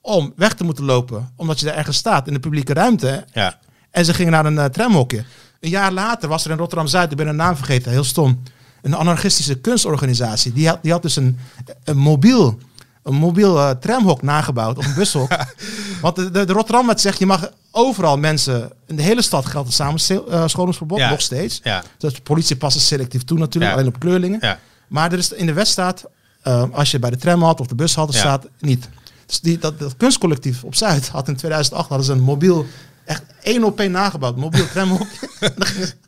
om 0.00 0.32
weg 0.36 0.54
te 0.54 0.64
moeten 0.64 0.84
lopen, 0.84 1.32
omdat 1.36 1.60
je 1.60 1.66
daar 1.66 1.74
ergens 1.74 1.96
staat 1.96 2.26
in 2.26 2.32
de 2.32 2.40
publieke 2.40 2.72
ruimte. 2.72 3.24
Ja. 3.32 3.58
En 3.90 4.04
ze 4.04 4.14
gingen 4.14 4.32
naar 4.32 4.46
een 4.46 4.58
eh, 4.58 4.64
tramhokje. 4.64 5.24
Een 5.60 5.70
jaar 5.70 5.92
later 5.92 6.28
was 6.28 6.44
er 6.44 6.50
in 6.50 6.56
Rotterdam-Zuid, 6.56 7.10
ik 7.10 7.16
ben 7.16 7.26
de 7.26 7.32
naam 7.32 7.56
vergeten, 7.56 7.90
heel 7.92 8.04
stom, 8.04 8.42
een 8.82 8.94
anarchistische 8.96 9.54
kunstorganisatie. 9.54 10.52
Die 10.52 10.68
had, 10.68 10.78
die 10.82 10.92
had 10.92 11.02
dus 11.02 11.16
een, 11.16 11.38
een 11.84 11.96
mobiel, 11.96 12.58
een 13.04 13.14
mobiel 13.14 13.58
eh, 13.58 13.70
tramhok 13.70 14.22
nagebouwd, 14.22 14.78
of 14.78 14.86
een 14.86 14.94
bushok. 14.94 15.36
Want 16.00 16.16
de, 16.16 16.30
de, 16.30 16.44
de 16.44 16.52
Rotterdamwet 16.52 17.00
zegt, 17.00 17.18
je 17.18 17.26
mag 17.26 17.50
overal 17.70 18.18
mensen, 18.18 18.72
in 18.86 18.96
de 18.96 19.02
hele 19.02 19.22
stad 19.22 19.46
geldt 19.46 19.66
het 19.66 19.76
samenscholingsverbod, 19.76 20.98
Ja. 20.98 21.10
nog 21.10 21.20
steeds. 21.20 21.60
Ja. 21.62 21.82
Dus 21.98 22.14
de 22.14 22.20
politie 22.22 22.56
past 22.56 22.80
selectief 22.80 23.24
toe 23.24 23.38
natuurlijk, 23.38 23.72
Ja. 23.74 23.78
alleen 23.78 23.94
op 23.94 24.00
kleurlingen. 24.00 24.38
Ja. 24.40 24.58
Maar 24.88 25.12
er 25.12 25.18
is 25.18 25.32
in 25.32 25.46
de 25.46 25.52
wet 25.52 25.68
staat, 25.68 26.04
eh, 26.42 26.64
als 26.72 26.90
je 26.90 26.98
bij 26.98 27.10
de 27.10 27.16
tramhalte 27.16 27.62
of 27.62 27.68
de 27.68 27.74
bushalte 27.74 28.12
Ja. 28.12 28.18
staat, 28.18 28.46
niet. 28.60 28.88
Dus 29.26 29.40
die, 29.40 29.58
dat, 29.58 29.78
dat 29.78 29.96
kunstcollectief 29.96 30.64
op 30.64 30.74
Zuid 30.74 31.08
had 31.08 31.28
in 31.28 31.36
2008 31.36 31.88
hadden 31.88 32.06
ze 32.06 32.12
een 32.12 32.20
mobiel, 32.22 32.66
echt 33.04 33.22
één 33.42 33.64
op 33.64 33.80
één 33.80 33.90
nagebouwd, 33.90 34.36
mobiel 34.36 34.68
tramhok. 34.68 35.06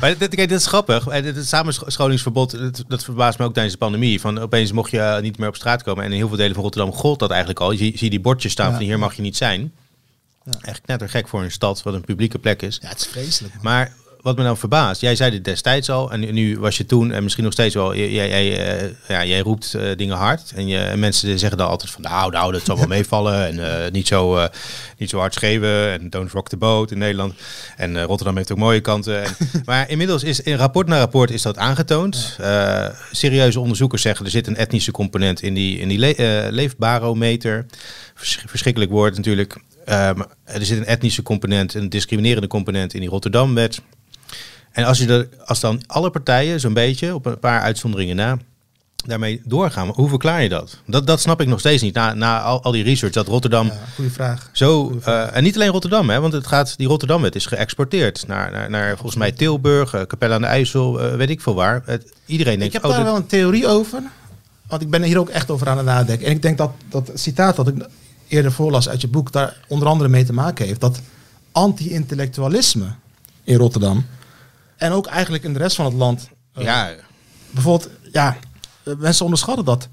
Maar 0.00 0.18
dit, 0.18 0.34
kijk, 0.34 0.48
dit 0.48 0.58
is 0.58 0.66
grappig. 0.66 1.04
Het 1.04 1.46
samenscholingsverbod, 1.48 2.50
dat, 2.50 2.84
dat 2.88 3.04
verbaast 3.04 3.38
me 3.38 3.44
ook 3.44 3.52
tijdens 3.52 3.74
de 3.74 3.80
pandemie. 3.80 4.20
Van 4.20 4.38
opeens 4.38 4.72
mocht 4.72 4.90
je 4.90 4.98
eh, 5.00 5.22
niet 5.22 5.38
meer 5.38 5.48
op 5.48 5.56
straat 5.56 5.82
komen. 5.82 6.04
En 6.04 6.10
in 6.10 6.16
heel 6.16 6.28
veel 6.28 6.36
delen 6.36 6.54
van 6.54 6.62
Rotterdam 6.62 6.92
gold 6.92 7.18
dat 7.18 7.30
eigenlijk 7.30 7.60
al. 7.60 7.70
Je 7.70 7.78
zie, 7.78 7.90
zie 7.92 8.04
je 8.04 8.10
die 8.10 8.20
bordjes 8.20 8.52
staan 8.52 8.70
Ja. 8.70 8.76
van 8.76 8.82
hier 8.84 8.98
mag 8.98 9.14
je 9.14 9.22
niet 9.22 9.36
zijn. 9.36 9.72
Echt 10.60 10.80
knettergek 10.80 11.28
voor 11.28 11.42
een 11.42 11.50
stad 11.50 11.82
wat 11.82 11.94
een 11.94 12.04
publieke 12.04 12.38
plek 12.38 12.62
is. 12.62 12.78
ja, 12.82 12.88
het 12.88 12.98
is 13.00 13.06
vreselijk. 13.06 13.54
man. 13.54 13.62
Maar 13.62 13.92
wat 14.22 14.36
me 14.36 14.42
nou 14.42 14.56
verbaast, 14.56 15.00
jij 15.00 15.16
zei 15.16 15.30
dit 15.30 15.44
destijds 15.44 15.90
al 15.90 16.12
en 16.12 16.34
nu, 16.34 16.58
was 16.58 16.76
je 16.76 16.86
toen 16.86 17.12
en 17.12 17.22
misschien 17.22 17.44
nog 17.44 17.52
steeds 17.52 17.74
wel, 17.74 17.94
jij, 17.94 18.28
jij, 18.28 18.78
eh, 18.78 18.90
ja, 19.08 19.24
jij 19.24 19.40
roept 19.40 19.74
eh, 19.74 19.96
dingen 19.96 20.16
hard 20.16 20.52
en, 20.54 20.66
je, 20.66 20.78
en 20.78 20.98
mensen 20.98 21.38
zeggen 21.38 21.58
dan 21.58 21.68
altijd 21.68 21.90
van 21.90 22.02
nou, 22.02 22.30
nou 22.30 22.52
dat 22.52 22.64
zal 22.64 22.76
wel 22.76 22.86
meevallen 22.98 23.46
en 23.46 23.84
eh, 23.84 23.90
niet, 23.90 24.06
zo, 24.06 24.48
niet 24.98 25.10
zo 25.10 25.18
hard 25.18 25.34
schreeuwen 25.34 25.92
en 25.92 26.10
don't 26.10 26.32
rock 26.32 26.48
the 26.48 26.56
boat 26.56 26.90
in 26.90 26.98
Nederland. 26.98 27.34
En 27.76 28.02
Rotterdam 28.02 28.36
heeft 28.36 28.52
ook 28.52 28.58
mooie 28.58 28.80
kanten. 28.80 29.24
En, 29.24 29.34
maar 29.64 29.90
inmiddels 29.90 30.22
is 30.22 30.40
in 30.40 30.56
rapport 30.56 30.88
na 30.88 30.98
rapport 30.98 31.30
is 31.30 31.42
dat 31.42 31.58
aangetoond. 31.58 32.38
Serieuze 33.12 33.60
onderzoekers 33.60 34.02
zeggen 34.02 34.24
er 34.24 34.30
zit 34.30 34.46
een 34.46 34.56
etnische 34.56 34.90
component 34.90 35.42
in 35.42 35.54
die, 35.54 35.78
in 35.78 35.88
die 35.88 35.98
le 35.98 36.48
leefbarometer. 36.50 37.66
Vers- 38.14 38.42
verschrikkelijk 38.46 38.90
woord 38.90 39.16
natuurlijk. 39.16 39.58
Eh, 39.84 40.12
maar 40.14 40.26
er 40.44 40.64
zit 40.64 40.78
een 40.78 40.84
etnische 40.84 41.22
component, 41.22 41.74
een 41.74 41.88
discriminerende 41.88 42.48
component 42.48 42.94
in 42.94 43.00
die 43.00 43.08
Rotterdamwet. 43.08 43.80
En 44.70 44.84
als, 44.84 44.98
je 44.98 45.06
er, 45.06 45.28
als 45.44 45.60
dan 45.60 45.80
alle 45.86 46.10
partijen 46.10 46.60
zo'n 46.60 46.72
beetje, 46.72 47.14
op 47.14 47.26
een 47.26 47.38
paar 47.38 47.60
uitzonderingen 47.60 48.16
na, 48.16 48.38
daarmee 49.06 49.40
doorgaan, 49.44 49.88
hoe 49.88 50.08
verklaar 50.08 50.42
je 50.42 50.48
dat? 50.48 50.78
Dat, 50.86 51.06
dat 51.06 51.20
snap 51.20 51.40
ik 51.40 51.46
nog 51.46 51.58
steeds 51.58 51.82
niet, 51.82 51.94
na, 51.94 52.14
na 52.14 52.40
al, 52.40 52.62
al 52.62 52.72
die 52.72 52.82
research, 52.84 53.12
dat 53.14 53.26
Rotterdam 53.26 53.66
Ja, 53.66 53.78
goede 53.94 54.10
vraag. 54.10 54.50
zo... 54.52 54.98
eh, 55.04 55.36
en 55.36 55.42
niet 55.42 55.54
alleen 55.54 55.70
Rotterdam, 55.70 56.10
hè, 56.10 56.20
want 56.20 56.32
het 56.32 56.46
gaat, 56.46 56.74
die 56.76 56.86
Rotterdamwet 56.88 57.34
is 57.34 57.46
geëxporteerd 57.46 58.24
naar, 58.26 58.50
naar, 58.50 58.70
naar 58.70 58.90
volgens 58.96 59.16
mij 59.16 59.32
Tilburg, 59.32 59.94
eh, 59.94 60.02
Capelle 60.02 60.34
aan 60.34 60.40
de 60.40 60.46
IJssel, 60.46 61.00
eh, 61.00 61.16
weet 61.16 61.30
ik 61.30 61.40
veel 61.40 61.54
waar. 61.54 61.82
Het, 61.84 62.12
iedereen 62.26 62.52
Ik 62.54 62.58
denkt, 62.58 62.74
heb 62.74 62.84
oh, 62.84 62.90
daar 62.90 62.98
dat- 62.98 63.08
wel 63.08 63.16
een 63.16 63.26
theorie 63.26 63.66
over. 63.66 64.02
want 64.68 64.82
ik 64.82 64.90
ben 64.90 65.02
hier 65.02 65.18
ook 65.18 65.28
echt 65.28 65.50
over 65.50 65.68
aan 65.68 65.76
het 65.76 65.86
nadenken. 65.86 66.26
En 66.26 66.32
ik 66.32 66.42
denk 66.42 66.58
dat 66.58 66.70
dat 66.88 67.10
citaat 67.14 67.56
dat 67.56 67.68
ik 67.68 67.74
eerder 68.28 68.52
voorlas 68.52 68.88
uit 68.88 69.00
je 69.00 69.08
boek 69.08 69.32
daar 69.32 69.56
onder 69.68 69.88
andere 69.88 70.08
mee 70.10 70.24
te 70.24 70.32
maken 70.32 70.66
heeft. 70.66 70.80
Dat 70.80 71.00
anti-intellectualisme 71.52 72.86
in 73.44 73.56
Rotterdam 73.56 74.06
en 74.80 74.92
ook 74.92 75.06
eigenlijk 75.06 75.44
in 75.44 75.52
de 75.52 75.58
rest 75.58 75.76
van 75.76 75.84
het 75.84 75.94
land. 75.94 76.28
eh, 76.54 76.64
Ja, 76.64 76.90
Bijvoorbeeld, 77.50 77.90
ja, 78.12 78.36
eh, 78.82 78.94
mensen 78.98 79.24
onderschatten 79.24 79.64
dat. 79.64 79.88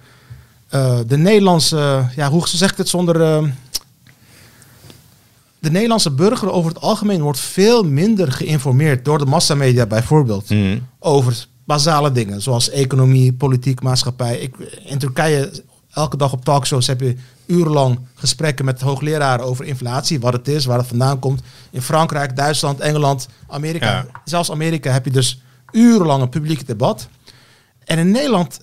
Eh, 0.69 0.99
de 1.07 1.17
Nederlandse, 1.17 2.09
ja, 2.15 2.29
hoe 2.29 2.47
zeg 2.47 2.71
ik 2.71 2.77
het 2.77 2.89
zonder. 2.89 3.17
de 5.59 5.71
Nederlandse 5.71 6.11
burger 6.11 6.51
over 6.51 6.71
het 6.73 6.81
algemeen 6.81 7.21
wordt 7.21 7.39
veel 7.39 7.83
minder 7.83 8.31
geïnformeerd 8.31 9.05
door 9.05 9.17
de 9.17 9.25
massamedia 9.25 9.85
bijvoorbeeld 9.85 10.49
Mhm. 10.49 10.77
over 10.99 11.45
basale 11.65 12.11
dingen 12.11 12.41
zoals 12.41 12.69
economie, 12.69 13.33
politiek, 13.33 13.81
maatschappij. 13.81 14.37
Ik, 14.37 14.55
in 14.85 14.97
Turkije, 14.97 15.63
elke 15.97 16.17
dag 16.17 16.31
op 16.33 16.43
talkshows 16.45 16.87
heb 16.87 16.99
je 17.01 17.15
urenlang 17.45 17.99
gesprekken 18.15 18.65
met 18.65 18.81
hoogleraren 18.81 19.45
over 19.45 19.65
inflatie, 19.65 20.19
wat 20.19 20.33
het 20.33 20.47
is, 20.47 20.65
waar 20.65 20.77
het 20.77 20.87
vandaan 20.87 21.19
komt. 21.19 21.41
In 21.71 21.81
Frankrijk, 21.81 22.35
Duitsland, 22.35 22.79
Engeland, 22.79 23.27
Amerika, 23.47 23.85
Ja. 23.91 24.05
zelfs 24.25 24.51
Amerika 24.51 24.91
heb 24.91 25.05
je 25.05 25.11
dus 25.11 25.41
urenlang 25.71 26.21
een 26.21 26.29
publiek 26.29 26.67
debat. 26.67 27.07
En 27.85 27.97
in 27.97 28.11
Nederland 28.11 28.59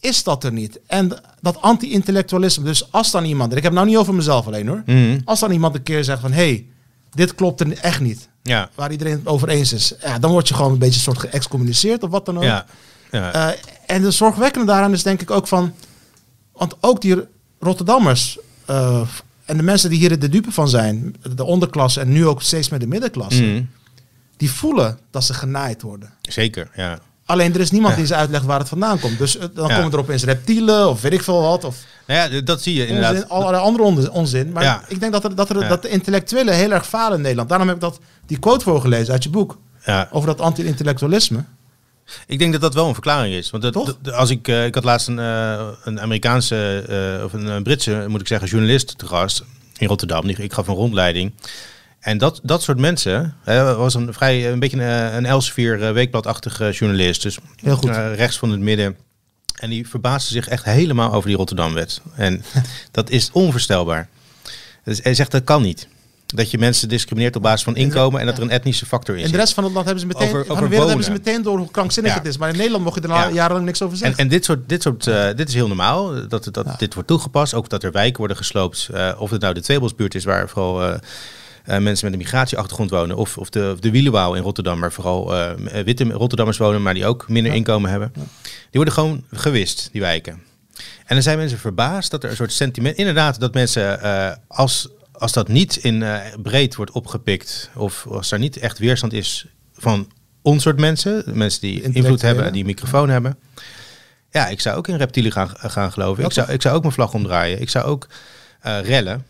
is 0.00 0.22
dat 0.22 0.44
er 0.44 0.52
niet. 0.52 0.80
En 0.86 1.12
dat 1.40 1.60
anti-intellectualisme, 1.62 2.64
dus 2.64 2.92
als 2.92 3.10
dan 3.10 3.24
iemand, 3.24 3.48
ik 3.50 3.56
heb 3.56 3.64
het 3.64 3.74
nou 3.74 3.86
niet 3.86 3.96
over 3.96 4.14
mezelf 4.14 4.46
alleen 4.46 4.68
hoor, 4.68 4.82
Mhm. 4.86 5.18
als 5.24 5.40
dan 5.40 5.50
iemand 5.50 5.74
een 5.74 5.82
keer 5.82 6.04
zegt 6.04 6.20
van 6.20 6.32
hé, 6.32 6.48
hey, 6.48 6.66
dit 7.10 7.34
klopt 7.34 7.60
er 7.60 7.78
echt 7.78 8.00
niet 8.00 8.28
ja, 8.42 8.70
waar 8.74 8.90
iedereen 8.90 9.12
het 9.12 9.26
over 9.26 9.48
eens 9.48 9.72
is. 9.72 9.92
Ja, 10.00 10.18
dan 10.18 10.30
word 10.30 10.48
je 10.48 10.54
gewoon 10.54 10.72
een 10.72 10.78
beetje 10.78 11.00
soort 11.00 11.18
geëxcommuniceerd 11.18 12.02
of 12.02 12.10
wat 12.10 12.26
dan 12.26 12.36
ook. 12.36 12.42
ja, 12.42 12.64
ja. 13.10 13.32
Eh, 13.32 13.58
en 13.86 14.02
de 14.02 14.10
zorgwekkende 14.10 14.66
daaraan 14.66 14.92
is 14.92 15.02
denk 15.02 15.20
ik 15.20 15.30
ook 15.30 15.46
van... 15.48 15.72
Want 16.58 16.74
ook 16.80 17.00
die 17.00 17.16
Rotterdammers 17.60 18.38
eh, 18.66 19.00
en 19.44 19.56
de 19.56 19.62
mensen 19.62 19.90
die 19.90 19.98
hier 19.98 20.18
de 20.18 20.28
dupe 20.28 20.52
van 20.52 20.68
zijn... 20.68 21.16
de 21.34 21.44
onderklasse 21.44 22.00
en 22.00 22.12
nu 22.12 22.26
ook 22.26 22.42
steeds 22.42 22.68
meer 22.68 22.78
de 22.78 22.86
middenklasse... 22.86 23.42
Mhm. 23.42 23.62
die 24.36 24.50
voelen 24.50 24.98
dat 25.10 25.24
ze 25.24 25.34
genaaid 25.34 25.82
worden. 25.82 26.12
Zeker, 26.22 26.70
ja. 26.74 26.98
Alleen 27.26 27.54
er 27.54 27.60
is 27.60 27.70
niemand 27.70 27.92
Ja. 27.92 27.98
die 27.98 28.06
ze 28.08 28.14
uitlegt 28.14 28.44
waar 28.44 28.58
het 28.58 28.68
vandaan 28.68 28.98
komt. 29.00 29.18
Dus 29.18 29.36
eh, 29.38 29.44
dan 29.54 29.68
Ja. 29.68 29.76
komen 29.76 29.92
er 29.92 29.98
opeens 29.98 30.24
reptielen 30.24 30.88
of 30.88 31.00
weet 31.00 31.12
ik 31.12 31.22
veel 31.22 31.40
wat. 31.42 31.64
Of 31.64 31.76
Nou 32.06 32.32
ja, 32.34 32.40
dat 32.40 32.62
zie 32.62 32.74
je 32.74 32.86
inderdaad. 32.86 33.12
onzin, 33.14 33.28
allerlei 33.28 33.62
andere 33.62 33.84
onzin. 33.84 34.10
onzin. 34.10 34.52
Maar 34.52 34.62
Ja. 34.62 34.82
ik 34.88 35.00
denk 35.00 35.12
dat, 35.12 35.24
er, 35.24 35.34
dat, 35.34 35.48
er, 35.50 35.68
dat 35.68 35.82
de 35.82 35.88
intellectuelen 35.88 36.54
heel 36.54 36.70
erg 36.70 36.86
falen 36.86 37.16
in 37.16 37.22
Nederland. 37.22 37.48
Daarom 37.48 37.66
heb 37.68 37.76
ik 37.76 37.82
dat, 37.82 37.98
die 38.26 38.38
quote 38.38 38.64
voorgelezen 38.64 39.12
uit 39.12 39.22
je 39.22 39.30
boek. 39.30 39.58
Ja. 39.84 40.08
Over 40.12 40.28
dat 40.28 40.40
anti-intellectualisme. 40.40 41.44
Ik 42.26 42.38
denk 42.38 42.52
dat 42.52 42.60
dat 42.60 42.74
wel 42.74 42.88
een 42.88 42.94
verklaring 42.94 43.34
is. 43.34 43.50
Want 43.50 43.62
dat, 43.62 43.96
als 44.12 44.30
ik, 44.30 44.48
eh, 44.48 44.64
ik 44.64 44.74
had 44.74 44.84
laatst 44.84 45.08
een, 45.08 45.18
eh, 45.18 45.68
een 45.84 46.00
Amerikaanse, 46.00 46.84
eh, 46.88 47.24
of 47.24 47.32
een, 47.32 47.46
een 47.46 47.62
Britse, 47.62 48.04
moet 48.08 48.20
ik 48.20 48.26
zeggen, 48.26 48.48
journalist 48.48 48.98
te 48.98 49.06
gast 49.06 49.44
in 49.76 49.88
Rotterdam. 49.88 50.28
Ik 50.28 50.52
gaf 50.52 50.68
een 50.68 50.74
rondleiding. 50.74 51.32
En 52.00 52.18
dat, 52.18 52.40
dat 52.42 52.62
soort 52.62 52.78
mensen, 52.78 53.36
hè, 53.44 53.74
was 53.74 53.94
een 53.94 54.12
vrij, 54.14 54.52
een 54.52 54.58
beetje 54.58 54.82
een, 54.82 55.16
een 55.16 55.26
Elsevier 55.26 55.92
weekbladachtige 55.92 56.70
journalist. 56.70 57.22
Dus 57.22 57.38
Heel 57.56 57.76
goed. 57.76 57.90
rechts 57.90 58.38
van 58.38 58.50
het 58.50 58.60
midden. 58.60 58.96
En 59.54 59.70
die 59.70 59.88
verbaasde 59.88 60.32
zich 60.32 60.48
echt 60.48 60.64
helemaal 60.64 61.12
over 61.12 61.28
die 61.28 61.36
Rotterdamwet. 61.36 62.00
En 62.14 62.44
dat 62.90 63.10
is 63.10 63.30
onvoorstelbaar. 63.32 64.08
Dus 64.84 65.00
hij 65.02 65.14
zegt 65.14 65.30
dat 65.30 65.44
kan 65.44 65.62
niet. 65.62 65.88
Dat 66.34 66.50
je 66.50 66.58
mensen 66.58 66.88
discrimineert 66.88 67.36
op 67.36 67.42
basis 67.42 67.62
van 67.62 67.76
inkomen 67.76 68.20
en 68.20 68.26
dat 68.26 68.36
er 68.36 68.42
een 68.42 68.50
etnische 68.50 68.86
factor 68.86 69.16
in 69.16 69.24
In 69.24 69.30
de 69.30 69.36
rest 69.36 69.54
van 69.54 69.64
het 69.64 69.72
land 69.72 69.84
hebben 69.86 70.02
ze 70.02 70.08
meteen, 70.08 70.28
Over- 70.28 70.50
over 70.50 70.62
de 70.62 70.68
wereld 70.68 70.86
hebben 70.88 71.04
ze 71.06 71.10
meteen 71.12 71.42
door 71.42 71.58
hoe 71.58 71.70
krankzinnig 71.70 72.12
Ja. 72.12 72.18
het 72.18 72.26
is. 72.28 72.36
Maar 72.38 72.48
in 72.48 72.56
Nederland 72.56 72.84
mocht 72.84 72.96
je 72.96 73.02
er 73.08 73.12
al 73.12 73.18
Ja. 73.18 73.30
jarenlang 73.30 73.66
niks 73.66 73.82
over 73.82 73.92
En, 73.94 73.98
zeggen. 73.98 74.18
en 74.18 74.28
dit, 74.28 74.44
soort, 74.44 74.68
dit, 74.68 74.82
soort, 74.82 75.06
eh, 75.06 75.26
dit 75.36 75.48
is 75.48 75.54
heel 75.54 75.66
normaal, 75.66 76.28
dat, 76.28 76.48
dat 76.52 76.64
Ja. 76.66 76.74
dit 76.78 76.94
wordt 76.94 77.08
toegepast. 77.08 77.54
Ook 77.54 77.68
dat 77.68 77.82
er 77.82 77.92
wijken 77.92 78.18
worden 78.18 78.36
gesloopt. 78.36 78.88
eh, 78.92 79.12
of 79.18 79.30
het 79.30 79.40
nou 79.40 79.54
de 79.54 79.60
Tweebosbuurt 79.60 80.14
is, 80.14 80.24
waar 80.24 80.48
vooral 80.48 80.82
eh, 80.82 80.98
mensen 81.64 82.04
met 82.04 82.12
een 82.12 82.24
migratieachtergrond 82.24 82.90
wonen. 82.90 83.16
Of, 83.16 83.38
of 83.38 83.50
de, 83.50 83.76
de 83.80 83.90
Wielenwouw 83.90 84.34
in 84.34 84.42
Rotterdam, 84.42 84.80
waar 84.80 84.92
vooral 84.92 85.34
witte 85.84 86.04
Rotterdammers 86.04 86.58
wonen, 86.58 86.82
maar 86.82 86.94
die 86.94 87.06
ook 87.06 87.28
minder 87.28 87.54
inkomen 87.54 87.90
hebben. 87.90 88.12
Die 88.12 88.24
worden 88.70 88.94
gewoon 88.94 89.24
gewist, 89.32 89.88
die 89.92 90.00
wijken. 90.00 90.32
En 91.04 91.14
dan 91.14 91.22
zijn 91.22 91.38
mensen 91.38 91.58
verbaasd 91.58 92.10
dat 92.10 92.24
er 92.24 92.30
een 92.30 92.36
soort 92.36 92.52
sentiment... 92.52 92.96
Inderdaad, 92.96 93.40
dat 93.40 93.54
mensen, 93.54 94.00
als, 94.48 94.88
als 95.18 95.32
dat 95.32 95.48
niet 95.48 95.76
in 95.76 96.02
eh, 96.02 96.20
breed 96.42 96.74
wordt 96.74 96.90
opgepikt... 96.90 97.70
of 97.74 98.06
als 98.10 98.30
er 98.30 98.38
niet 98.38 98.56
echt 98.56 98.78
weerstand 98.78 99.12
is 99.12 99.46
van 99.72 100.10
ons 100.42 100.62
soort 100.62 100.78
mensen... 100.78 101.22
mensen 101.26 101.60
die 101.60 101.82
invloed 101.82 102.22
hebben, 102.22 102.52
die 102.52 102.60
een 102.60 102.66
microfoon 102.66 103.08
hebben... 103.08 103.38
Ja, 104.30 104.48
ik 104.48 104.60
zou 104.60 104.76
ook 104.76 104.88
in 104.88 104.96
reptielen 104.96 105.32
gaan, 105.32 105.50
gaan 105.56 105.92
geloven. 105.92 106.24
Ik 106.24 106.32
zou, 106.32 106.52
ik 106.52 106.62
zou 106.62 106.74
ook 106.74 106.82
mijn 106.82 106.94
vlag 106.94 107.14
omdraaien. 107.14 107.60
Ik 107.60 107.68
zou 107.68 107.84
ook 107.84 108.06
eh, 108.60 108.80
rellen. 108.80 109.26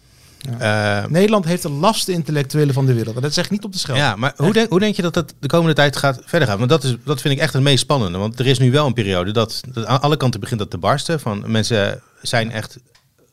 Ja, 0.58 1.06
Nederland 1.08 1.44
heeft 1.44 1.62
de 1.62 1.70
lafste 1.70 2.12
intellectuelen 2.12 2.74
van 2.74 2.86
de 2.86 2.94
wereld. 2.94 3.16
En 3.16 3.22
dat 3.22 3.34
zeg 3.34 3.44
ik 3.44 3.50
niet 3.50 3.64
op 3.64 3.72
de 3.72 3.78
schel. 3.78 3.96
ja, 3.96 4.16
maar 4.16 4.32
hoe 4.36 4.52
denk, 4.52 4.68
hoe 4.70 4.80
denk 4.80 4.96
je 4.96 5.02
dat 5.02 5.14
dat 5.14 5.34
de 5.40 5.48
komende 5.48 5.74
tijd 5.74 5.96
gaat 5.96 6.20
verder 6.24 6.48
gaan? 6.48 6.58
Want 6.58 6.70
dat, 6.70 6.84
is, 6.84 6.96
dat 7.04 7.20
vind 7.20 7.34
ik 7.34 7.40
echt 7.40 7.52
het 7.52 7.62
meest 7.62 7.78
spannende. 7.80 8.18
Want 8.18 8.38
er 8.38 8.46
is 8.46 8.58
nu 8.58 8.70
wel 8.70 8.86
een 8.86 8.92
periode 8.92 9.30
dat, 9.30 9.60
dat 9.72 9.86
aan 9.86 10.00
alle 10.00 10.16
kanten 10.16 10.40
begint 10.40 10.58
dat 10.58 10.70
te 10.70 10.78
barsten. 10.78 11.20
Van 11.20 11.44
mensen 11.46 12.02
zijn 12.22 12.50
echt, 12.50 12.78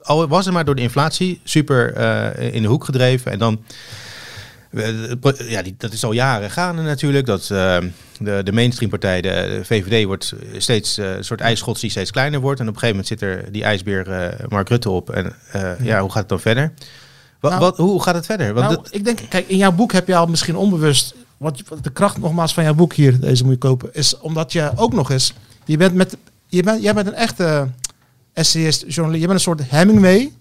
al 0.06 0.28
was 0.28 0.46
het 0.46 0.54
maar 0.54 0.66
door 0.66 0.76
de 0.76 0.82
inflatie, 0.82 1.40
super 1.44 1.94
eh, 1.94 2.54
in 2.54 2.62
de 2.62 2.68
hoek 2.68 2.84
gedreven. 2.86 3.32
En 3.32 3.40
dan, 3.40 3.62
ja, 5.48 5.62
die, 5.62 5.76
dat 5.78 5.94
is 5.94 6.04
al 6.04 6.12
jaren 6.12 6.52
gaande 6.52 6.82
natuurlijk. 6.82 7.26
Dat 7.26 7.42
eh, 7.42 7.78
de, 8.20 8.42
de 8.44 8.52
mainstreampartij, 8.52 9.22
de, 9.22 9.30
de 9.30 9.66
VVD, 9.66 10.06
wordt 10.06 10.34
steeds 10.58 10.98
eh, 10.98 11.16
een 11.16 11.24
soort 11.24 11.42
ijsschots 11.42 11.82
die 11.82 11.90
steeds 11.90 12.12
kleiner 12.12 12.40
wordt. 12.40 12.60
En 12.60 12.68
op 12.68 12.74
een 12.74 12.80
gegeven 12.80 13.04
moment 13.04 13.20
zit 13.20 13.30
er 13.46 13.52
die 13.52 13.64
ijsbeer 13.64 14.36
Mark 14.50 14.70
Rutte 14.70 14.90
op. 14.90 15.10
En 15.10 15.34
eh, 15.52 15.72
ja, 15.82 16.00
hoe 16.02 16.10
gaat 16.12 16.20
het 16.20 16.30
dan 16.30 16.40
verder? 16.40 16.74
Wat, 17.40 17.52
Nou, 17.52 17.64
wat, 17.64 17.78
hoe 17.78 18.04
gaat 18.04 18.16
het 18.16 18.26
verder? 18.26 18.54
Want 18.54 18.70
nou, 18.70 18.86
ik 18.92 19.06
denk, 19.06 19.20
kijk, 19.30 19.48
in 19.48 19.58
jouw 19.58 19.72
boek 19.72 19.92
heb 19.92 20.08
je 20.08 20.16
al 20.16 20.26
misschien 20.28 20.56
onbewust. 20.56 21.16
Want 21.38 21.58
je- 21.58 21.64
de 21.82 21.90
kracht 21.92 22.18
nogmaals 22.18 22.54
van 22.54 22.64
jouw 22.64 22.74
boek 22.74 22.94
hier, 22.94 23.20
deze 23.20 23.44
moet 23.44 23.54
je 23.54 23.58
kopen, 23.60 23.90
is 23.94 24.18
omdat 24.20 24.52
je 24.52 24.72
ook 24.76 24.94
nog 24.94 25.12
eens. 25.12 25.34
Je 25.66 25.78
bent 25.78 25.94
met. 25.94 26.18
Je 26.48 26.64
bent, 26.64 26.82
jij 26.84 26.94
bent 26.94 27.08
een 27.08 27.14
echte 27.14 27.68
essayist, 28.36 28.84
journalist. 28.88 29.22
Je 29.22 29.28
bent 29.28 29.40
een 29.40 29.46
soort 29.46 29.70
Hemingway. 29.70 30.32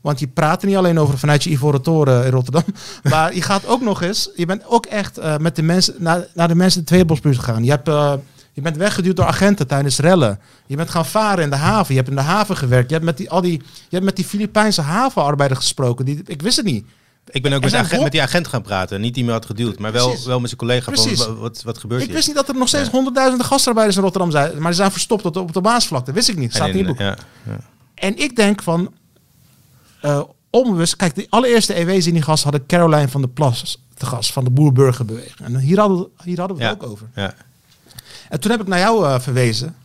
Want 0.00 0.20
je 0.20 0.26
praat 0.26 0.62
er 0.62 0.68
niet 0.68 0.76
alleen 0.76 0.98
over 0.98 1.18
vanuit 1.18 1.44
je 1.44 1.50
Ivoren 1.50 1.82
Toren 1.82 2.24
in 2.24 2.30
Rotterdam. 2.30 2.64
Maar 3.10 3.34
je 3.34 3.42
gaat 3.42 3.66
ook 3.66 3.80
nog 3.80 4.02
eens. 4.02 4.30
Je 4.36 4.46
bent 4.46 4.62
ook 4.66 4.86
echt 4.86 5.18
eh, 5.18 5.36
met 5.36 5.56
de 5.56 5.62
mensen 5.62 5.94
naar, 5.98 6.26
naar 6.34 6.48
de 6.48 6.54
mensen 6.54 6.78
in 6.80 6.86
de 6.86 6.92
Tweebosbuurt 6.92 7.38
gegaan. 7.38 7.64
Je, 7.64 7.70
hebt, 7.70 7.88
eh, 7.88 8.12
je 8.52 8.60
bent 8.60 8.76
weggeduwd 8.76 9.16
door 9.16 9.24
agenten 9.24 9.66
tijdens 9.66 9.98
rellen. 9.98 10.38
Je 10.66 10.76
bent 10.76 10.90
gaan 10.90 11.06
varen 11.06 11.44
in 11.44 11.50
de 11.50 11.56
haven. 11.56 11.94
Je 11.94 12.00
hebt 12.00 12.08
in 12.10 12.16
de 12.16 12.22
haven 12.22 12.56
gewerkt. 12.56 12.88
Je 12.88 12.94
hebt 12.94 13.06
met 13.06 13.16
die, 13.16 13.30
al 13.30 13.40
die, 13.40 13.62
je 13.62 13.90
hebt 13.90 14.04
met 14.04 14.16
die 14.16 14.24
Filipijnse 14.24 14.80
havenarbeiders 14.80 15.60
gesproken. 15.60 16.04
Die, 16.04 16.22
ik 16.26 16.42
wist 16.42 16.56
het 16.56 16.66
niet. 16.66 16.86
Ik 17.30 17.42
ben 17.42 17.52
ook 17.52 17.62
met, 17.62 17.74
agent, 17.74 18.02
met 18.02 18.12
die 18.12 18.22
agent 18.22 18.48
gaan 18.48 18.62
praten. 18.62 19.00
Niet 19.00 19.14
die 19.14 19.24
me 19.24 19.32
had 19.32 19.46
geduwd, 19.46 19.78
maar 19.78 19.92
wel, 19.92 20.06
Precies. 20.08 20.26
wel 20.26 20.38
met 20.40 20.48
zijn 20.48 20.60
collega. 20.60 20.90
Precies. 20.90 21.22
Van, 21.22 21.34
wa- 21.34 21.40
wat, 21.40 21.62
wat 21.62 21.78
gebeurt 21.78 22.00
Ik 22.00 22.06
hier? 22.06 22.16
wist 22.16 22.26
niet 22.28 22.36
dat 22.36 22.48
er 22.48 22.54
nog 22.54 22.68
steeds 22.68 22.88
honderdduizenden 22.88 23.46
gastarbeiders 23.46 23.96
in 23.96 24.02
Rotterdam 24.02 24.30
zijn. 24.30 24.52
Maar 24.58 24.66
die 24.66 24.74
zijn 24.74 24.90
verstopt 24.90 25.24
op 25.24 25.32
de, 25.34 25.40
op 25.40 25.52
de 25.52 25.60
Maasvlakte. 25.60 26.12
Wist 26.12 26.28
ik 26.28 26.36
niet. 26.36 26.54
Staat 26.54 26.68
En 26.68 26.72
in 26.72 26.78
in- 26.78 26.86
boek. 26.86 26.98
ja, 26.98 27.16
ja. 27.46 27.58
En 27.94 28.16
ik 28.18 28.36
denk 28.36 28.62
van... 28.62 28.92
eh, 30.00 30.20
onbewust... 30.50 30.96
Kijk, 30.96 31.14
de 31.14 31.26
allereerste 31.30 31.74
EW's 31.74 32.06
in 32.06 32.12
die 32.12 32.22
gast 32.22 32.42
hadden 32.42 32.66
Caroline 32.66 33.08
van 33.08 33.20
der 33.20 33.30
Plas 33.30 33.78
te 33.94 34.06
gast. 34.06 34.32
Van 34.32 34.44
de 34.44 34.50
Boer-Burgerbeweging. 34.50 35.38
En 35.48 35.58
hier 35.58 35.78
hadden, 35.78 35.98
we- 35.98 36.08
hier 36.24 36.38
hadden 36.38 36.56
we 36.56 36.64
het 36.64 36.76
Ja. 36.80 36.84
ook 36.86 36.90
over. 36.92 37.06
Ja. 37.14 37.34
En 38.28 38.40
toen 38.40 38.50
heb 38.50 38.60
ik 38.60 38.66
naar 38.66 38.78
jou 38.78 39.06
eh, 39.06 39.20
verwezen. 39.20 39.76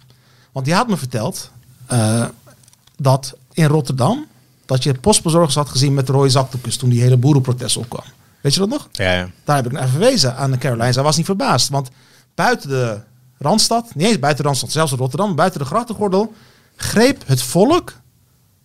Want 0.51 0.65
die 0.65 0.75
had 0.75 0.87
me 0.87 0.97
verteld... 0.97 1.51
eh, 1.85 2.25
dat 2.97 3.37
in 3.53 3.65
Rotterdam... 3.65 4.25
dat 4.69 4.83
je 4.83 4.93
postbezorgers 4.93 5.55
had 5.55 5.69
gezien 5.69 5.93
met 5.93 6.09
rode 6.09 6.29
zakdoekjes... 6.29 6.77
toen 6.77 6.89
die 6.89 7.01
hele 7.01 7.17
boerenprotest 7.17 7.77
opkwam. 7.77 8.03
Weet 8.41 8.53
je 8.53 8.59
dat 8.59 8.69
nog? 8.69 8.89
Ja, 8.91 9.13
ja. 9.13 9.29
Daar 9.43 9.55
heb 9.55 9.65
ik 9.65 9.71
naar 9.71 9.87
verwezen 9.87 10.35
aan 10.35 10.57
Caroline. 10.57 10.93
Zij 10.93 11.03
was 11.03 11.17
niet 11.17 11.25
verbaasd. 11.25 11.69
Want 11.69 11.89
buiten 12.35 12.69
de 12.69 12.99
Randstad, 13.37 13.95
niet 13.95 14.07
eens 14.07 14.19
buiten 14.19 14.41
de 14.41 14.47
Randstad, 14.47 14.71
zelfs 14.71 14.91
in 14.91 14.97
Rotterdam, 14.97 15.35
buiten 15.35 15.59
de 15.59 15.65
grachtengordel, 15.65 16.33
greep 16.75 17.23
het 17.25 17.41
volk 17.41 17.93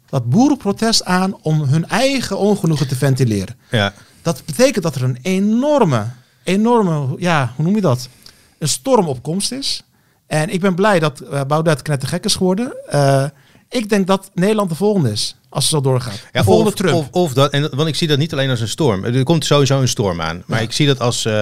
dat 0.08 0.28
boerenprotest 0.30 1.04
aan 1.04 1.36
om 1.42 1.62
hun 1.62 1.88
eigen 1.88 2.38
ongenoegen 2.38 2.88
te 2.88 2.96
ventileren. 2.96 3.56
ja. 3.70 3.92
Dat 4.22 4.42
betekent 4.44 4.84
dat 4.84 4.94
er 4.94 5.02
een 5.02 5.18
enorme, 5.22 6.06
enorme, 6.42 7.14
ja, 7.18 7.52
hoe 7.56 7.64
noem 7.64 7.74
je 7.74 7.80
dat? 7.80 8.08
Een 8.58 8.68
storm 8.68 9.08
op 9.08 9.22
komst 9.22 9.52
is. 9.52 9.83
En 10.26 10.48
ik 10.48 10.60
ben 10.60 10.74
blij 10.74 10.98
dat 10.98 11.22
uh, 11.22 11.40
Baudet 11.46 11.83
knettergek 11.83 12.24
is 12.24 12.35
geworden. 12.35 12.76
Uh, 12.94 13.24
ik 13.75 13.88
denk 13.88 14.06
dat 14.06 14.31
Nederland 14.35 14.68
de 14.68 14.75
volgende 14.75 15.10
is, 15.10 15.37
als 15.48 15.64
het 15.64 15.72
zo 15.72 15.81
doorgaat. 15.81 16.12
De 16.14 16.20
Ja, 16.33 16.44
volgende 16.44 16.70
of, 16.70 16.77
Trump. 16.77 16.94
Of, 16.94 17.08
of 17.10 17.33
dat, 17.33 17.52
en, 17.52 17.77
want 17.77 17.88
ik 17.88 17.94
zie 17.94 18.08
dat 18.08 18.18
niet 18.18 18.33
alleen 18.33 18.50
als 18.50 18.60
een 18.60 18.68
storm. 18.68 19.04
Er 19.04 19.22
komt 19.25 19.44
sowieso 19.44 19.81
een 19.81 19.88
storm 19.88 20.20
aan. 20.20 20.42
Maar 20.46 20.58
Ja. 20.58 20.64
ik 20.64 20.72
zie 20.72 20.87
dat 20.87 21.00
als 21.00 21.25
uh, 21.25 21.33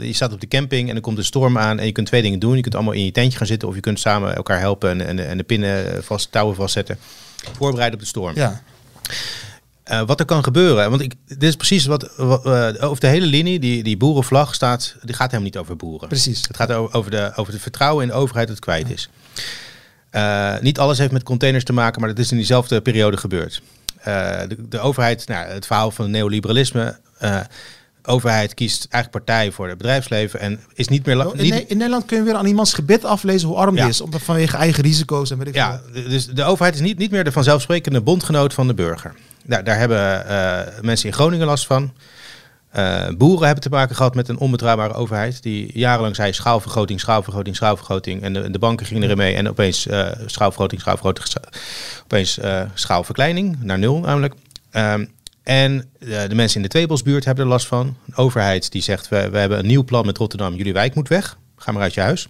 je 0.00 0.12
staat 0.12 0.32
op 0.32 0.40
de 0.40 0.48
camping 0.48 0.88
en 0.88 0.94
er 0.94 1.00
komt 1.00 1.18
een 1.18 1.24
storm 1.24 1.58
aan. 1.58 1.78
En 1.78 1.86
je 1.86 1.92
kunt 1.92 2.06
twee 2.06 2.22
dingen 2.22 2.38
doen. 2.38 2.56
Je 2.56 2.62
kunt 2.62 2.74
allemaal 2.74 2.92
in 2.92 3.04
je 3.04 3.12
tentje 3.12 3.38
gaan 3.38 3.46
zitten. 3.46 3.68
Of 3.68 3.74
je 3.74 3.80
kunt 3.80 4.00
samen 4.00 4.36
elkaar 4.36 4.58
helpen 4.58 4.90
en, 4.90 5.06
en, 5.06 5.28
en 5.28 5.36
de 5.36 5.42
pinnen 5.44 6.04
vast, 6.04 6.32
touwen 6.32 6.56
vastzetten. 6.56 6.98
Voorbereiden 7.56 7.98
op 7.98 8.00
de 8.04 8.08
storm. 8.10 8.32
ja. 8.34 8.62
Uh, 9.90 10.02
wat 10.06 10.20
er 10.20 10.26
kan 10.26 10.44
gebeuren. 10.44 10.90
Want 10.90 11.02
ik, 11.02 11.14
dit 11.26 11.42
is 11.42 11.56
precies 11.56 11.86
wat, 11.86 12.10
wat 12.16 12.46
uh, 12.46 12.68
over 12.80 13.00
de 13.00 13.06
hele 13.06 13.26
linie, 13.26 13.58
die, 13.58 13.82
die 13.82 13.96
boerenvlag 13.96 14.54
staat, 14.54 14.94
die 15.02 15.14
gaat 15.14 15.30
helemaal 15.30 15.50
niet 15.52 15.56
over 15.58 15.76
boeren. 15.76 16.08
Precies. 16.08 16.42
Het 16.46 16.56
gaat 16.56 16.72
over, 16.72 17.10
de, 17.10 17.32
over 17.36 17.52
het 17.52 17.62
vertrouwen 17.62 18.02
in 18.02 18.08
de 18.10 18.14
overheid 18.16 18.46
dat 18.46 18.56
het 18.56 18.64
kwijt 18.64 18.90
is. 18.90 19.08
Eh, 20.10 20.54
niet 20.60 20.78
alles 20.78 20.98
heeft 20.98 21.12
met 21.12 21.22
containers 21.22 21.64
te 21.64 21.72
maken, 21.72 22.00
maar 22.00 22.08
dat 22.08 22.18
is 22.18 22.30
in 22.30 22.36
diezelfde 22.36 22.80
periode 22.80 23.16
gebeurd. 23.16 23.62
Eh, 23.96 24.40
de, 24.48 24.68
de, 24.68 24.78
overheid, 24.78 25.28
nou, 25.28 25.46
het 25.46 25.66
verhaal 25.66 25.90
van 25.90 26.04
het 26.04 26.14
neoliberalisme. 26.14 26.98
Uh, 27.22 27.40
overheid 28.02 28.54
kiest 28.54 28.86
eigenlijk 28.90 29.24
partij 29.24 29.52
voor 29.52 29.68
het 29.68 29.78
bedrijfsleven 29.78 30.40
en 30.40 30.60
is 30.74 30.88
niet 30.88 31.06
meer. 31.06 31.34
In, 31.34 31.42
niet... 31.42 31.54
in, 31.54 31.76
Nederland 31.76 32.04
kun 32.04 32.16
je 32.16 32.22
weer 32.22 32.34
aan 32.34 32.46
iemands 32.46 32.72
gebit 32.72 33.04
aflezen 33.04 33.48
hoe 33.48 33.56
arm 33.56 33.74
die 33.74 33.88
is, 33.88 34.02
vanwege 34.10 34.56
eigen 34.56 34.82
risico's 34.82 35.30
en 35.30 35.38
weet 35.38 35.46
ik 35.46 35.54
Ja, 35.54 35.80
dus 35.92 36.26
de 36.26 36.44
overheid 36.44 36.74
is 36.74 36.80
niet, 36.80 36.98
niet 36.98 37.10
meer 37.10 37.24
de 37.24 37.32
vanzelfsprekende 37.32 38.00
bondgenoot 38.00 38.54
van 38.54 38.66
de 38.66 38.74
burger. 38.74 39.14
Daar, 39.44 39.64
daar 39.64 39.78
hebben 39.78 40.84
mensen 40.84 41.08
in 41.08 41.14
Groningen 41.14 41.46
last 41.46 41.66
van. 41.66 41.92
Uh, 42.76 43.08
boeren 43.16 43.46
hebben 43.46 43.62
te 43.64 43.70
maken 43.70 43.96
gehad 43.96 44.14
met 44.14 44.28
een 44.28 44.38
onbetrouwbare 44.38 44.94
overheid. 44.94 45.42
Die 45.42 45.78
jarenlang 45.78 46.16
zei 46.16 46.32
schaalvergroting, 46.32 47.00
schaalvergroting, 47.00 47.56
schaalvergroting. 47.56 48.22
En 48.22 48.32
de, 48.32 48.50
de 48.50 48.58
banken 48.58 48.86
gingen 48.86 49.02
erin 49.02 49.16
mee. 49.16 49.34
En 49.34 49.48
opeens 49.48 49.86
uh, 49.86 50.10
schaalvergroting, 50.26 50.80
schaalvergroting. 50.80 51.26
Opeens 52.04 52.38
uh, 52.38 52.62
schaalverkleining, 52.74 53.56
naar 53.60 53.78
nul 53.78 54.00
namelijk. 54.00 54.34
Um, 54.72 55.10
en 55.42 55.90
de 55.98 56.34
mensen 56.34 56.56
in 56.56 56.62
de 56.62 56.68
Tweebosbuurt 56.68 57.24
hebben 57.24 57.44
er 57.44 57.50
last 57.50 57.66
van. 57.66 57.96
Een 58.06 58.16
overheid 58.16 58.72
die 58.72 58.82
zegt, 58.82 59.08
we, 59.08 59.30
we 59.30 59.38
hebben 59.38 59.58
een 59.58 59.66
nieuw 59.66 59.84
plan 59.84 60.06
met 60.06 60.18
Rotterdam. 60.18 60.54
Jullie 60.54 60.72
wijk 60.72 60.94
moet 60.94 61.08
weg. 61.08 61.38
Ga 61.56 61.72
maar 61.72 61.82
uit 61.82 61.94
je 61.94 62.00
huis. 62.00 62.28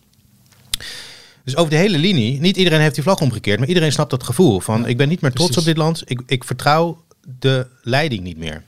Dus 1.44 1.56
over 1.56 1.70
de 1.70 1.76
hele 1.76 1.98
linie, 1.98 2.40
niet 2.40 2.56
iedereen 2.56 2.80
heeft 2.80 2.94
die 2.94 3.02
vlag 3.02 3.20
omgekeerd. 3.20 3.58
Maar 3.58 3.68
iedereen 3.68 3.92
snapt 3.92 4.10
dat 4.10 4.22
gevoel 4.22 4.60
van, 4.60 4.86
ik 4.86 4.96
ben 4.96 5.08
niet 5.08 5.20
meer 5.20 5.32
trots 5.32 5.50
Precies. 5.50 5.68
op 5.68 5.74
dit 5.74 5.82
land. 5.84 6.02
Ik, 6.04 6.22
ik 6.26 6.44
vertrouw 6.44 7.04
de 7.38 7.66
leiding 7.82 8.22
niet 8.22 8.38
meer. 8.38 8.62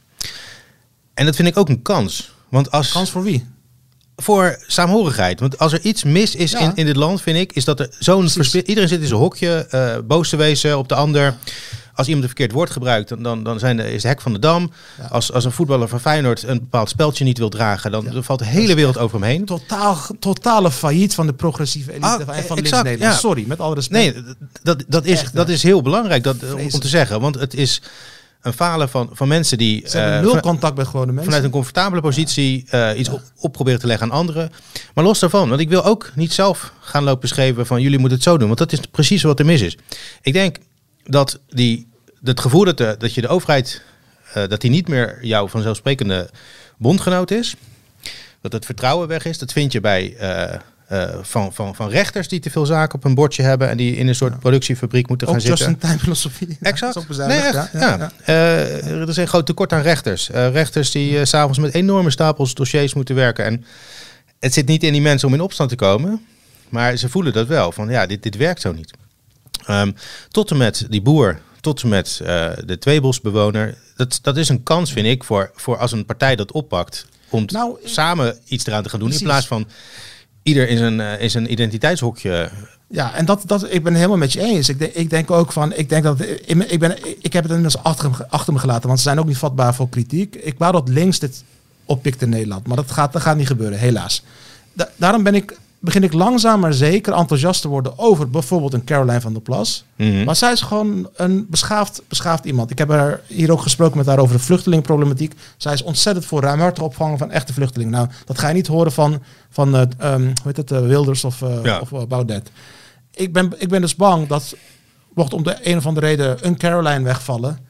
En 1.19 1.25
dat 1.25 1.37
vind 1.37 1.49
ik 1.49 1.57
ook 1.57 1.69
een 1.69 1.83
kans. 1.83 2.33
Want 2.49 2.71
als, 2.71 2.93
kans 2.93 3.11
voor 3.11 3.23
wie? 3.23 3.47
Voor 4.17 4.59
saamhorigheid. 4.67 5.41
Want 5.41 5.59
als 5.59 5.73
er 5.73 5.81
iets 5.81 6.05
mis 6.05 6.35
is 6.35 6.53
in, 6.53 6.73
in 6.75 6.87
dit 6.87 6.97
land, 6.97 7.23
vind 7.23 7.39
ik, 7.39 7.53
is 7.53 7.65
dat 7.65 7.81
er 7.81 7.89
zo'n 7.99 8.29
Iedereen 8.53 8.89
zit 8.89 9.01
in 9.01 9.07
zijn 9.07 9.21
hokje, 9.21 9.69
uh, 9.71 9.97
boos 10.05 10.29
te 10.29 10.37
wezen 10.37 10.79
op 10.79 10.89
de 10.89 10.95
ander. 10.95 11.35
Als 11.95 12.07
iemand 12.07 12.25
een 12.25 12.31
verkeerd 12.31 12.53
woord 12.53 12.71
gebruikt, 12.71 13.09
dan, 13.09 13.23
dan, 13.23 13.43
dan 13.43 13.59
zijn 13.59 13.77
de, 13.77 13.93
is 13.93 14.03
de 14.03 14.09
hek 14.09 14.21
van 14.21 14.33
de 14.33 14.39
dam. 14.39 14.73
Als, 15.11 15.33
als 15.33 15.45
een 15.45 15.53
voetballer 15.53 15.89
van 15.89 16.01
Feyenoord 16.01 16.43
een 16.43 16.59
bepaald 16.59 16.89
speldje 16.89 17.25
niet 17.25 17.39
wil 17.39 17.49
dragen, 17.49 17.91
dan, 17.91 18.25
valt 18.25 18.39
de 18.39 18.45
hele 18.45 18.75
wereld 18.75 18.99
over 18.99 19.21
hem 19.21 19.29
heen. 19.29 19.45
Totaal, 19.45 19.99
totale 20.19 20.71
failliet 20.71 21.15
van 21.15 21.27
de 21.27 21.35
progressieve 21.35 21.91
elite 21.91 22.07
ah, 22.07 22.37
en 22.37 22.45
van 22.45 22.59
exact, 22.59 22.85
Nederland. 22.85 23.19
Sorry, 23.19 23.45
met 23.47 23.61
alle 23.61 23.75
respect. 23.75 24.15
Nee, 24.15 24.25
dat, 24.63 24.85
dat, 24.89 25.05
is, 25.05 25.25
dat 25.33 25.49
is 25.49 25.63
heel 25.63 25.83
belangrijk 25.83 26.23
dat, 26.23 26.37
om 26.73 26.81
te 26.81 26.89
zeggen. 26.89 27.21
Want 27.21 27.35
het 27.35 27.55
is 27.55 27.83
een 28.43 28.53
falen 28.53 28.89
van, 28.89 29.11
van 29.13 29.29
mensen 29.29 29.59
die... 29.59 29.89
Ze 29.89 29.99
hebben 29.99 30.25
uh, 30.25 30.33
nul 30.33 30.41
contact 30.41 30.77
met 30.77 30.87
gewone 30.87 31.07
mensen. 31.07 31.25
Vanuit 31.25 31.45
een 31.45 31.51
comfortabele 31.51 32.01
positie 32.01 32.67
uh, 32.75 32.99
iets 32.99 33.11
op, 33.37 33.53
proberen 33.53 33.81
te 33.81 33.87
leggen 33.87 34.07
aan 34.07 34.19
anderen. 34.19 34.51
Maar 34.95 35.05
los 35.05 35.19
daarvan, 35.19 35.49
want 35.49 35.61
ik 35.61 35.69
wil 35.69 35.85
ook 35.85 36.11
niet 36.15 36.33
zelf 36.33 36.73
gaan 36.81 37.05
lopen 37.05 37.29
schrijven 37.29 37.67
van 37.67 37.81
jullie 37.83 37.99
moeten 37.99 38.19
het 38.19 38.27
zo 38.27 38.37
doen. 38.37 38.47
Want 38.47 38.59
dat 38.59 38.73
is 38.73 38.81
precies 38.81 39.23
wat 39.23 39.39
er 39.39 39.47
mis 39.47 39.61
is. 39.61 39.77
Ik 40.23 40.33
denk 40.33 40.57
dat 41.05 41.41
die, 41.49 41.89
het 42.23 42.41
gevoel 42.41 42.65
dat, 42.65 42.77
de, 42.77 42.95
dat 42.99 43.15
je 43.15 43.21
de 43.21 43.29
overheid, 43.29 43.83
uh, 44.37 44.49
dat 44.49 44.61
die 44.61 44.71
niet 44.71 44.89
meer 44.89 45.19
jouw 45.21 45.49
vanzelfsprekende 45.49 46.31
bondgenoot 46.77 47.31
is. 47.31 47.55
Dat 48.41 48.53
het 48.53 48.65
vertrouwen 48.65 49.09
weg 49.09 49.25
is. 49.25 49.39
Dat 49.39 49.53
vind 49.53 49.73
je 49.73 49.81
bij 49.81 50.17
uh, 50.93 51.15
van, 51.23 51.53
van, 51.53 51.75
van 51.75 51.89
rechters 51.89 52.29
die 52.29 52.41
te 52.41 52.51
veel 52.51 52.67
zaken 52.67 52.95
op 52.95 53.05
een 53.05 53.15
bordje 53.15 53.43
hebben 53.43 53.69
en 53.69 53.77
die 53.77 53.97
in 53.97 54.09
een 54.09 54.15
soort 54.15 54.39
productiefabriek 54.39 55.09
moeten 55.09 55.29
gaan 55.29 55.41
zitten. 55.41 55.69
Ook 55.75 55.83
just 55.83 56.01
filosofie. 56.01 56.57
Exact. 56.61 57.09
Nee, 57.09 57.39
echt, 57.39 57.73
ja. 57.73 58.13
Uh, 58.27 59.01
er 59.01 59.09
is 59.09 59.17
een 59.17 59.29
groot 59.29 59.47
tekort 59.47 59.73
aan 59.73 59.81
rechters. 59.81 60.31
Uh, 60.31 60.51
rechters 60.51 60.91
die 60.91 61.25
s 61.25 61.29
s'avonds 61.29 61.59
met 61.59 61.75
enorme 61.75 62.11
stapels 62.11 62.55
dossiers 62.55 62.95
moeten 62.95 63.15
werken. 63.15 63.45
En 63.45 63.65
het 64.39 64.53
zit 64.53 64.67
niet 64.67 64.83
in 64.83 64.93
die 64.93 65.03
mensen 65.03 65.29
om 65.29 65.35
in 65.35 65.41
opstand 65.41 65.71
te 65.71 65.77
komen, 65.77 66.27
maar 66.69 66.97
ze 66.97 67.09
voelen 67.09 67.33
dat 67.33 67.47
wel. 67.47 67.73
Van 67.73 67.89
ja, 67.89 68.07
dit, 68.07 68.23
dit 68.23 68.37
werkt 68.37 68.61
zo 68.61 68.73
niet. 68.73 68.91
Um, 69.71 69.95
tot 70.29 70.51
en 70.51 70.57
met 70.57 70.87
die 70.89 71.03
boer, 71.03 71.39
tot 71.61 71.83
en 71.83 71.89
met 71.89 72.17
de 72.65 72.77
tweebosbewoner. 72.79 73.77
Dat, 73.97 74.19
dat 74.23 74.37
is 74.37 74.49
een 74.49 74.63
kans, 74.63 74.93
vind 74.93 75.07
ik, 75.07 75.25
voor, 75.25 75.51
voor 75.55 75.77
als 75.77 75.93
een 75.93 76.07
partij 76.07 76.37
dat 76.37 76.53
oppakt. 76.53 77.07
Om 77.29 77.45
nou, 77.47 77.79
samen 77.85 78.39
iets 78.45 78.67
eraan 78.67 78.83
te 78.83 78.89
gaan 78.89 79.01
doen. 79.01 79.13
In 79.13 79.23
plaats 79.23 79.47
van 79.47 79.69
ieder 80.49 80.69
in 80.69 80.79
zijn, 80.79 81.01
in 81.01 81.31
zijn 81.31 81.53
identiteitshokje. 81.53 82.51
Ja, 82.87 83.15
en 83.15 83.25
dat, 83.25 83.43
dat, 83.47 83.73
ik 83.73 83.83
ben 83.83 83.95
helemaal 83.95 84.17
met 84.17 84.33
je 84.33 84.41
eens. 84.41 84.69
Ik, 84.69 84.79
denk, 84.79 84.93
ik 84.93 85.11
denk 85.11 85.31
ook 85.31 85.53
van, 85.53 85.73
ik 85.75 85.89
denk 85.89 86.05
dat, 86.05 86.21
ik, 86.47 86.79
ben, 86.79 86.97
ik 87.21 87.33
heb 87.33 87.43
het 87.43 87.53
inmiddels 87.53 87.83
achter, 87.83 88.11
achter 88.29 88.53
me 88.53 88.59
gelaten, 88.59 88.87
want 88.87 88.99
ze 88.99 89.05
zijn 89.05 89.19
ook 89.19 89.27
niet 89.27 89.39
vatbaar 89.39 89.75
voor 89.75 89.89
kritiek. 89.89 90.35
Ik 90.35 90.59
wou 90.59 90.73
dat 90.73 90.89
links 90.89 91.19
dit 91.19 91.45
oppikt 91.85 92.23
in 92.23 92.29
Nederland, 92.29 92.67
maar 92.67 92.77
dat 92.77 92.91
gaat, 92.91 93.13
dat 93.13 93.23
gaat 93.23 93.37
niet 93.37 93.47
gebeuren, 93.47 93.79
helaas. 93.79 94.25
daarom 94.97 95.23
ben 95.23 95.35
ik 95.35 95.59
begin 95.81 96.03
ik 96.03 96.13
langzaam 96.13 96.61
maar 96.61 96.73
zeker 96.73 97.13
enthousiast 97.13 97.61
te 97.61 97.69
worden 97.69 97.99
over 97.99 98.31
bijvoorbeeld 98.31 98.73
een 98.73 98.85
Caroline 98.85 99.21
van 99.21 99.33
der 99.33 99.43
Plas. 99.43 99.85
Mhm. 99.97 100.25
Maar 100.25 100.37
zij 100.37 100.53
is 100.53 100.61
gewoon 100.61 101.09
een 101.17 101.47
beschaafd, 101.51 102.03
beschaafd 102.09 102.45
iemand. 102.45 102.71
Ik 102.71 102.79
heb 102.79 102.89
haar 102.89 103.21
hier 103.27 103.53
ook 103.53 103.63
gesproken 103.63 103.97
met 103.97 104.07
haar 104.07 104.19
over 104.19 104.37
de 104.37 104.43
vluchtelingenproblematiek. 104.43 105.35
Zij 105.57 105.73
is 105.73 105.83
ontzettend 105.83 106.27
voor 106.27 106.43
ruimhartig 106.43 106.83
opvangen 106.83 107.19
van 107.19 107.31
echte 107.31 107.53
vluchtelingen. 107.53 107.93
Nou, 107.93 108.09
dat 108.25 108.39
ga 108.39 108.49
je 108.49 108.55
niet 108.55 108.67
horen 108.67 108.93
van, 108.93 109.23
van 109.51 109.75
uh, 109.75 109.81
um, 109.81 110.23
hoe 110.25 110.33
heet 110.45 110.57
het, 110.57 110.71
uh, 110.71 110.81
Wilders 110.81 111.25
of, 111.25 111.41
uh, 111.41 111.63
ja. 111.63 111.79
of 111.79 112.07
Baudet. 112.07 112.51
Ik 113.15 113.33
ben, 113.33 113.53
ik 113.57 113.69
ben 113.69 113.81
dus 113.81 113.97
bang 113.97 114.27
dat, 114.27 114.57
mocht 115.15 115.33
om 115.33 115.43
de 115.43 115.57
een 115.63 115.77
of 115.77 115.87
andere 115.87 116.07
reden 116.07 116.47
een 116.47 116.57
Caroline 116.57 117.05
wegvallen 117.05 117.67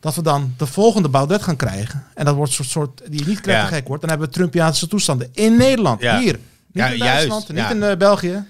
dat 0.00 0.14
we 0.14 0.22
dan 0.22 0.54
de 0.56 0.66
volgende 0.66 1.08
Baudet 1.08 1.42
gaan 1.42 1.56
krijgen. 1.56 2.04
En 2.14 2.24
dat 2.24 2.34
wordt 2.34 2.58
een 2.58 2.64
soort, 2.64 2.68
soort 2.98 3.10
die 3.10 3.26
niet 3.26 3.40
krijgt 3.40 3.68
gek 3.68 3.86
wordt. 3.86 4.00
Dan 4.00 4.10
hebben 4.10 4.28
we 4.28 4.34
Trumpiaanse 4.34 4.88
toestanden 4.88 5.28
in 5.32 5.56
Nederland, 5.56 6.00
hier. 6.00 6.38
Niet 6.72 6.84
ja, 6.84 6.90
in 6.90 6.98
Duitsland, 6.98 7.46
juist, 7.46 7.72
niet 7.72 7.82
in 7.82 7.90
uh, 7.90 7.96
België. 7.96 8.44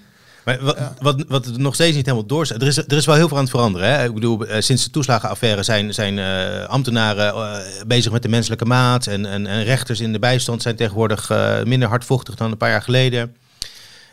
Maar 0.45 0.59
wat, 0.61 0.77
wat, 0.99 1.23
wat 1.27 1.57
nog 1.57 1.73
steeds 1.73 1.95
niet 1.95 2.05
helemaal 2.05 2.27
door 2.27 2.47
er 2.47 2.67
is, 2.67 2.77
er 2.77 2.93
is 2.93 3.05
wel 3.05 3.15
heel 3.15 3.27
veel 3.27 3.37
aan 3.37 3.43
het 3.43 3.51
veranderen. 3.51 3.89
Hè? 3.89 4.05
Ik 4.05 4.13
bedoel, 4.13 4.45
eh, 4.45 4.61
sinds 4.61 4.83
de 4.83 4.89
toeslagenaffaire 4.89 5.63
zijn, 5.63 5.93
zijn 5.93 6.17
uh, 6.17 6.63
ambtenaren 6.63 7.35
uh, 7.35 7.57
bezig 7.87 8.11
met 8.11 8.21
de 8.21 8.29
menselijke 8.29 8.65
maat. 8.65 9.07
En, 9.07 9.25
en, 9.25 9.47
en, 9.47 9.63
rechters 9.63 9.99
in 9.99 10.11
de 10.11 10.19
bijstand 10.19 10.61
zijn 10.61 10.75
tegenwoordig 10.75 11.29
minder 11.63 11.89
hardvochtig 11.89 12.35
dan 12.35 12.51
een 12.51 12.57
paar 12.57 12.69
jaar 12.69 12.81
geleden. 12.81 13.35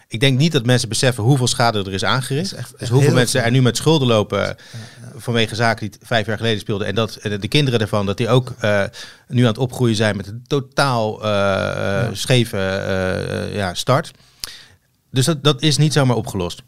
Ik 0.09 0.21
denk 0.21 0.39
niet 0.39 0.53
dat 0.53 0.67
mensen 0.67 0.89
beseffen 0.89 1.25
hoeveel 1.25 1.47
schade 1.47 1.79
er 1.79 1.93
is 1.93 2.05
aangericht. 2.05 2.53
Echt, 2.53 2.79
dus 2.79 2.89
hoeveel 2.89 3.13
mensen 3.13 3.45
er 3.45 3.51
nu 3.51 3.63
met 3.63 3.77
schulden 3.77 4.09
lopen 4.09 4.57
vanwege 5.17 5.55
zaken 5.55 5.91
die 5.91 6.01
vijf 6.03 6.27
jaar 6.27 6.37
geleden 6.37 6.61
speelden. 6.61 6.87
En 6.87 6.95
dat 6.95 7.19
de 7.23 7.49
kinderen 7.49 7.81
ervan, 7.81 8.07
dat 8.07 8.17
die 8.17 8.29
ook 8.29 8.55
nu 9.29 9.41
aan 9.41 9.49
het 9.49 9.59
opgroeien 9.59 9.97
zijn 9.97 10.17
met 10.17 10.27
een 10.27 10.45
totaal 10.47 11.27
ja. 11.27 12.15
scheve 12.15 13.51
ja, 13.53 13.75
start. 13.75 14.11
Dus 15.11 15.25
dat, 15.25 15.45
dat 15.45 15.63
is 15.63 15.77
niet 15.77 15.93
zomaar 15.93 16.17
opgelost. 16.17 16.63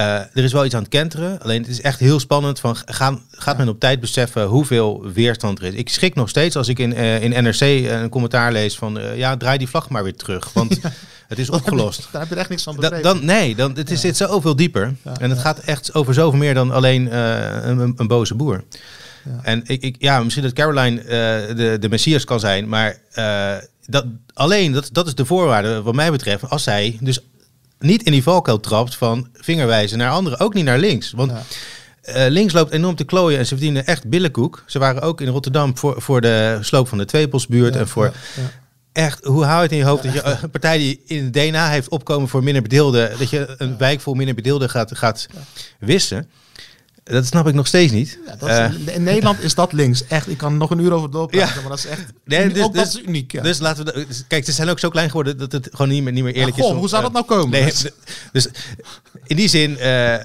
Uh, 0.00 0.14
er 0.14 0.44
is 0.44 0.52
wel 0.52 0.64
iets 0.64 0.74
aan 0.74 0.80
het 0.82 0.90
kenteren. 0.90 1.40
Alleen 1.40 1.60
het 1.60 1.70
is 1.70 1.80
echt 1.80 2.00
heel 2.00 2.20
spannend. 2.20 2.60
Van, 2.60 2.76
gaan, 2.84 3.22
gaat 3.30 3.58
men 3.58 3.68
op 3.68 3.80
tijd 3.80 4.00
beseffen 4.00 4.44
hoeveel 4.44 5.12
weerstand 5.12 5.58
er 5.58 5.64
is? 5.64 5.74
Ik 5.74 5.88
schrik 5.88 6.14
nog 6.14 6.28
steeds 6.28 6.56
als 6.56 6.68
ik 6.68 6.78
in, 6.78 6.92
uh, 6.92 7.22
in 7.22 7.44
NRC 7.44 7.60
een 7.60 8.08
commentaar 8.08 8.52
lees 8.52 8.76
van... 8.76 8.98
Uh, 8.98 9.16
ja, 9.16 9.36
draai 9.36 9.58
die 9.58 9.68
vlag 9.68 9.88
maar 9.88 10.02
weer 10.02 10.16
terug. 10.16 10.52
Want 10.52 10.80
het 11.28 11.38
is 11.38 11.50
opgelost. 11.50 12.08
Daar 12.12 12.20
heb 12.20 12.30
je 12.30 12.36
echt 12.36 12.48
niks 12.48 12.62
van 12.62 12.76
begrepen. 12.76 13.02
dan, 13.02 13.24
nee, 13.24 13.54
dan, 13.54 13.76
het 13.76 13.90
is, 13.90 14.00
zit 14.00 14.16
zoveel 14.16 14.56
dieper. 14.56 14.94
En 15.20 15.30
het 15.30 15.38
gaat 15.38 15.58
echt 15.58 15.94
over 15.94 16.14
zoveel 16.14 16.38
meer 16.38 16.54
dan 16.54 16.70
alleen 16.70 17.18
een, 17.18 17.94
een, 17.96 18.06
boze 18.06 18.34
boer. 18.34 18.64
En 19.42 19.62
ik, 19.66 19.82
ik, 19.82 19.96
ja, 19.98 20.22
misschien 20.22 20.44
dat 20.44 20.52
Caroline 20.52 21.02
de, 21.54 21.76
de 21.80 21.88
Messias 21.88 22.24
kan 22.24 22.40
zijn. 22.40 22.68
Maar 22.68 23.00
dat, 23.86 24.04
alleen, 24.34 24.72
dat, 24.72 24.88
dat 24.92 25.06
is 25.06 25.14
de 25.14 25.24
voorwaarde 25.24 25.82
wat 25.82 25.94
mij 25.94 26.10
betreft. 26.10 26.50
Als 26.50 26.62
zij 26.62 26.98
dus 27.00 27.20
niet 27.78 28.02
in 28.02 28.12
die 28.12 28.22
valkuil 28.22 28.60
trapt 28.60 28.94
van 28.94 29.28
vingerwijzen 29.32 29.98
naar 29.98 30.10
anderen. 30.10 30.40
Ook 30.40 30.54
niet 30.54 30.64
naar 30.64 30.78
links. 30.78 31.10
Want 31.10 31.32
uh, 31.32 32.24
links 32.28 32.52
loopt 32.52 32.72
enorm 32.72 32.94
te 32.94 33.04
klooien 33.04 33.38
en 33.38 33.46
ze 33.46 33.54
verdienen 33.54 33.86
echt 33.86 34.08
billenkoek. 34.08 34.64
Ze 34.66 34.78
waren 34.78 35.02
ook 35.02 35.20
in 35.20 35.28
Rotterdam 35.28 35.78
voor, 35.78 36.02
voor 36.02 36.20
de 36.20 36.58
sloop 36.60 36.88
van 36.88 36.98
de 36.98 37.04
Tweepelsbuurt. 37.04 37.76
en 37.76 37.88
voor 37.88 38.12
echt, 38.92 39.24
hoe 39.24 39.44
hou 39.44 39.56
je 39.56 39.62
het 39.62 39.72
in 39.72 39.78
je 39.78 39.84
hoofd 39.84 40.02
dat 40.02 40.12
je 40.12 40.22
een 40.42 40.50
partij 40.50 40.78
die 40.78 41.02
in 41.06 41.24
het 41.24 41.32
DNA 41.32 41.68
heeft 41.68 41.88
opkomen 41.88 42.28
voor 42.28 42.42
minder 42.42 42.62
bedeelden, 42.62 43.18
dat 43.18 43.30
je 43.30 43.54
een 43.58 43.78
wijk 43.78 44.00
vol 44.00 44.14
minder 44.14 44.34
bedeelden 44.34 44.70
gaat, 44.70 44.96
gaat 44.96 45.26
wissen. 45.78 46.28
Dat 47.08 47.26
snap 47.26 47.48
ik 47.48 47.54
nog 47.54 47.66
steeds 47.66 47.92
niet. 47.92 48.18
Ja, 48.26 48.36
dat 48.36 48.48
is, 48.48 48.86
uh, 48.88 48.94
in 48.94 49.02
Nederland 49.02 49.42
is 49.42 49.54
dat 49.54 49.72
links. 49.72 50.06
Echt, 50.06 50.28
ik 50.28 50.36
kan 50.36 50.56
nog 50.56 50.70
een 50.70 50.78
uur 50.78 50.92
over 50.92 51.10
doorpraten, 51.10 51.54
ja. 51.54 51.60
maar 51.60 51.70
dat 51.70 51.78
is 51.78 51.86
echt 51.86 52.04
nee, 52.24 52.48
dus, 52.48 52.68
dat 52.72 52.86
is 52.86 53.02
uniek. 53.02 53.32
Ja. 53.32 53.42
Dus 53.42 53.58
laten 53.58 53.84
we... 53.84 54.06
Kijk, 54.26 54.44
ze 54.44 54.52
zijn 54.52 54.68
ook 54.68 54.78
zo 54.78 54.88
klein 54.88 55.08
geworden 55.08 55.38
dat 55.38 55.52
het 55.52 55.68
gewoon 55.70 55.88
niet 55.88 56.02
meer, 56.02 56.12
niet 56.12 56.24
meer 56.24 56.34
eerlijk 56.34 56.56
goh, 56.56 56.72
is. 56.72 56.78
hoe 56.78 56.88
zou 56.88 57.02
dat 57.02 57.12
nou 57.12 57.24
komen? 57.24 57.50
Nee, 57.50 57.72
dus 58.32 58.48
in 59.26 59.36
die 59.36 59.48
zin 59.48 59.70
uh, 59.70 60.12
uh, 60.12 60.20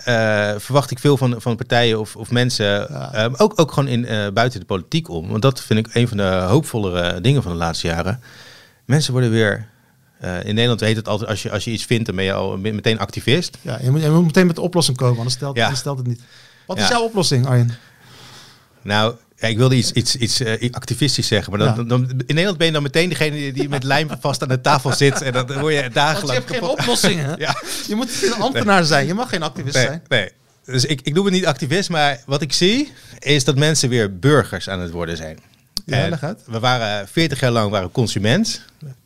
verwacht 0.57 0.91
ik 0.91 0.99
veel 0.99 1.17
van, 1.17 1.35
van 1.41 1.55
partijen 1.55 1.99
of, 1.99 2.15
of 2.15 2.31
mensen, 2.31 2.89
ook, 3.39 3.53
ook 3.55 3.71
gewoon 3.71 3.89
in, 3.89 4.33
buiten 4.33 4.59
de 4.59 4.65
politiek 4.65 5.09
om. 5.09 5.27
Want 5.27 5.41
dat 5.41 5.61
vind 5.61 5.87
ik 5.87 5.95
een 5.95 6.07
van 6.07 6.17
de 6.17 6.45
hoopvollere 6.47 7.21
dingen 7.21 7.43
van 7.43 7.51
de 7.51 7.57
laatste 7.57 7.87
jaren. 7.87 8.21
Mensen 8.85 9.11
worden 9.11 9.31
weer 9.31 9.71
in 10.21 10.55
Nederland 10.55 10.79
heet 10.79 10.95
het 10.95 11.07
altijd, 11.07 11.29
als 11.29 11.43
je, 11.43 11.51
als 11.51 11.63
je 11.63 11.71
iets 11.71 11.85
vindt, 11.85 12.05
dan 12.05 12.15
ben 12.15 12.25
je 12.25 12.33
al 12.33 12.57
meteen 12.57 12.99
activist. 12.99 13.57
Ja, 13.61 13.79
je 13.81 13.91
moet, 13.91 14.01
je 14.01 14.09
moet 14.09 14.25
meteen 14.25 14.47
met 14.47 14.55
de 14.55 14.61
oplossing 14.61 14.97
komen, 14.97 15.17
anders 15.17 15.35
stelt, 15.35 15.55
ja. 15.55 15.73
stelt 15.73 15.97
het 15.97 16.07
niet. 16.07 16.21
Wat 16.67 16.77
is 16.77 16.87
jouw 16.87 17.03
oplossing, 17.03 17.45
Arjen? 17.45 17.77
Nou, 18.81 19.15
ik 19.37 19.57
wilde 19.57 19.75
iets, 19.75 19.91
iets, 19.91 20.15
iets 20.15 20.41
uh, 20.41 20.71
activistisch 20.71 21.27
zeggen, 21.27 21.57
maar 21.57 21.75
dan, 21.75 21.87
dan, 21.87 22.01
in 22.09 22.23
Nederland 22.27 22.57
ben 22.57 22.67
je 22.67 22.73
dan 22.73 22.83
meteen 22.83 23.09
degene 23.09 23.53
die, 23.53 23.69
met 23.69 23.83
lijm 23.83 24.09
vast 24.19 24.41
aan 24.41 24.47
de 24.47 24.61
tafel 24.61 24.93
zit 24.93 25.21
en 25.21 25.33
dan 25.33 25.59
word 25.59 25.73
je 25.73 25.89
dagenlang... 25.89 26.19
Want 26.19 26.27
je 26.27 26.33
hebt 26.33 26.49
geen 26.49 26.63
oplossingen. 26.63 27.35
ja. 27.39 27.55
Je 27.87 27.95
moet 27.95 28.23
een 28.23 28.41
ambtenaar 28.41 28.83
zijn, 28.83 29.07
je 29.07 29.13
mag 29.13 29.29
geen 29.29 29.43
activist 29.43 29.75
nee, 29.75 29.85
zijn. 29.85 30.03
Nee, 30.07 30.29
Dus 30.65 30.85
ik, 30.85 31.01
ik 31.01 31.13
noem 31.13 31.25
het 31.25 31.33
niet 31.33 31.45
activist, 31.45 31.89
maar 31.89 32.21
wat 32.25 32.41
ik 32.41 32.53
zie 32.53 32.91
is 33.19 33.43
dat 33.43 33.55
mensen 33.55 33.89
weer 33.89 34.19
burgers 34.19 34.69
aan 34.69 34.79
het 34.79 34.91
worden 34.91 35.17
zijn. 35.17 35.39
Ja, 35.85 36.35
we 36.45 36.59
waren 36.59 37.07
40 37.07 37.39
jaar 37.39 37.51
lang 37.51 37.71
waren 37.71 37.91
consument. 37.91 38.61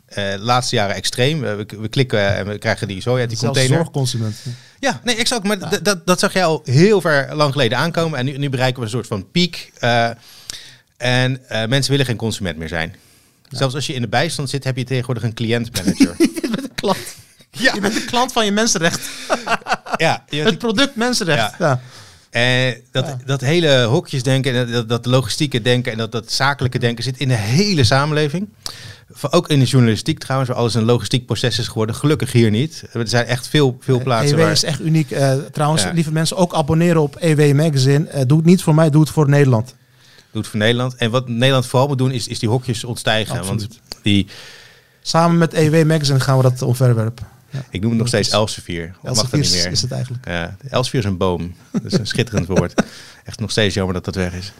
Eh, 0.08 0.32
de 0.32 0.38
laatste 0.40 0.76
jaren 0.76 0.96
extreem. 0.96 1.40
We, 1.40 1.56
we- 1.56 1.78
we 1.80 1.88
klikken 1.88 2.36
en 2.36 2.48
we 2.48 2.58
krijgen 2.58 2.88
die 2.88 3.02
zooi 3.02 3.20
uit 3.20 3.30
die 3.30 3.38
Zelfs 3.38 3.58
container. 3.58 3.84
zorgconsument. 3.86 4.36
Ja, 4.80 5.02
nee, 5.04 5.16
exact. 5.16 5.44
Maar 5.44 5.58
d- 5.58 5.86
dat, 5.86 6.06
dat 6.06 6.20
zag 6.20 6.34
jij 6.34 6.46
al 6.46 6.62
heel 6.66 7.02
ver 7.02 7.36
lang 7.36 7.52
geleden 7.52 7.78
aankomen. 7.78 8.20
En 8.20 8.26
nu, 8.26 8.38
nu 8.38 8.50
bereiken 8.50 8.80
we 8.80 8.86
een 8.86 8.92
soort 8.92 9.08
van 9.08 9.32
piek. 9.32 9.72
eh, 9.80 10.10
en 10.98 11.50
eh, 11.50 11.68
mensen 11.68 11.92
willen 11.92 12.06
geen 12.06 12.16
consument 12.18 12.58
meer 12.58 12.68
zijn. 12.68 12.96
Zelfs 13.50 13.76
als 13.76 13.88
je 13.88 13.94
in 13.94 14.02
de 14.02 14.08
bijstand 14.08 14.50
zit, 14.50 14.64
heb 14.64 14.78
je 14.78 14.84
tegenwoordig 14.84 15.24
een 15.24 15.34
cliëntmanager. 15.34 16.16
Je 16.42 16.48
bent 16.52 16.64
een 16.64 16.76
klant. 16.76 16.98
ja, 17.52 17.74
Je 17.74 17.82
bent 17.82 17.96
een 17.96 18.06
klant 18.06 18.32
van 18.32 18.46
je 18.46 18.52
mensenrecht. 18.52 19.10
ja, 19.98 20.24
Het 20.30 20.58
product 20.58 20.96
mensenrecht. 20.96 21.54
Ja. 21.60 21.82
En 22.30 22.76
dat, 22.92 23.06
Ja. 23.06 23.18
dat 23.26 23.42
hele 23.42 23.84
hokjesdenken, 23.84 24.54
en 24.56 24.72
dat, 24.72 24.90
dat 24.90 25.06
logistieke 25.06 25.62
denken 25.62 25.92
en 25.92 25.98
dat, 25.98 26.12
dat 26.12 26.32
zakelijke 26.32 26.80
denken 26.80 27.04
zit 27.04 27.18
in 27.18 27.28
de 27.28 27.34
hele 27.34 27.84
samenleving. 27.84 28.48
Ook 29.30 29.50
in 29.50 29.60
de 29.60 29.66
journalistiek 29.66 30.20
trouwens, 30.20 30.50
waar 30.50 30.60
alles 30.60 30.74
een 30.74 30.84
logistiek 30.84 31.26
proces 31.26 31.60
is 31.60 31.68
geworden. 31.68 31.96
Gelukkig 31.96 32.32
hier 32.32 32.50
niet. 32.52 32.84
Er 32.94 33.08
zijn 33.08 33.26
echt 33.26 33.48
veel, 33.48 33.78
veel 33.80 34.00
plaatsen 34.02 34.38
EW 34.38 34.44
waar... 34.44 34.52
is 34.52 34.64
echt 34.64 34.82
uniek. 34.82 35.12
Eh, 35.12 35.34
trouwens, 35.52 35.84
Ja. 35.84 35.92
lieve 35.92 36.12
mensen, 36.12 36.38
ook 36.38 36.54
abonneren 36.54 37.02
op 37.02 37.16
EW 37.20 37.54
Magazine. 37.56 38.08
Eh, 38.08 38.22
doe 38.28 38.38
het 38.38 38.46
niet 38.46 38.62
voor 38.64 38.76
mij, 38.76 38.90
doe 38.90 39.02
het 39.02 39.10
voor 39.10 39.30
Nederland. 39.30 39.76
doet 40.32 40.48
voor 40.48 40.60
Nederland. 40.60 40.96
En 40.96 41.12
wat 41.12 41.28
Nederland 41.28 41.66
vooral 41.66 41.88
moet 41.88 41.98
doen, 41.98 42.12
is, 42.12 42.28
is 42.28 42.40
die 42.40 42.50
hokjes 42.50 42.84
ontstijgen. 42.84 43.38
Absoluut. 43.38 43.60
Want 43.60 43.80
die, 44.04 44.28
Samen 45.02 45.38
met 45.38 45.54
EW 45.54 45.86
Magazine 45.86 46.20
gaan 46.20 46.38
we 46.38 46.44
dat 46.44 46.62
omverwerpen. 46.62 47.28
Ja. 47.58 47.64
ik 47.70 47.82
noem 47.82 47.90
het 47.90 48.00
nog 48.00 48.08
steeds 48.08 48.30
Elsevier. 48.30 48.86
Dat 48.88 48.96
mag 49.04 49.04
dat 49.04 49.16
Elsevier 49.24 49.40
niet 49.40 49.54
is, 49.54 49.64
meer. 49.64 49.72
is 49.72 49.82
het 49.82 49.92
eigenlijk. 49.92 50.26
Ja, 50.28 50.58
Elsevier 50.70 51.00
is 51.00 51.06
een 51.06 51.18
boom. 51.18 51.56
Dat 51.72 51.86
is 51.86 51.94
een 51.94 52.08
schitterend 52.08 52.48
woord. 52.48 52.74
Echt 53.24 53.40
nog 53.40 53.52
steeds 53.52 53.74
jammer 53.74 53.94
dat 53.94 54.06
dat 54.06 54.16
weg 54.16 54.34
is. 54.34 54.52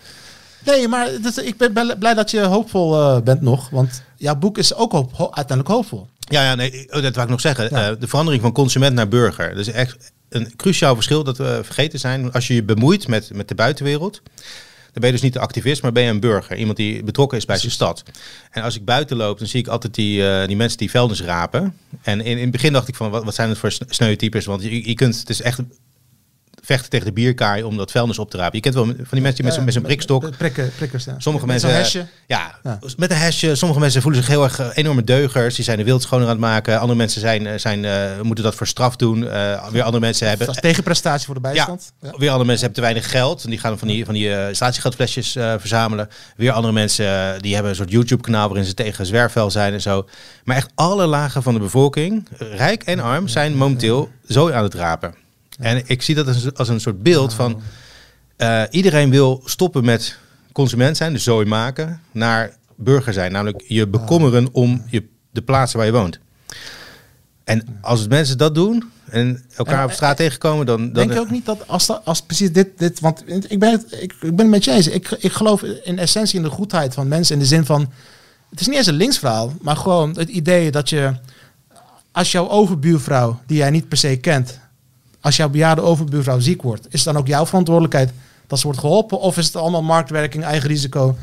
Nee, 0.66 0.88
maar 0.88 1.10
ik 1.44 1.58
ben 1.58 1.96
blij- 2.00 2.14
dat 2.14 2.32
je 2.32 2.40
hoopvol 2.42 2.96
eh, 3.00 3.22
bent 3.22 3.42
nog. 3.42 3.70
Want 3.70 4.02
jouw 4.16 4.36
boek 4.36 4.58
is 4.58 4.74
ook 4.74 4.92
hoop, 4.92 5.12
ho- 5.14 5.32
uiteindelijk 5.32 5.68
hoopvol. 5.76 6.08
Ja, 6.20 6.44
ja 6.44 6.56
nee, 6.56 6.86
oh, 6.90 7.02
dat 7.02 7.14
wou 7.14 7.26
ik 7.26 7.30
nog 7.32 7.42
zeggen. 7.42 7.68
Ja. 7.72 7.90
Eh, 7.90 7.96
de 8.00 8.08
verandering 8.08 8.42
van 8.42 8.52
consument 8.52 8.96
naar 8.96 9.08
burger. 9.08 9.50
Dat 9.50 9.68
is 9.68 9.74
echt 9.74 10.12
een 10.30 10.56
cruciaal 10.56 10.94
verschil 10.96 11.24
dat 11.24 11.38
we 11.38 11.60
vergeten 11.64 12.00
zijn. 12.00 12.32
Als 12.32 12.48
je 12.48 12.54
je 12.54 12.64
bemoeit 12.64 13.08
met, 13.08 13.34
met 13.34 13.48
de 13.48 13.56
buitenwereld, 13.56 14.22
ben 15.00 15.10
je 15.10 15.16
dus 15.16 15.22
niet 15.22 15.34
de 15.34 15.40
activist, 15.40 15.82
maar 15.82 15.92
ben 15.92 16.04
je 16.04 16.10
een 16.10 16.20
burger. 16.20 16.58
Iemand 16.58 16.78
die 16.78 17.04
betrokken 17.04 17.38
is 17.38 17.46
bij 17.46 17.58
zijn 17.58 17.72
stad. 17.72 18.04
En 18.52 18.64
als 18.64 18.76
ik 18.76 18.86
buiten 18.86 19.18
loop, 19.18 19.38
dan 19.38 19.48
zie 19.48 19.60
ik 19.60 19.68
altijd 19.68 19.96
die, 19.96 20.30
eh, 20.30 20.48
die 20.48 20.56
mensen 20.56 20.78
die 20.78 20.90
vuilnis 20.90 21.22
rapen. 21.22 21.78
En 22.02 22.20
in, 22.22 22.38
in 22.38 22.42
het 22.42 22.52
begin 22.52 22.74
dacht 22.74 22.88
ik 22.88 22.96
van, 22.96 23.10
wat, 23.10 23.24
wat 23.24 23.36
zijn 23.36 23.50
het 23.50 23.58
voor 23.58 23.72
sne- 23.72 23.86
sneuwe 23.90 24.16
types? 24.16 24.46
Want 24.46 24.62
je, 24.62 24.88
je 24.88 24.94
kunt, 24.94 25.20
het 25.20 25.30
is 25.30 25.42
echt 25.42 25.60
vechten 26.68 26.90
tegen 26.90 27.06
de 27.06 27.12
bierkaai 27.14 27.64
om 27.64 27.78
dat 27.78 27.92
vuilnis 27.92 28.20
op 28.20 28.30
te 28.32 28.38
rapen. 28.38 28.56
Je 28.56 28.62
kent 28.62 28.76
wel 28.76 28.86
van 28.86 28.96
die 28.96 29.22
mensen 29.22 29.36
die 29.36 29.44
met, 29.44 29.54
zo'n- 29.54 29.64
met 29.64 29.74
zo'n 29.74 29.82
prikstok. 29.84 30.22
Met 30.22 30.38
Prikken, 30.38 30.72
prikkers, 30.76 31.06
ja. 31.06 31.16
Sommige 31.18 31.46
Met 31.46 31.62
mensen, 31.62 31.80
hesje. 31.80 32.06
ja, 32.28 32.60
Ja. 32.64 32.80
met 32.98 33.12
een 33.12 33.18
hesje. 33.18 33.56
Sommige 33.56 33.80
mensen 33.80 34.02
voelen 34.02 34.20
zich 34.22 34.30
heel 34.30 34.44
erg 34.44 34.60
eh, 34.60 34.68
enorme 34.74 35.04
deugers. 35.04 35.56
Die 35.56 35.64
zijn 35.66 35.78
de 35.78 35.84
wild 35.84 36.02
schoner 36.02 36.26
aan 36.26 36.32
het 36.32 36.40
maken. 36.40 36.80
Andere 36.80 36.98
mensen 36.98 37.22
zijn, 37.22 37.48
eh, 37.48 37.58
zijn, 37.58 37.86
eh, 37.86 38.22
moeten 38.22 38.44
dat 38.44 38.56
voor 38.56 38.68
straf 38.68 38.96
doen. 38.96 39.20
Weer 39.72 39.84
andere 39.84 40.00
mensen 40.00 40.28
hebben... 40.28 40.46
Dat 40.48 40.56
is 40.56 40.62
tegenprestatie 40.62 41.26
voor 41.26 41.36
de 41.36 41.42
bijstand. 41.42 41.92
Ja. 42.02 42.08
Weer 42.18 42.30
andere 42.30 42.46
mensen 42.46 42.66
hebben 42.66 42.74
te 42.74 42.82
weinig 42.94 43.12
geld. 43.12 43.44
En 43.44 43.50
die 43.50 43.60
gaan 43.60 43.78
van 43.78 43.88
die, 43.88 44.06
van 44.06 44.14
die 44.14 44.34
eh, 44.34 44.54
statiegeldflesjes 44.54 45.32
verzamelen. 45.32 46.10
Weer 46.36 46.52
andere 46.52 46.74
mensen 46.74 47.42
die 47.42 47.54
hebben 47.54 47.72
een 47.72 47.78
soort 47.78 47.92
YouTube-kanaal 47.92 48.48
waarin 48.48 48.66
ze 48.66 48.74
tegen 48.74 49.06
zwerfvuil 49.06 49.52
zijn 49.52 49.74
en 49.74 49.82
zo. 49.82 50.08
Maar 50.44 50.56
echt 50.56 50.70
alle 50.76 51.06
lagen 51.06 51.44
van 51.44 51.54
de 51.54 51.60
bevolking, 51.60 52.28
rijk 52.38 52.84
en 52.84 53.00
arm, 53.00 53.28
zijn 53.28 53.56
momenteel 53.56 54.10
zo 54.28 54.52
aan 54.52 54.64
het 54.64 54.74
rapen. 54.74 55.14
En 55.58 55.82
ik 55.86 56.02
zie 56.02 56.16
dat 56.16 56.28
als, 56.28 56.44
een- 56.44 56.56
als 56.56 56.68
een 56.70 56.80
soort 56.80 57.04
beeld 57.04 57.34
van... 57.34 57.62
eh, 58.36 58.64
iedereen 58.70 59.10
wil 59.10 59.42
stoppen 59.46 59.86
met 59.86 60.18
consument 60.52 60.98
zijn, 60.98 61.14
dus 61.14 61.24
zooi 61.24 61.46
maken, 61.46 62.02
naar 62.12 62.56
burger 62.76 63.14
zijn. 63.14 63.32
Namelijk 63.32 63.64
je 63.68 63.88
bekommeren 63.88 64.54
om 64.54 64.84
je, 64.90 65.08
de 65.32 65.42
plaatsen 65.42 65.78
waar 65.78 65.88
je 65.88 65.94
woont. 65.94 66.20
En 67.44 67.78
als 67.82 68.08
mensen 68.08 68.38
dat 68.38 68.56
doen 68.56 68.92
en 69.10 69.44
elkaar 69.56 69.80
En- 69.80 69.86
op 69.86 69.92
straat 69.92 70.18
tegenkomen, 70.18 70.66
dan... 70.66 70.78
dan 70.84 70.94
Denk 70.94 71.14
je 71.14 71.20
ook 71.20 71.32
niet 71.32 71.46
dat 71.46 71.68
als, 71.68 71.86
dat, 71.86 72.02
als 72.06 72.22
precies 72.22 72.52
dit, 72.52 72.78
dit 72.78 73.00
want 73.00 73.24
ik 73.48 73.60
ben, 73.60 73.72
het, 73.72 73.86
ik, 73.92 74.14
ik 74.22 74.36
ben 74.36 74.38
het 74.38 74.48
met 74.50 74.64
je 74.66 74.72
eens. 74.72 74.88
Ik, 74.88 75.12
ik 75.12 75.32
geloof 75.32 75.62
in 75.64 76.00
essentie 76.00 76.38
in 76.38 76.44
de 76.44 76.50
goedheid 76.50 76.94
van 76.94 77.08
mensen 77.08 77.34
in 77.36 77.42
de 77.42 77.48
zin 77.48 77.66
van, 77.66 77.92
het 78.50 78.60
is 78.60 78.68
niet 78.68 78.76
eens 78.78 78.88
een 78.88 78.94
linksverhaal, 78.94 79.54
maar 79.62 79.76
gewoon 79.76 80.18
het 80.18 80.30
idee 80.30 80.72
dat 80.72 80.90
je, 80.90 81.14
als 82.12 82.32
jouw 82.32 82.50
overbuurvrouw, 82.50 83.40
die 83.46 83.58
jij 83.58 83.70
niet 83.70 83.88
per 83.88 83.98
se 83.98 84.18
kent, 84.18 84.60
als 85.22 85.36
jouw 85.36 85.50
bejaarde 85.50 85.82
overbuurvrouw 85.82 86.40
ziek 86.40 86.62
wordt, 86.62 86.86
is 86.86 87.04
het 87.04 87.14
dan 87.14 87.18
ook 87.18 87.28
jouw 87.28 87.46
verantwoordelijkheid 87.46 88.12
dat 88.48 88.60
ze 88.60 88.66
wordt 88.66 88.80
geholpen 88.80 89.20
of 89.20 89.38
is 89.38 89.46
het 89.46 89.56
allemaal 89.56 89.84
marktwerking, 89.84 90.44
eigen 90.44 90.70
risico? 90.70 91.16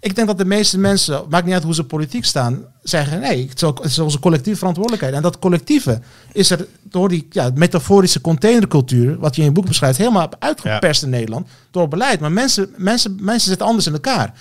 Ik 0.00 0.14
denk 0.14 0.26
dat 0.26 0.38
de 0.38 0.44
meeste 0.44 0.78
mensen, 0.78 1.24
maakt 1.28 1.44
niet 1.44 1.54
uit 1.54 1.62
hoe 1.62 1.74
ze 1.74 1.84
politiek 1.84 2.24
staan, 2.24 2.64
zeggen 2.82 3.20
nee, 3.20 3.48
het 3.48 3.56
is, 3.56 3.62
ook, 3.62 3.78
het 3.78 3.90
is 3.90 3.98
onze 3.98 4.18
collectieve 4.18 4.58
verantwoordelijkheid. 4.58 5.14
En 5.14 5.22
dat 5.22 5.38
collectieve 5.38 6.00
is 6.32 6.50
er 6.50 6.66
door 6.82 7.08
die 7.08 7.26
ja, 7.30 7.50
metaforische 7.54 8.20
containercultuur, 8.20 9.18
wat 9.18 9.34
je 9.34 9.40
in 9.40 9.46
je 9.46 9.52
boek 9.52 9.66
beschrijft, 9.66 9.98
helemaal 9.98 10.28
uitgeperst 10.38 11.02
in 11.02 11.10
Nederland 11.10 11.48
door 11.70 11.88
beleid. 11.88 12.20
Maar 12.20 12.32
mensen, 12.32 12.74
mensen, 12.76 13.18
mensen 13.20 13.48
zitten 13.48 13.66
anders 13.66 13.86
in 13.86 13.92
elkaar. 13.92 14.34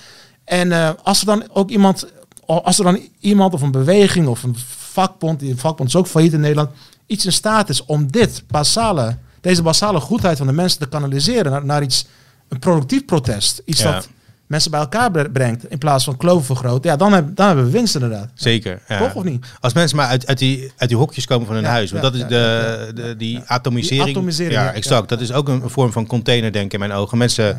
En 0.43 0.71
eh, 0.71 0.89
als 1.03 1.19
er 1.19 1.25
dan 1.25 1.43
ook 1.53 1.69
iemand, 1.69 2.07
als 2.45 2.77
er 2.77 2.83
dan 2.83 2.99
iemand 3.19 3.53
of 3.53 3.61
een 3.61 3.71
beweging 3.71 4.27
of 4.27 4.43
een 4.43 4.55
vakbond, 4.67 5.39
die 5.39 5.55
vakbond 5.55 5.89
is 5.89 5.95
ook 5.95 6.07
failliet 6.07 6.33
in 6.33 6.39
Nederland, 6.39 6.69
iets 7.11 7.25
in 7.25 7.31
staat 7.31 7.69
is 7.69 7.85
om 7.85 8.11
dit 8.11 8.43
basale, 8.47 9.17
deze 9.41 9.61
basale 9.61 9.99
goedheid 9.99 10.37
van 10.37 10.47
de 10.47 10.53
mensen 10.53 10.79
te 10.79 10.87
kanaliseren 10.87 11.51
naar, 11.51 11.65
naar 11.65 11.81
iets, 11.81 12.05
een 12.49 12.59
productief 12.59 13.05
protest. 13.05 13.61
Iets 13.65 13.81
Ja. 13.81 13.91
dat 13.91 14.09
mensen 14.47 14.71
bij 14.71 14.79
elkaar 14.79 15.11
bre- 15.11 15.29
brengt 15.29 15.69
in 15.69 15.77
plaats 15.77 16.03
van 16.03 16.17
kloven 16.17 16.45
vergroten. 16.45 16.89
Ja, 16.91 16.95
dan, 16.97 17.13
heb, 17.13 17.35
dan 17.35 17.47
hebben 17.47 17.65
we 17.65 17.71
winst 17.71 17.93
inderdaad. 17.95 18.29
Zeker. 18.33 18.81
Ja. 18.87 18.97
Toch 18.97 19.15
of 19.15 19.23
niet? 19.23 19.45
Als 19.59 19.73
mensen 19.73 19.97
maar 19.97 20.07
uit, 20.07 20.27
uit, 20.27 20.37
die, 20.37 20.71
uit 20.77 20.89
die 20.89 20.97
hokjes 20.97 21.25
komen 21.25 21.45
van 21.45 21.55
hun 21.55 21.63
Ja, 21.63 21.69
huis. 21.69 21.91
Want 21.91 22.03
ja, 22.03 22.09
dat 22.09 22.21
is 22.21 22.27
de, 22.27 23.15
die 23.17 23.41
atomisering. 23.45 24.03
Die 24.05 24.13
atomisering, 24.15 24.53
ja, 24.61 24.73
exact. 24.73 25.09
Dat 25.09 25.21
is 25.21 25.31
ook 25.31 25.47
een 25.47 25.69
vorm 25.69 25.91
van 25.91 26.07
container, 26.07 26.55
in 26.55 26.79
mijn 26.79 26.91
ogen. 26.91 27.17
Mensen 27.17 27.57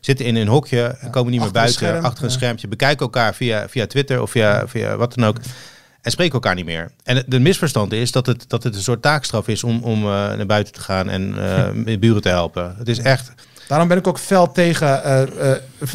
zitten 0.00 0.26
in 0.26 0.36
een 0.36 0.48
hokje, 0.48 0.82
en 0.82 1.10
komen 1.10 1.30
niet 1.30 1.38
meer 1.38 1.48
een 1.48 1.54
buiten, 1.54 1.74
scherm, 1.76 2.04
achter 2.04 2.24
een 2.24 2.30
schermpje, 2.30 2.68
bekijken 2.68 3.00
elkaar 3.04 3.34
via, 3.34 3.68
via 3.68 3.86
Twitter 3.86 4.22
of 4.22 4.30
via, 4.30 4.68
via 4.68 4.96
wat 4.96 5.14
dan 5.14 5.24
ook. 5.24 5.36
En 6.02 6.10
spreken 6.10 6.34
elkaar 6.34 6.54
niet 6.54 6.64
meer. 6.64 6.90
En 7.04 7.16
het- 7.16 7.24
de 7.30 7.38
misverstand 7.40 7.92
is 7.92 8.12
dat 8.12 8.26
het, 8.26 8.44
dat 8.48 8.62
het 8.62 8.74
een 8.74 8.82
soort 8.82 9.02
taakstraf 9.02 9.48
is 9.48 9.64
om, 9.64 9.82
om 9.82 9.98
eh, 10.02 10.08
naar 10.10 10.46
buiten 10.46 10.72
te 10.72 10.80
gaan 10.80 11.08
en 11.08 11.34
eh 11.86 11.98
buren 12.00 12.22
te 12.22 12.28
helpen. 12.28 12.74
Het 12.78 12.88
is 12.88 12.98
echt. 12.98 13.32
Daarom 13.68 13.88
ben 13.88 13.96
ik 13.98 14.06
ook 14.06 14.18
fel 14.18 14.52
tegen 14.52 15.04
eh, 15.04 15.22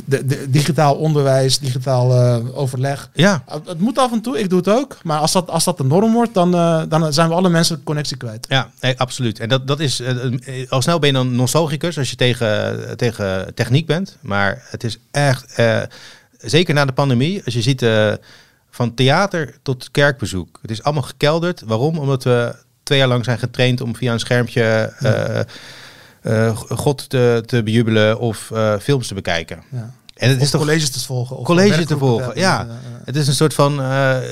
de, 0.06 0.26
de, 0.26 0.50
digitaal 0.50 0.96
onderwijs, 0.96 1.60
digitaal 1.60 2.14
overleg. 2.54 3.10
Ja, 3.14 3.44
Het 3.66 3.80
moet 3.80 3.98
af 3.98 4.12
en 4.12 4.22
toe, 4.22 4.40
ik 4.40 4.50
doe 4.50 4.58
het 4.58 4.70
ook. 4.70 4.98
Maar 5.04 5.20
als 5.20 5.32
dat, 5.32 5.50
als 5.50 5.64
dat 5.64 5.78
de 5.78 5.84
norm 5.84 6.14
wordt, 6.14 6.34
dan, 6.34 6.52
dan 6.90 7.14
zijn 7.14 7.28
we 7.30 7.34
alle 7.36 7.50
mensen 7.50 7.76
de 7.76 7.84
connectie 7.84 8.18
kwijt. 8.18 8.46
Ja, 8.50 8.70
nee, 8.82 9.00
absoluut. 9.00 9.40
En 9.40 9.50
dat, 9.50 9.68
dat 9.68 9.80
is, 9.80 10.02
al 10.70 10.82
snel 10.82 11.00
ben 11.00 11.10
je 11.10 11.16
dan 11.16 11.36
nostalgicus 11.36 11.98
als 11.98 12.10
je 12.10 12.16
tegen, 12.16 12.98
tegen 12.98 13.54
techniek 13.54 13.86
bent. 13.86 14.18
Maar 14.22 14.64
het 14.70 14.84
is 14.84 14.98
echt, 15.12 15.62
zeker 16.38 16.74
na 16.74 16.86
de 16.86 16.92
pandemie, 16.94 17.42
als 17.46 17.54
je 17.54 17.62
ziet 17.62 17.86
van 18.74 18.94
theater 18.94 19.56
tot 19.62 19.92
kerkbezoek. 19.92 20.60
Het 20.62 20.72
is 20.72 20.84
allemaal 20.84 21.04
gekelderd. 21.04 21.62
Waarom? 21.66 21.98
Omdat 21.98 22.24
we 22.24 22.56
twee 22.84 22.98
jaar 23.00 23.08
lang 23.08 23.24
zijn 23.26 23.40
getraind 23.40 23.82
om 23.82 23.96
via 23.96 24.14
een 24.14 24.20
schermpje 24.20 24.94
eh, 25.00 25.40
eh, 26.22 26.58
God 26.58 27.10
te, 27.10 27.44
te 27.46 27.64
bejubelen 27.64 28.20
of 28.20 28.52
eh, 28.52 28.76
films 28.82 29.08
te 29.08 29.14
bekijken. 29.14 29.64
Ja. 29.72 29.94
En 30.14 30.30
het 30.30 30.38
Of 30.38 30.44
is 30.44 30.50
toch 30.50 30.62
colleges 30.62 30.90
te 30.90 31.00
volgen. 31.00 31.38
Of 31.38 31.46
college 31.46 31.86
te 31.86 31.98
volgen, 31.98 32.26
hebben. 32.26 32.42
ja. 32.42 32.68
Het 33.04 33.16
is 33.16 33.28
een 33.28 33.34
soort 33.34 33.54
van 33.54 33.82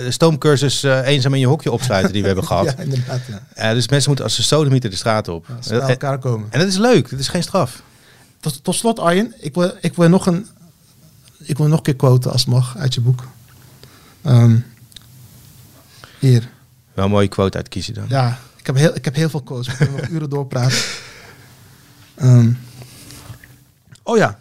stoomcursus 0.10 0.84
eenzaam 0.84 1.34
in 1.34 1.40
je 1.40 1.48
hokje 1.48 1.72
opsluiten 1.72 2.14
die 2.14 2.22
we 2.22 2.28
hebben 2.28 2.48
gehad. 2.54 2.66
Ja, 2.66 2.78
inderdaad. 2.78 3.22
Dus 3.56 3.88
mensen 3.88 4.08
moeten 4.08 4.26
als 4.26 4.36
ze 4.36 4.44
sodemieter 4.44 4.90
de 4.90 4.96
straat 4.96 5.28
op. 5.28 5.46
Ze 5.60 5.80
elkaar 5.80 6.20
komen. 6.20 6.48
en 6.52 6.60
dat 6.60 6.68
is 6.68 6.78
leuk, 6.78 7.10
dat 7.10 7.20
is 7.20 7.28
geen 7.28 7.44
straf. 7.44 7.82
Tot, 8.40 8.64
tot 8.64 8.76
slot, 8.76 9.00
Arjen, 9.00 9.34
ik 9.40 9.54
wil, 9.56 9.74
ik 9.82 9.96
wil 9.96 10.10
nog 10.10 10.26
een. 10.26 10.48
Ik 11.44 11.58
wil 11.58 11.68
nog 11.68 11.78
een 11.78 11.84
keer 11.84 11.96
quoten 11.96 12.32
als 12.32 12.42
het 12.42 12.50
mag 12.50 12.78
uit 12.78 12.94
je 12.94 13.02
boek. 13.02 13.24
Ehm, 14.22 14.58
hier. 16.20 16.50
Wel 16.94 17.06
een 17.06 17.12
mooie 17.12 17.28
quote 17.28 17.58
uitkiezen 17.58 17.94
dan. 17.94 18.06
Ja, 18.08 18.40
ik 18.58 18.66
heb 18.66 18.76
heel, 18.76 18.96
ik 18.96 19.06
heb 19.06 19.16
heel 19.16 19.30
veel 19.30 19.42
quotes. 19.42 19.68
We 19.68 19.76
kunnen 19.78 19.96
nog 19.96 20.10
uren 20.10 20.30
doorpraten. 20.30 20.78
Ehm, 22.16 22.52
oh 24.04 24.18
ja. 24.18 24.40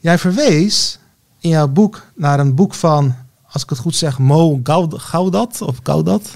Jij 0.00 0.18
verwees 0.18 0.98
in 1.40 1.50
jouw 1.50 1.68
boek 1.68 2.06
naar 2.14 2.40
een 2.40 2.54
boek 2.54 2.74
van, 2.74 3.16
als 3.50 3.62
ik 3.62 3.68
het 3.68 3.78
goed 3.78 3.96
zeg, 3.96 4.18
Mo 4.18 4.60
Gaudat 4.92 5.62
of 5.62 5.78
Gaudat. 5.82 6.30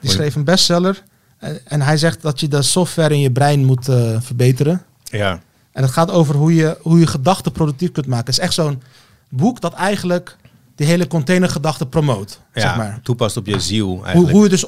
Die 0.00 0.10
schreef 0.10 0.34
een 0.34 0.44
bestseller. 0.44 1.02
En, 1.38 1.60
en 1.66 1.80
hij 1.80 1.96
zegt 1.96 2.22
dat 2.22 2.40
je 2.40 2.48
de 2.48 2.62
software 2.62 3.14
in 3.14 3.20
je 3.20 3.32
brein 3.32 3.64
moet 3.64 3.88
eh, 3.88 4.20
verbeteren. 4.20 4.82
Ja, 5.04 5.40
En 5.72 5.82
het 5.82 5.92
gaat 5.92 6.10
over 6.10 6.34
hoe 6.34 6.54
je, 6.54 6.78
hoe 6.82 6.98
je 6.98 7.06
gedachten 7.06 7.52
productief 7.52 7.92
kunt 7.92 8.06
maken. 8.06 8.26
Het 8.26 8.34
is 8.34 8.44
echt 8.44 8.54
zo'n 8.54 8.82
boek 9.28 9.60
dat 9.60 9.72
eigenlijk 9.72 10.36
die 10.78 10.86
hele 10.86 11.06
containergedachte 11.06 11.86
promoot. 11.86 12.40
ja 12.54 12.60
zeg 12.60 12.76
maar. 12.76 13.00
toepast 13.02 13.36
op 13.36 13.46
je 13.46 13.60
ziel 13.60 13.86
Hoe, 13.86 14.04
eigenlijk. 14.04 14.32
hoe 14.32 14.42
je 14.42 14.48
dus 14.48 14.66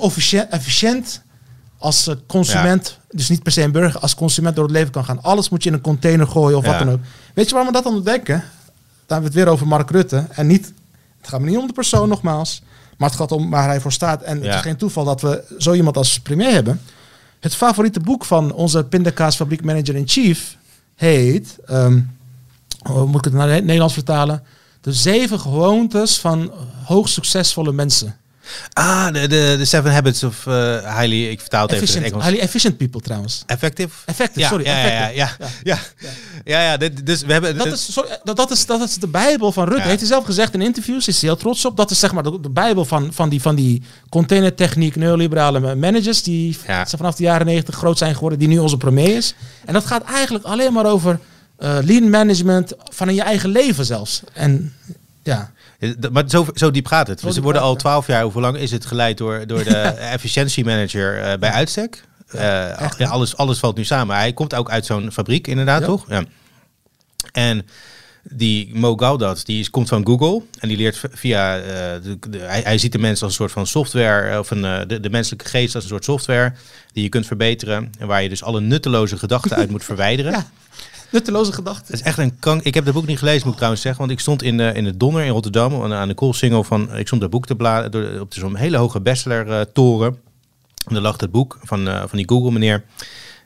efficiënt, 0.51 1.23
als 1.79 2.07
eh, 2.07 2.15
consument, 2.27 2.99
dus 3.11 3.29
niet 3.29 3.43
per 3.43 3.53
se 3.53 3.63
een 3.63 3.73
burger, 3.73 4.01
als 4.01 4.15
consument 4.15 4.57
door 4.57 4.65
het 4.65 4.73
leven 4.73 4.91
kan 4.91 5.05
gaan. 5.05 5.23
Alles 5.23 5.49
moet 5.49 5.63
je 5.63 5.69
in 5.69 5.75
een 5.75 5.81
container 5.81 6.27
gooien 6.27 6.59
of 6.59 6.65
wat 6.65 6.79
dan 6.79 6.91
ook. 6.91 6.99
Weet 7.35 7.45
je 7.45 7.55
waarom 7.55 7.73
we 7.73 7.83
dat 7.83 7.93
dan 7.93 8.03
denken? 8.03 8.35
Dan 8.35 8.43
hebben 9.07 9.19
we 9.19 9.25
het 9.25 9.35
weer 9.35 9.47
over 9.47 9.67
Mark 9.67 9.91
Rutte. 9.91 10.27
En 10.31 10.47
niet, 10.47 10.73
het 11.21 11.29
gaat 11.29 11.41
me 11.41 11.47
niet 11.47 11.59
om 11.59 11.67
de 11.67 11.73
persoon 11.73 12.09
nogmaals, 12.09 12.63
maar 12.97 13.09
het 13.09 13.19
gaat 13.19 13.33
om 13.33 13.51
waar 13.51 13.69
hij 13.69 13.81
voor 13.81 13.93
staat. 13.93 14.23
En 14.23 14.43
het 14.43 14.55
is 14.55 14.61
geen 14.61 14.77
toeval 14.77 15.05
dat 15.05 15.21
we 15.21 15.55
zo 15.59 15.73
iemand 15.73 15.97
als 15.97 16.21
premier 16.21 16.53
hebben. 16.53 16.81
Het 17.41 17.55
favoriete 17.55 18.01
boek 18.01 18.25
van 18.25 18.53
onze 18.53 18.85
pindakaasfabriek 18.85 19.65
manager 19.65 19.97
in 19.97 20.09
chief 20.09 20.57
heet, 20.95 21.59
ehm, 21.67 22.01
hoe 22.83 23.07
moet 23.07 23.19
ik 23.19 23.25
het 23.25 23.33
naar 23.33 23.51
het 23.51 23.65
Nederlands 23.65 23.95
vertalen? 23.95 24.43
De 24.81 24.93
zeven 24.93 25.41
gewoontes 25.41 26.19
van 26.19 26.53
hoog 26.85 27.09
succesvolle 27.09 27.73
mensen. 27.73 28.15
Ah, 28.73 29.07
de, 29.13 29.21
de, 29.29 29.55
de 29.59 29.65
Seven 29.65 29.93
Habits 29.93 30.23
of 30.23 30.47
eh, 30.47 30.99
Highly... 30.99 31.29
Ik 31.29 31.41
vertaal 31.41 31.63
het 31.67 31.73
even 31.73 31.97
in 31.97 32.03
Engels. 32.05 32.25
highly 32.25 32.41
efficient 32.43 32.77
people 32.77 33.01
trouwens. 33.01 33.43
Effective? 33.47 33.89
Effective, 34.07 34.41
Ja, 34.41 34.49
sorry. 34.49 34.65
ja, 34.65 34.79
ja, 34.79 35.11
effective. 35.11 35.17
ja, 35.17 35.31
ja, 35.63 35.79
ja. 35.99 36.09
Ja, 36.45 36.63
ja, 36.71 36.77
dit- 36.77 37.07
dus 37.07 37.23
we 37.23 37.33
hebben... 37.33 37.57
Dat 37.57 37.67
is, 37.67 37.93
sorry, 37.93 38.19
dat, 38.25 38.37
dat, 38.37 38.51
is, 38.51 38.67
dat 38.67 38.81
is 38.81 38.95
de 38.95 39.07
Bijbel 39.07 39.53
van 39.53 39.69
Rutte. 39.69 39.83
Heeft 39.83 39.99
hij 39.99 40.09
zelf 40.09 40.25
gezegd 40.25 40.55
in 40.55 40.63
interviews. 40.63 41.09
Is 41.09 41.21
hij 41.21 41.31
heel 41.31 41.39
trots 41.39 41.65
op. 41.65 41.77
Dat 41.77 41.91
is 41.91 41.99
zeg 41.99 42.13
maar 42.13 42.23
de, 42.23 42.41
de 42.41 42.51
Bijbel 42.51 42.85
van, 42.85 43.13
van, 43.13 43.29
die, 43.29 43.41
van 43.41 43.55
die 43.55 43.83
containertechniek, 44.09 44.97
neoliberale 44.97 45.75
managers. 45.75 46.23
Die 46.23 46.59
vanaf 46.87 47.15
de 47.15 47.23
jaren 47.23 47.47
negentig 47.47 47.75
groot 47.77 47.99
zijn 47.99 48.15
geworden. 48.15 48.39
Die 48.39 48.49
nu 48.49 48.59
onze 48.59 48.77
premier 48.77 49.17
is. 49.17 49.35
En 49.65 49.73
dat 49.75 49.87
gaat 49.87 50.03
eigenlijk 50.05 50.45
alleen 50.45 50.73
maar 50.73 50.87
over 50.87 51.21
eh, 51.61 51.79
lean 51.83 52.11
management 52.11 52.73
van 52.79 53.09
in 53.09 53.15
je 53.15 53.23
eigen 53.23 53.51
leven 53.51 53.85
zelfs. 53.85 54.23
En 54.33 54.75
ja, 55.23 55.51
Maar 56.13 56.25
zo, 56.29 56.47
zo 56.55 56.71
diep 56.71 56.87
gaat 56.87 57.07
het. 57.07 57.21
Zo 57.21 57.31
Ze 57.31 57.41
worden 57.43 57.63
al 57.63 57.77
twaalf 57.77 58.07
jaar, 58.07 58.23
hoe 58.25 58.41
lang 58.43 58.57
is 58.57 58.71
het 58.71 58.87
geleid 58.87 59.19
door, 59.19 59.47
door 59.47 59.65
de 59.65 59.77
efficiëntiemanager 60.17 61.23
eh 61.23 61.39
bij 61.39 61.51
uitstek? 61.51 62.05
Eh, 62.27 62.81
echt, 62.81 63.01
alles, 63.01 63.37
alles 63.37 63.59
valt 63.59 63.77
nu 63.77 63.85
samen. 63.85 64.17
Hij 64.17 64.33
komt 64.33 64.55
ook 64.55 64.71
uit 64.71 64.87
zo'n 64.87 65.13
fabriek, 65.13 65.47
inderdaad, 65.47 65.81
Ja. 65.81 65.87
toch? 65.87 66.05
Ja. 66.09 66.23
En 67.33 67.67
die 68.23 68.71
Mo 68.75 68.97
Gaudat, 68.97 69.47
die 69.47 69.61
is, 69.61 69.71
komt 69.71 69.89
van 69.89 70.07
Google 70.07 70.43
en 70.59 70.69
die 70.69 70.77
leert 70.77 71.01
via, 71.13 71.57
de, 71.57 72.19
de- 72.31 72.39
hij, 72.39 72.61
hij 72.61 72.79
ziet 72.79 72.93
de 72.93 72.99
mens 72.99 73.23
als 73.23 73.31
een 73.31 73.37
soort 73.37 73.53
van 73.53 73.67
software, 73.67 74.39
of 74.39 74.51
een, 74.51 74.89
de, 74.89 75.01
de 75.01 75.11
menselijke 75.11 75.49
geest 75.49 75.75
als 75.75 75.85
een 75.85 75.91
soort 75.91 76.05
software 76.05 76.53
die 76.93 77.03
je 77.03 77.09
kunt 77.09 77.27
verbeteren 77.27 77.91
en 77.99 78.07
waar 78.07 78.23
je 78.23 78.29
dus 78.29 78.43
alle 78.43 78.61
nutteloze 78.61 79.19
gedachten 79.19 79.57
uit 79.57 79.71
moet 79.71 79.85
verwijderen. 79.93 80.33
Ja. 80.33 80.51
Nutteloze 81.11 81.53
gedachten. 81.53 81.85
Het 81.87 81.95
is 81.95 82.03
echt 82.03 82.19
een 82.19 82.39
kank. 82.39 82.63
Ik 82.63 82.75
heb 82.75 82.85
dat 82.85 82.95
boek 82.95 83.07
niet 83.07 83.19
gelezen, 83.19 83.41
moet 83.43 83.51
ik 83.51 83.57
trouwens 83.57 83.83
zeggen. 83.83 84.01
Want 84.01 84.13
ik 84.13 84.21
stond 84.21 84.43
in 84.43 84.57
de, 84.57 84.73
in 84.75 84.85
de 84.85 84.97
Donner 84.97 85.25
in 85.25 85.31
Rotterdam 85.33 85.83
aan- 85.83 85.93
aan 85.93 86.09
de 86.09 86.15
Koolsingel 86.15 86.65
van. 86.65 86.97
Ik 86.97 87.07
stond 87.07 87.21
dat 87.21 87.31
boek 87.31 87.47
te 87.47 87.55
bladeren 87.57 88.21
op 88.21 88.35
zo'n 88.35 88.57
hele 88.57 88.77
hoge 88.77 89.01
bestseller-toren. 89.01 90.19
en 90.87 90.95
daar 90.95 91.03
lag 91.03 91.21
het 91.21 91.31
boek 91.31 91.59
van, 91.63 91.89
eh, 91.89 91.99
van 92.07 92.19
die 92.19 92.29
Google-meneer. 92.29 92.85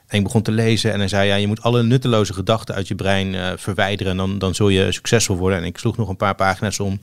En 0.07 0.17
ik 0.17 0.23
begon 0.23 0.41
te 0.41 0.51
lezen 0.51 0.93
en 0.93 0.99
hij 0.99 1.07
zei: 1.07 1.27
ja, 1.27 1.35
Je 1.35 1.47
moet 1.47 1.61
alle 1.61 1.83
nutteloze 1.83 2.33
gedachten 2.33 2.75
uit 2.75 2.87
je 2.87 2.95
brein 2.95 3.35
eh, 3.35 3.51
verwijderen. 3.55 4.11
En 4.11 4.17
dan, 4.17 4.37
dan 4.39 4.55
zul 4.55 4.69
je 4.69 4.91
succesvol 4.91 5.37
worden. 5.37 5.59
En 5.59 5.65
ik 5.65 5.77
sloeg 5.77 5.97
nog 5.97 6.09
een 6.09 6.17
paar 6.17 6.35
pagina's 6.35 6.79
om. 6.79 6.99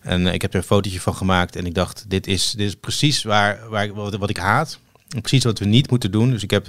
En 0.00 0.26
eh, 0.26 0.34
ik 0.34 0.42
heb 0.42 0.52
er 0.52 0.58
een 0.58 0.64
fotootje 0.64 1.00
van 1.00 1.14
gemaakt. 1.14 1.56
En 1.56 1.66
ik 1.66 1.74
dacht: 1.74 2.04
Dit 2.08 2.26
is, 2.26 2.50
dit 2.56 2.66
is 2.66 2.74
precies 2.74 3.22
waar, 3.22 3.58
waar, 3.68 3.94
wat, 3.94 4.16
wat 4.16 4.30
ik 4.30 4.36
haat. 4.36 4.78
Precies 5.20 5.44
wat 5.44 5.58
we 5.58 5.64
niet 5.64 5.90
moeten 5.90 6.10
doen. 6.10 6.30
Dus 6.30 6.42
ik 6.42 6.50
heb 6.50 6.68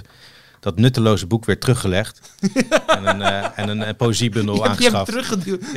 dat 0.60 0.76
nutteloze 0.78 1.26
boek 1.26 1.44
weer 1.44 1.58
teruggelegd. 1.58 2.20
en 2.86 3.06
een, 3.06 3.22
eh, 3.22 3.46
en 3.58 3.68
een, 3.68 3.82
eh, 3.82 3.94
poëziebundel 3.96 4.66
aangeschaft. 4.66 5.06
teruggeduwd. 5.06 5.64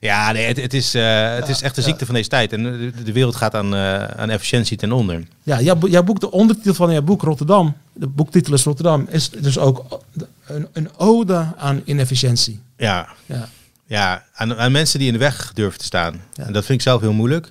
Ja, 0.00 0.32
nee, 0.32 0.46
het, 0.46 0.56
het 0.56 0.74
is, 0.74 0.94
eh, 0.94 1.34
het 1.34 1.48
is 1.48 1.62
echt 1.62 1.74
de 1.74 1.82
ziekte 1.82 2.06
van 2.06 2.14
deze 2.14 2.28
tijd. 2.28 2.52
En 2.52 2.62
de, 2.62 3.02
de 3.04 3.12
wereld 3.12 3.36
gaat 3.36 3.54
aan, 3.54 3.74
aan 4.16 4.30
efficiëntie 4.30 4.76
ten 4.76 4.92
onder. 4.92 5.22
Ja, 5.42 5.60
jouw, 5.60 5.74
bo- 5.76 5.86
jouw 5.88 6.02
boek, 6.02 6.20
de 6.20 6.30
ondertitel 6.30 6.74
van 6.74 6.92
jouw 6.92 7.02
boek 7.02 7.22
Rotterdam, 7.22 7.76
de 7.92 8.06
boektitel 8.06 8.52
is 8.54 8.64
Rotterdam, 8.64 9.06
is 9.10 9.30
dus 9.30 9.58
ook 9.58 10.00
een, 10.46 10.66
een 10.72 10.88
ode 10.96 11.46
aan 11.56 11.82
inefficiëntie. 11.84 12.60
Ja, 12.76 13.08
Ja. 13.26 13.48
ja 13.86 14.24
aan, 14.34 14.56
aan 14.56 14.72
mensen 14.72 14.98
die 14.98 15.06
in 15.08 15.12
de 15.12 15.18
weg 15.18 15.52
durven 15.54 15.78
te 15.78 15.84
staan. 15.84 16.20
Ja. 16.32 16.44
En 16.44 16.52
dat 16.52 16.64
vind 16.64 16.78
ik 16.78 16.84
zelf 16.84 17.00
heel 17.00 17.12
moeilijk. 17.12 17.50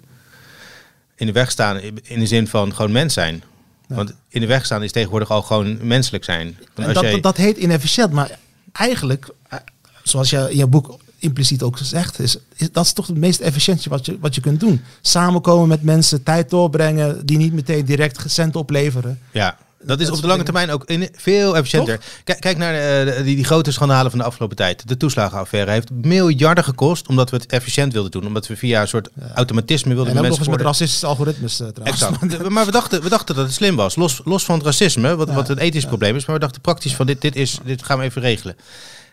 In 1.16 1.26
de 1.26 1.32
weg 1.34 1.52
staan 1.52 1.80
in 2.04 2.20
de 2.20 2.26
zin 2.28 2.48
van 2.48 2.76
gewoon 2.76 2.92
mens 2.92 3.14
zijn. 3.14 3.44
Ja. 3.92 3.98
Want 3.98 4.14
in 4.28 4.42
de 4.42 4.48
weg 4.48 4.66
staan 4.66 4.84
is 4.84 4.92
tegenwoordig 4.92 5.30
al 5.32 5.42
gewoon 5.42 5.78
menselijk 5.88 6.24
zijn. 6.24 6.58
Als 6.76 6.94
dat, 6.94 7.04
jij- 7.04 7.20
dat, 7.20 7.38
heet 7.38 7.58
inefficiënt, 7.58 8.12
maar 8.12 8.38
eigenlijk, 8.72 9.30
eh, 9.50 9.60
zoals 10.04 10.30
je 10.30 10.48
in 10.50 10.58
je 10.58 10.68
boek 10.68 10.98
impliciet 11.18 11.62
ook 11.62 11.78
zegt, 11.78 12.20
is, 12.20 12.38
is 12.56 12.72
dat 12.72 12.86
is 12.86 12.94
toch 12.94 13.08
het 13.08 13.18
meest 13.18 13.40
efficiënte 13.40 13.90
wat 13.90 14.06
je, 14.06 14.18
wat 14.20 14.36
je 14.36 14.42
kunt 14.42 14.60
doen. 14.60 14.82
Samenkomen 15.02 15.68
met 15.68 15.84
mensen, 15.84 16.24
tijd 16.24 16.50
doorbrengen, 16.50 17.26
die 17.26 17.38
niet 17.38 17.54
meteen 17.54 17.86
direct 17.86 18.24
cent 18.32 18.56
opleveren. 18.56 19.20
Ja, 19.32 19.58
dat 19.84 20.00
is 20.00 20.06
Dat 20.08 20.16
op 20.16 20.22
de 20.22 20.28
lange 20.28 20.44
termijn 20.44 20.70
ook 20.72 20.84
in, 20.86 21.10
veel 21.16 21.56
efficiënter. 21.58 22.00
Kijk, 22.24 22.40
kijk 22.42 22.58
naar 22.58 22.74
eh, 22.74 23.16
de- 23.16 23.24
die, 23.24 23.36
die 23.36 23.44
grote 23.46 23.72
schandalen 23.72 24.12
van 24.12 24.20
de 24.20 24.26
afgelopen 24.26 24.56
tijd. 24.56 24.88
De 24.88 24.98
toeslagenaffaire 24.98 25.72
heeft 25.72 25.90
miljarden 25.92 26.64
gekost 26.64 27.08
omdat 27.08 27.30
we 27.30 27.36
het 27.36 27.46
efficiënt 27.46 27.94
wilden 27.94 28.12
doen. 28.12 28.26
Omdat 28.28 28.48
we 28.48 28.56
via 28.56 28.82
een 28.82 28.88
soort 28.88 29.10
automatisme 29.36 29.94
wilden 29.94 30.12
En 30.14 30.18
ook 30.20 30.26
nog 30.26 30.38
mensen 30.38 30.52
eens 30.54 30.58
met 30.64 30.66
racistische 30.68 31.06
algoritmes 31.06 31.60
eh, 31.60 31.68
trouwens. 31.68 32.02
Exact. 32.04 32.50
maar 32.56 32.66
we 32.66 32.72
dachten, 32.72 33.02
we 33.02 33.10
dachten 33.10 33.36
dat 33.36 33.46
het 33.46 33.54
slim 33.54 33.76
was. 33.76 33.96
Los, 33.96 34.22
los 34.24 34.44
van 34.46 34.56
het 34.56 34.66
racisme, 34.66 35.16
wat, 35.16 35.28
Ja, 35.28 35.34
wat 35.34 35.50
een 35.50 35.58
ethisch 35.58 35.86
probleem 35.86 36.16
is. 36.16 36.26
Maar 36.26 36.36
we 36.36 36.42
dachten 36.42 36.62
praktisch 36.62 36.96
van 36.96 37.06
dit, 37.06 37.22
dit, 37.22 37.36
is, 37.36 37.60
dit 37.64 37.84
gaan 37.84 37.98
we 37.98 38.04
even 38.04 38.22
regelen. 38.22 38.56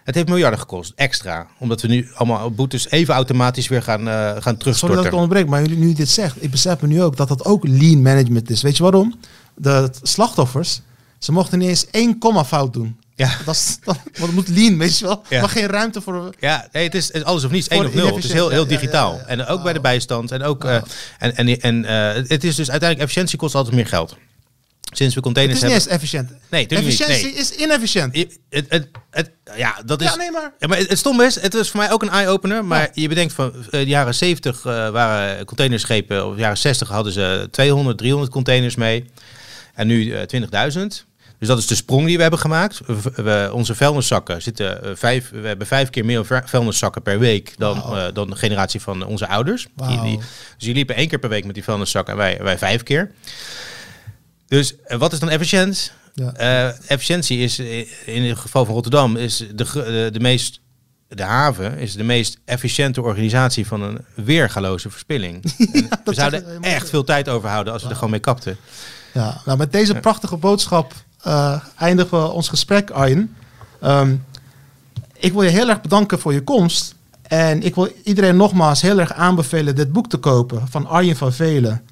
Het 0.04 0.16
heeft 0.16 0.28
miljarden 0.28 0.58
gekost, 0.58 0.92
extra. 0.96 1.46
Omdat 1.58 1.80
we 1.80 1.88
nu 1.88 2.08
allemaal 2.14 2.50
boetes 2.50 2.90
even 2.90 3.14
automatisch 3.14 3.68
weer 3.68 3.82
gaan, 3.82 4.08
eh 4.08 4.14
gaan 4.14 4.30
Sorry 4.32 4.42
dat 4.42 4.52
ik 4.52 4.58
terugstorten. 4.58 5.04
het 5.04 5.12
onderbreek, 5.12 5.46
maar 5.46 5.62
jullie- 5.62 5.76
nu 5.78 5.92
dit 5.92 6.08
zegt, 6.08 6.42
ik 6.42 6.50
besef 6.50 6.80
me 6.80 6.88
nu 6.88 7.02
ook 7.02 7.16
dat 7.16 7.28
dat 7.28 7.44
ook 7.44 7.66
lean 7.66 8.02
management 8.02 8.50
is. 8.50 8.62
Weet 8.62 8.76
je 8.76 8.82
waarom? 8.82 9.14
De 9.58 9.90
slachtoffers, 10.02 10.80
ze 11.18 11.32
mochten 11.32 11.58
niet 11.58 11.68
eens 11.68 11.86
één 11.90 12.18
komma 12.18 12.44
fout 12.44 12.72
doen. 12.72 13.00
Ja. 13.14 13.30
Dat 13.44 13.54
is, 13.54 13.78
dat, 13.84 13.96
want 14.04 14.16
het 14.26 14.34
moet 14.34 14.48
lean, 14.48 14.78
weet 14.78 14.98
je 14.98 15.04
wel. 15.04 15.22
Ja. 15.28 15.40
Maar 15.40 15.48
geen 15.48 15.66
ruimte 15.66 16.00
voor... 16.00 16.34
Ja, 16.40 16.68
nee, 16.72 16.84
het, 16.84 16.94
is, 16.94 17.06
het 17.06 17.16
is 17.16 17.24
alles 17.24 17.44
of 17.44 17.50
niets, 17.50 17.68
één 17.68 17.86
of 17.86 17.94
nul. 17.94 18.14
Het 18.14 18.24
is 18.24 18.32
heel, 18.32 18.48
heel 18.48 18.66
digitaal. 18.66 19.12
ja, 19.12 19.18
ja. 19.18 19.26
En 19.26 19.46
ook 19.46 19.62
bij 19.62 19.72
de 19.72 19.80
bijstand. 19.80 20.30
En, 20.32 20.42
ook, 20.42 20.64
eh, 20.64 20.80
en, 21.18 21.36
en, 21.36 21.60
en 21.60 21.84
eh, 21.84 22.14
het 22.28 22.44
is 22.44 22.54
dus 22.54 22.70
uiteindelijk, 22.70 23.00
efficiëntie 23.00 23.38
kost 23.38 23.54
altijd 23.54 23.74
meer 23.74 23.86
geld. 23.86 24.16
Sinds 24.92 25.14
we 25.14 25.20
Het 25.20 25.22
containers 25.22 25.58
is 25.58 25.64
niet 25.64 25.72
hebben... 25.72 25.90
eens 25.92 26.02
efficiënt. 26.02 26.30
Nee, 26.50 26.62
natuurlijk 26.62 26.88
niet. 26.90 27.00
Efficiëntie 27.00 27.32
Nee. 27.32 27.40
is 27.42 27.50
inefficiënt. 27.50 28.16
Het, 28.50 28.66
het, 28.68 28.88
het, 29.10 29.30
ja, 29.56 29.76
dat 29.84 30.00
is... 30.00 30.06
Ja, 30.08 30.16
nee, 30.16 30.30
maar... 30.30 30.52
Ja, 30.58 30.66
maar 30.68 30.78
het, 30.78 30.88
het 30.88 30.98
stom 30.98 31.20
is, 31.20 31.40
het 31.40 31.54
was 31.54 31.70
voor 31.70 31.80
mij 31.80 31.90
ook 31.92 32.02
een 32.02 32.10
eye-opener. 32.10 32.64
Maar 32.64 32.80
Ja. 32.80 32.88
je 32.92 33.08
bedenkt 33.08 33.32
van 33.32 33.52
eh, 33.54 33.70
de 33.70 33.86
jaren 33.86 34.14
70 34.14 34.56
eh, 34.64 34.64
waren 34.90 35.44
containerschepen, 35.44 36.26
of 36.26 36.34
de 36.34 36.40
jaren 36.40 36.58
60 36.58 36.88
hadden 36.88 37.12
ze 37.12 37.48
200, 37.50 37.98
300 37.98 38.30
containers 38.32 38.74
mee. 38.74 39.10
En 39.78 39.86
nu 39.86 40.12
eh 40.12 40.40
20.000. 40.72 40.78
Dus 41.38 41.48
dat 41.48 41.58
is 41.58 41.66
de 41.66 41.74
sprong 41.74 42.06
die 42.06 42.16
we 42.16 42.22
hebben 42.22 42.40
gemaakt. 42.40 42.80
We, 43.16 43.50
onze 43.52 43.74
vuilniszakken 43.74 44.42
zitten 44.42 44.82
eh, 44.84 44.90
vijf, 44.94 45.30
we 45.30 45.46
hebben 45.46 45.66
vijf 45.66 45.90
keer 45.90 46.04
meer 46.04 46.26
vu- 46.26 46.40
vuilniszakken 46.44 47.02
per 47.02 47.18
week 47.18 47.54
dan, 47.58 47.76
eh, 47.76 48.04
dan 48.12 48.30
de 48.30 48.36
generatie 48.36 48.80
van 48.80 49.06
onze 49.06 49.28
ouders. 49.28 49.66
Die, 49.88 50.00
die, 50.00 50.16
dus 50.16 50.26
die 50.58 50.74
liepen 50.74 50.94
één 50.94 51.08
keer 51.08 51.18
per 51.18 51.28
week 51.28 51.44
met 51.44 51.54
die 51.54 51.64
vuilniszakken 51.64 52.12
en 52.12 52.18
wij, 52.18 52.38
wij 52.42 52.58
vijf 52.58 52.82
keer. 52.82 53.10
Dus 54.46 54.74
eh, 54.84 54.98
wat 54.98 55.12
is 55.12 55.18
dan 55.18 55.28
efficiënt? 55.30 55.92
Ja. 56.14 56.32
Eh, 56.32 56.90
efficiëntie 56.90 57.38
is 57.38 57.58
eh, 57.58 57.86
in 58.06 58.22
het 58.24 58.38
geval 58.38 58.64
van 58.64 58.74
Rotterdam 58.74 59.16
is 59.16 59.36
de, 59.36 59.64
de, 59.72 60.08
de 60.12 60.20
meest 60.20 60.60
de 61.08 61.22
haven 61.22 61.78
is 61.78 61.92
de 61.94 62.02
meest 62.02 62.38
efficiënte 62.44 63.02
organisatie 63.02 63.66
van 63.66 63.82
een 63.82 63.98
weergaloze 64.14 64.90
verspilling. 64.90 65.42
We 66.04 66.14
zouden 66.14 66.62
echt 66.62 66.88
veel 66.88 67.04
tijd 67.04 67.28
overhouden 67.28 67.72
als 67.72 67.82
we 67.82 67.88
er 67.88 67.94
gewoon 67.94 68.10
mee 68.10 68.20
kapten. 68.20 68.56
Ja, 69.12 69.40
nou 69.44 69.58
met 69.58 69.72
deze 69.72 69.94
prachtige 69.94 70.36
boodschap 70.36 70.92
eh, 71.22 71.62
eindigen 71.76 72.22
we 72.22 72.28
ons 72.28 72.48
gesprek, 72.48 72.90
Arjen. 72.90 73.36
Ehm, 73.80 74.14
ik 75.16 75.32
wil 75.32 75.42
je 75.42 75.50
heel 75.50 75.68
erg 75.68 75.80
bedanken 75.80 76.18
voor 76.18 76.32
je 76.32 76.44
komst. 76.44 76.94
En 77.22 77.62
ik 77.62 77.74
wil 77.74 77.88
iedereen 78.04 78.36
nogmaals 78.36 78.80
heel 78.80 78.98
erg 78.98 79.12
aanbevelen 79.12 79.74
dit 79.74 79.92
boek 79.92 80.08
te 80.08 80.16
kopen 80.16 80.68
van 80.68 80.86
Arjen 80.86 81.16
van 81.16 81.32
Velen. 81.32 81.82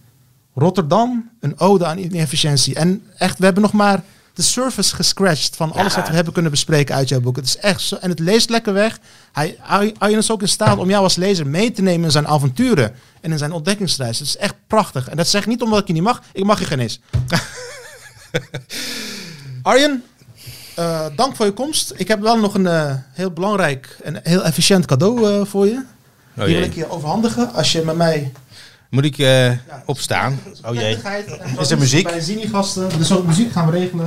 Rotterdam, 0.55 1.31
een 1.41 1.59
ode 1.59 1.87
aan 1.87 1.99
inefficiëntie. 1.99 2.75
En 2.75 3.03
echt, 3.17 3.39
we 3.39 3.45
hebben 3.45 3.63
nog 3.63 3.73
maar 3.73 4.03
de 4.37 4.43
surface 4.43 4.95
gescratcht 4.95 5.57
van 5.57 5.73
alles 5.73 5.95
Ja. 5.95 6.01
wat 6.01 6.09
we 6.09 6.15
hebben 6.15 6.33
kunnen 6.33 6.51
bespreken 6.51 6.95
uit 6.95 7.09
jouw 7.09 7.21
boek. 7.21 7.37
Het 7.37 7.45
is 7.45 7.57
echt 7.57 7.81
zo, 7.81 7.97
en 7.97 8.11
het 8.11 8.19
leest 8.19 8.51
lekker 8.51 8.73
weg. 8.73 8.99
Hij, 9.33 9.57
Arjen 9.99 10.19
is 10.19 10.31
ook 10.31 10.41
in 10.41 10.49
staat 10.49 10.79
om 10.79 10.89
jou 10.89 11.03
als 11.03 11.17
lezer 11.17 11.47
mee 11.47 11.73
te 11.73 11.83
nemen 11.83 12.05
in 12.05 12.11
zijn 12.11 12.27
avonturen 12.29 12.95
en 13.21 13.33
in 13.33 13.39
zijn 13.39 13.53
ontdekkingsreis. 13.53 14.19
Het 14.19 14.29
is 14.29 14.37
echt 14.37 14.55
prachtig. 14.67 15.09
En 15.09 15.17
dat 15.17 15.29
zeg 15.29 15.41
ik 15.43 15.47
niet 15.49 15.63
omdat 15.63 15.81
ik 15.81 15.87
je 15.87 15.93
niet 15.93 16.03
mag. 16.03 16.23
Ik 16.33 16.45
mag 16.45 16.59
je 16.59 16.65
geen 16.65 16.79
eens. 16.81 17.01
Arjen, 19.63 20.05
eh, 20.75 21.07
dank 21.17 21.37
voor 21.37 21.47
je 21.47 21.53
komst. 21.53 21.93
Ik 21.97 22.09
heb 22.09 22.21
wel 22.21 22.39
nog 22.39 22.55
een 22.55 22.67
eh, 22.67 22.95
heel 23.13 23.31
belangrijk 23.31 23.97
en 24.03 24.21
heel 24.23 24.45
efficiënt 24.45 24.87
cadeau 24.87 25.33
eh, 25.41 25.47
voor 25.47 25.67
je. 25.67 25.85
Oh 26.39 26.45
Die 26.45 26.55
wil 26.55 26.65
ik 26.65 26.75
je 26.75 26.91
overhandigen 26.91 27.53
als 27.53 27.73
je 27.73 27.83
met 27.85 27.97
mij... 27.97 28.33
Moet 28.91 29.05
ik 29.05 29.19
eh, 29.19 29.51
opstaan? 29.85 30.41
Oh 30.65 30.75
jee. 30.75 30.99
Is 31.59 31.71
er 31.71 31.79
muziek? 31.79 32.05
Bij 32.05 32.21
Zini-gasten. 32.21 32.89
Dus 32.99 33.13
ook 33.13 33.27
muziek 33.27 33.53
gaan 33.53 33.67
we 33.71 33.79
regelen 33.79 34.07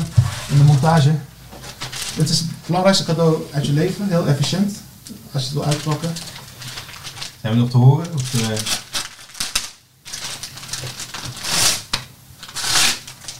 in 0.49 0.57
de 0.57 0.63
montage. 0.63 1.11
Dit 2.15 2.30
is 2.30 2.38
het 2.39 2.47
belangrijkste 2.65 3.05
cadeau 3.05 3.38
uit 3.51 3.65
je 3.65 3.71
leven. 3.71 4.07
Heel 4.09 4.27
efficiënt. 4.27 4.77
Als 5.32 5.43
je 5.43 5.49
het 5.49 5.57
wil 5.57 5.65
uitpakken. 5.65 6.09
Zijn 7.41 7.53
we 7.53 7.59
nog 7.59 7.69
te 7.69 7.77
horen? 7.77 8.07
Of, 8.15 8.34
eh, 8.34 8.47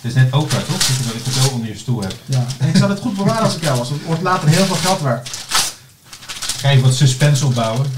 Dit 0.02 0.12
is 0.12 0.14
net 0.14 0.34
Oprah, 0.34 0.62
toch? 0.62 0.78
Dat 0.78 0.88
je 0.98 1.04
wel 1.04 1.14
een 1.14 1.24
cadeau 1.34 1.54
onder 1.54 1.68
je 1.70 1.78
stoel 1.78 2.02
hebt. 2.02 2.16
Ja. 2.26 2.46
En 2.58 2.68
ik 2.70 2.76
zal 2.76 2.90
het 2.90 3.00
goed 3.00 3.16
bewaren 3.16 3.44
als 3.44 3.56
ik 3.56 3.64
jou 3.64 3.78
was. 3.78 3.88
want 3.90 4.00
Het 4.00 4.08
wordt 4.10 4.24
later 4.24 4.50
heel 4.50 4.66
veel 4.66 4.76
geld 4.76 5.00
waard. 5.00 5.30
Ga 6.58 6.70
je 6.70 6.82
wat 6.82 6.94
suspense 6.96 7.46
opbouwen? 7.46 7.92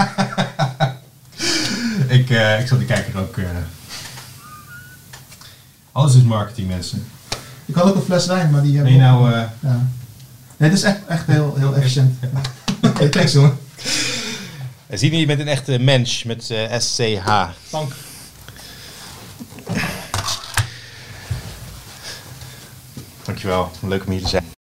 ik, 2.18 2.30
eh, 2.30 2.60
ik 2.60 2.66
zal 2.68 2.78
die 2.78 2.86
kijker 2.86 3.18
ook... 3.18 3.36
eh, 3.36 3.44
Alles 5.92 6.14
is 6.14 6.22
marketing, 6.22 6.68
mensen. 6.68 7.06
Ik 7.66 7.74
had 7.74 7.84
ook 7.84 7.94
een 7.94 8.02
fles 8.02 8.26
wijn, 8.26 8.50
maar 8.50 8.62
die 8.62 8.72
Ben 8.72 8.92
hebben 8.92 8.92
je 8.92 8.98
we- 8.98 9.04
nou... 9.28 9.32
eh, 9.32 9.42
Ja. 9.60 9.88
Nee, 10.56 10.68
dit 10.70 10.78
is 10.78 10.84
echt, 10.84 10.98
echt 11.08 11.26
heel, 11.26 11.54
heel 11.58 11.76
efficiënt. 11.76 12.18
Oké, 12.82 13.08
thanks 13.08 13.32
jongen. 13.32 13.58
Zien 14.90 15.12
hier 15.12 15.26
met 15.26 15.40
een 15.40 15.48
echte 15.48 15.78
mens, 15.78 16.22
met 16.24 16.50
eh, 16.50 16.78
SCH. 16.78 17.26
Dank. 17.70 17.92
Dankjewel, 23.24 23.70
leuk 23.80 24.04
om 24.04 24.10
hier 24.12 24.22
te 24.22 24.28
zijn. 24.28 24.59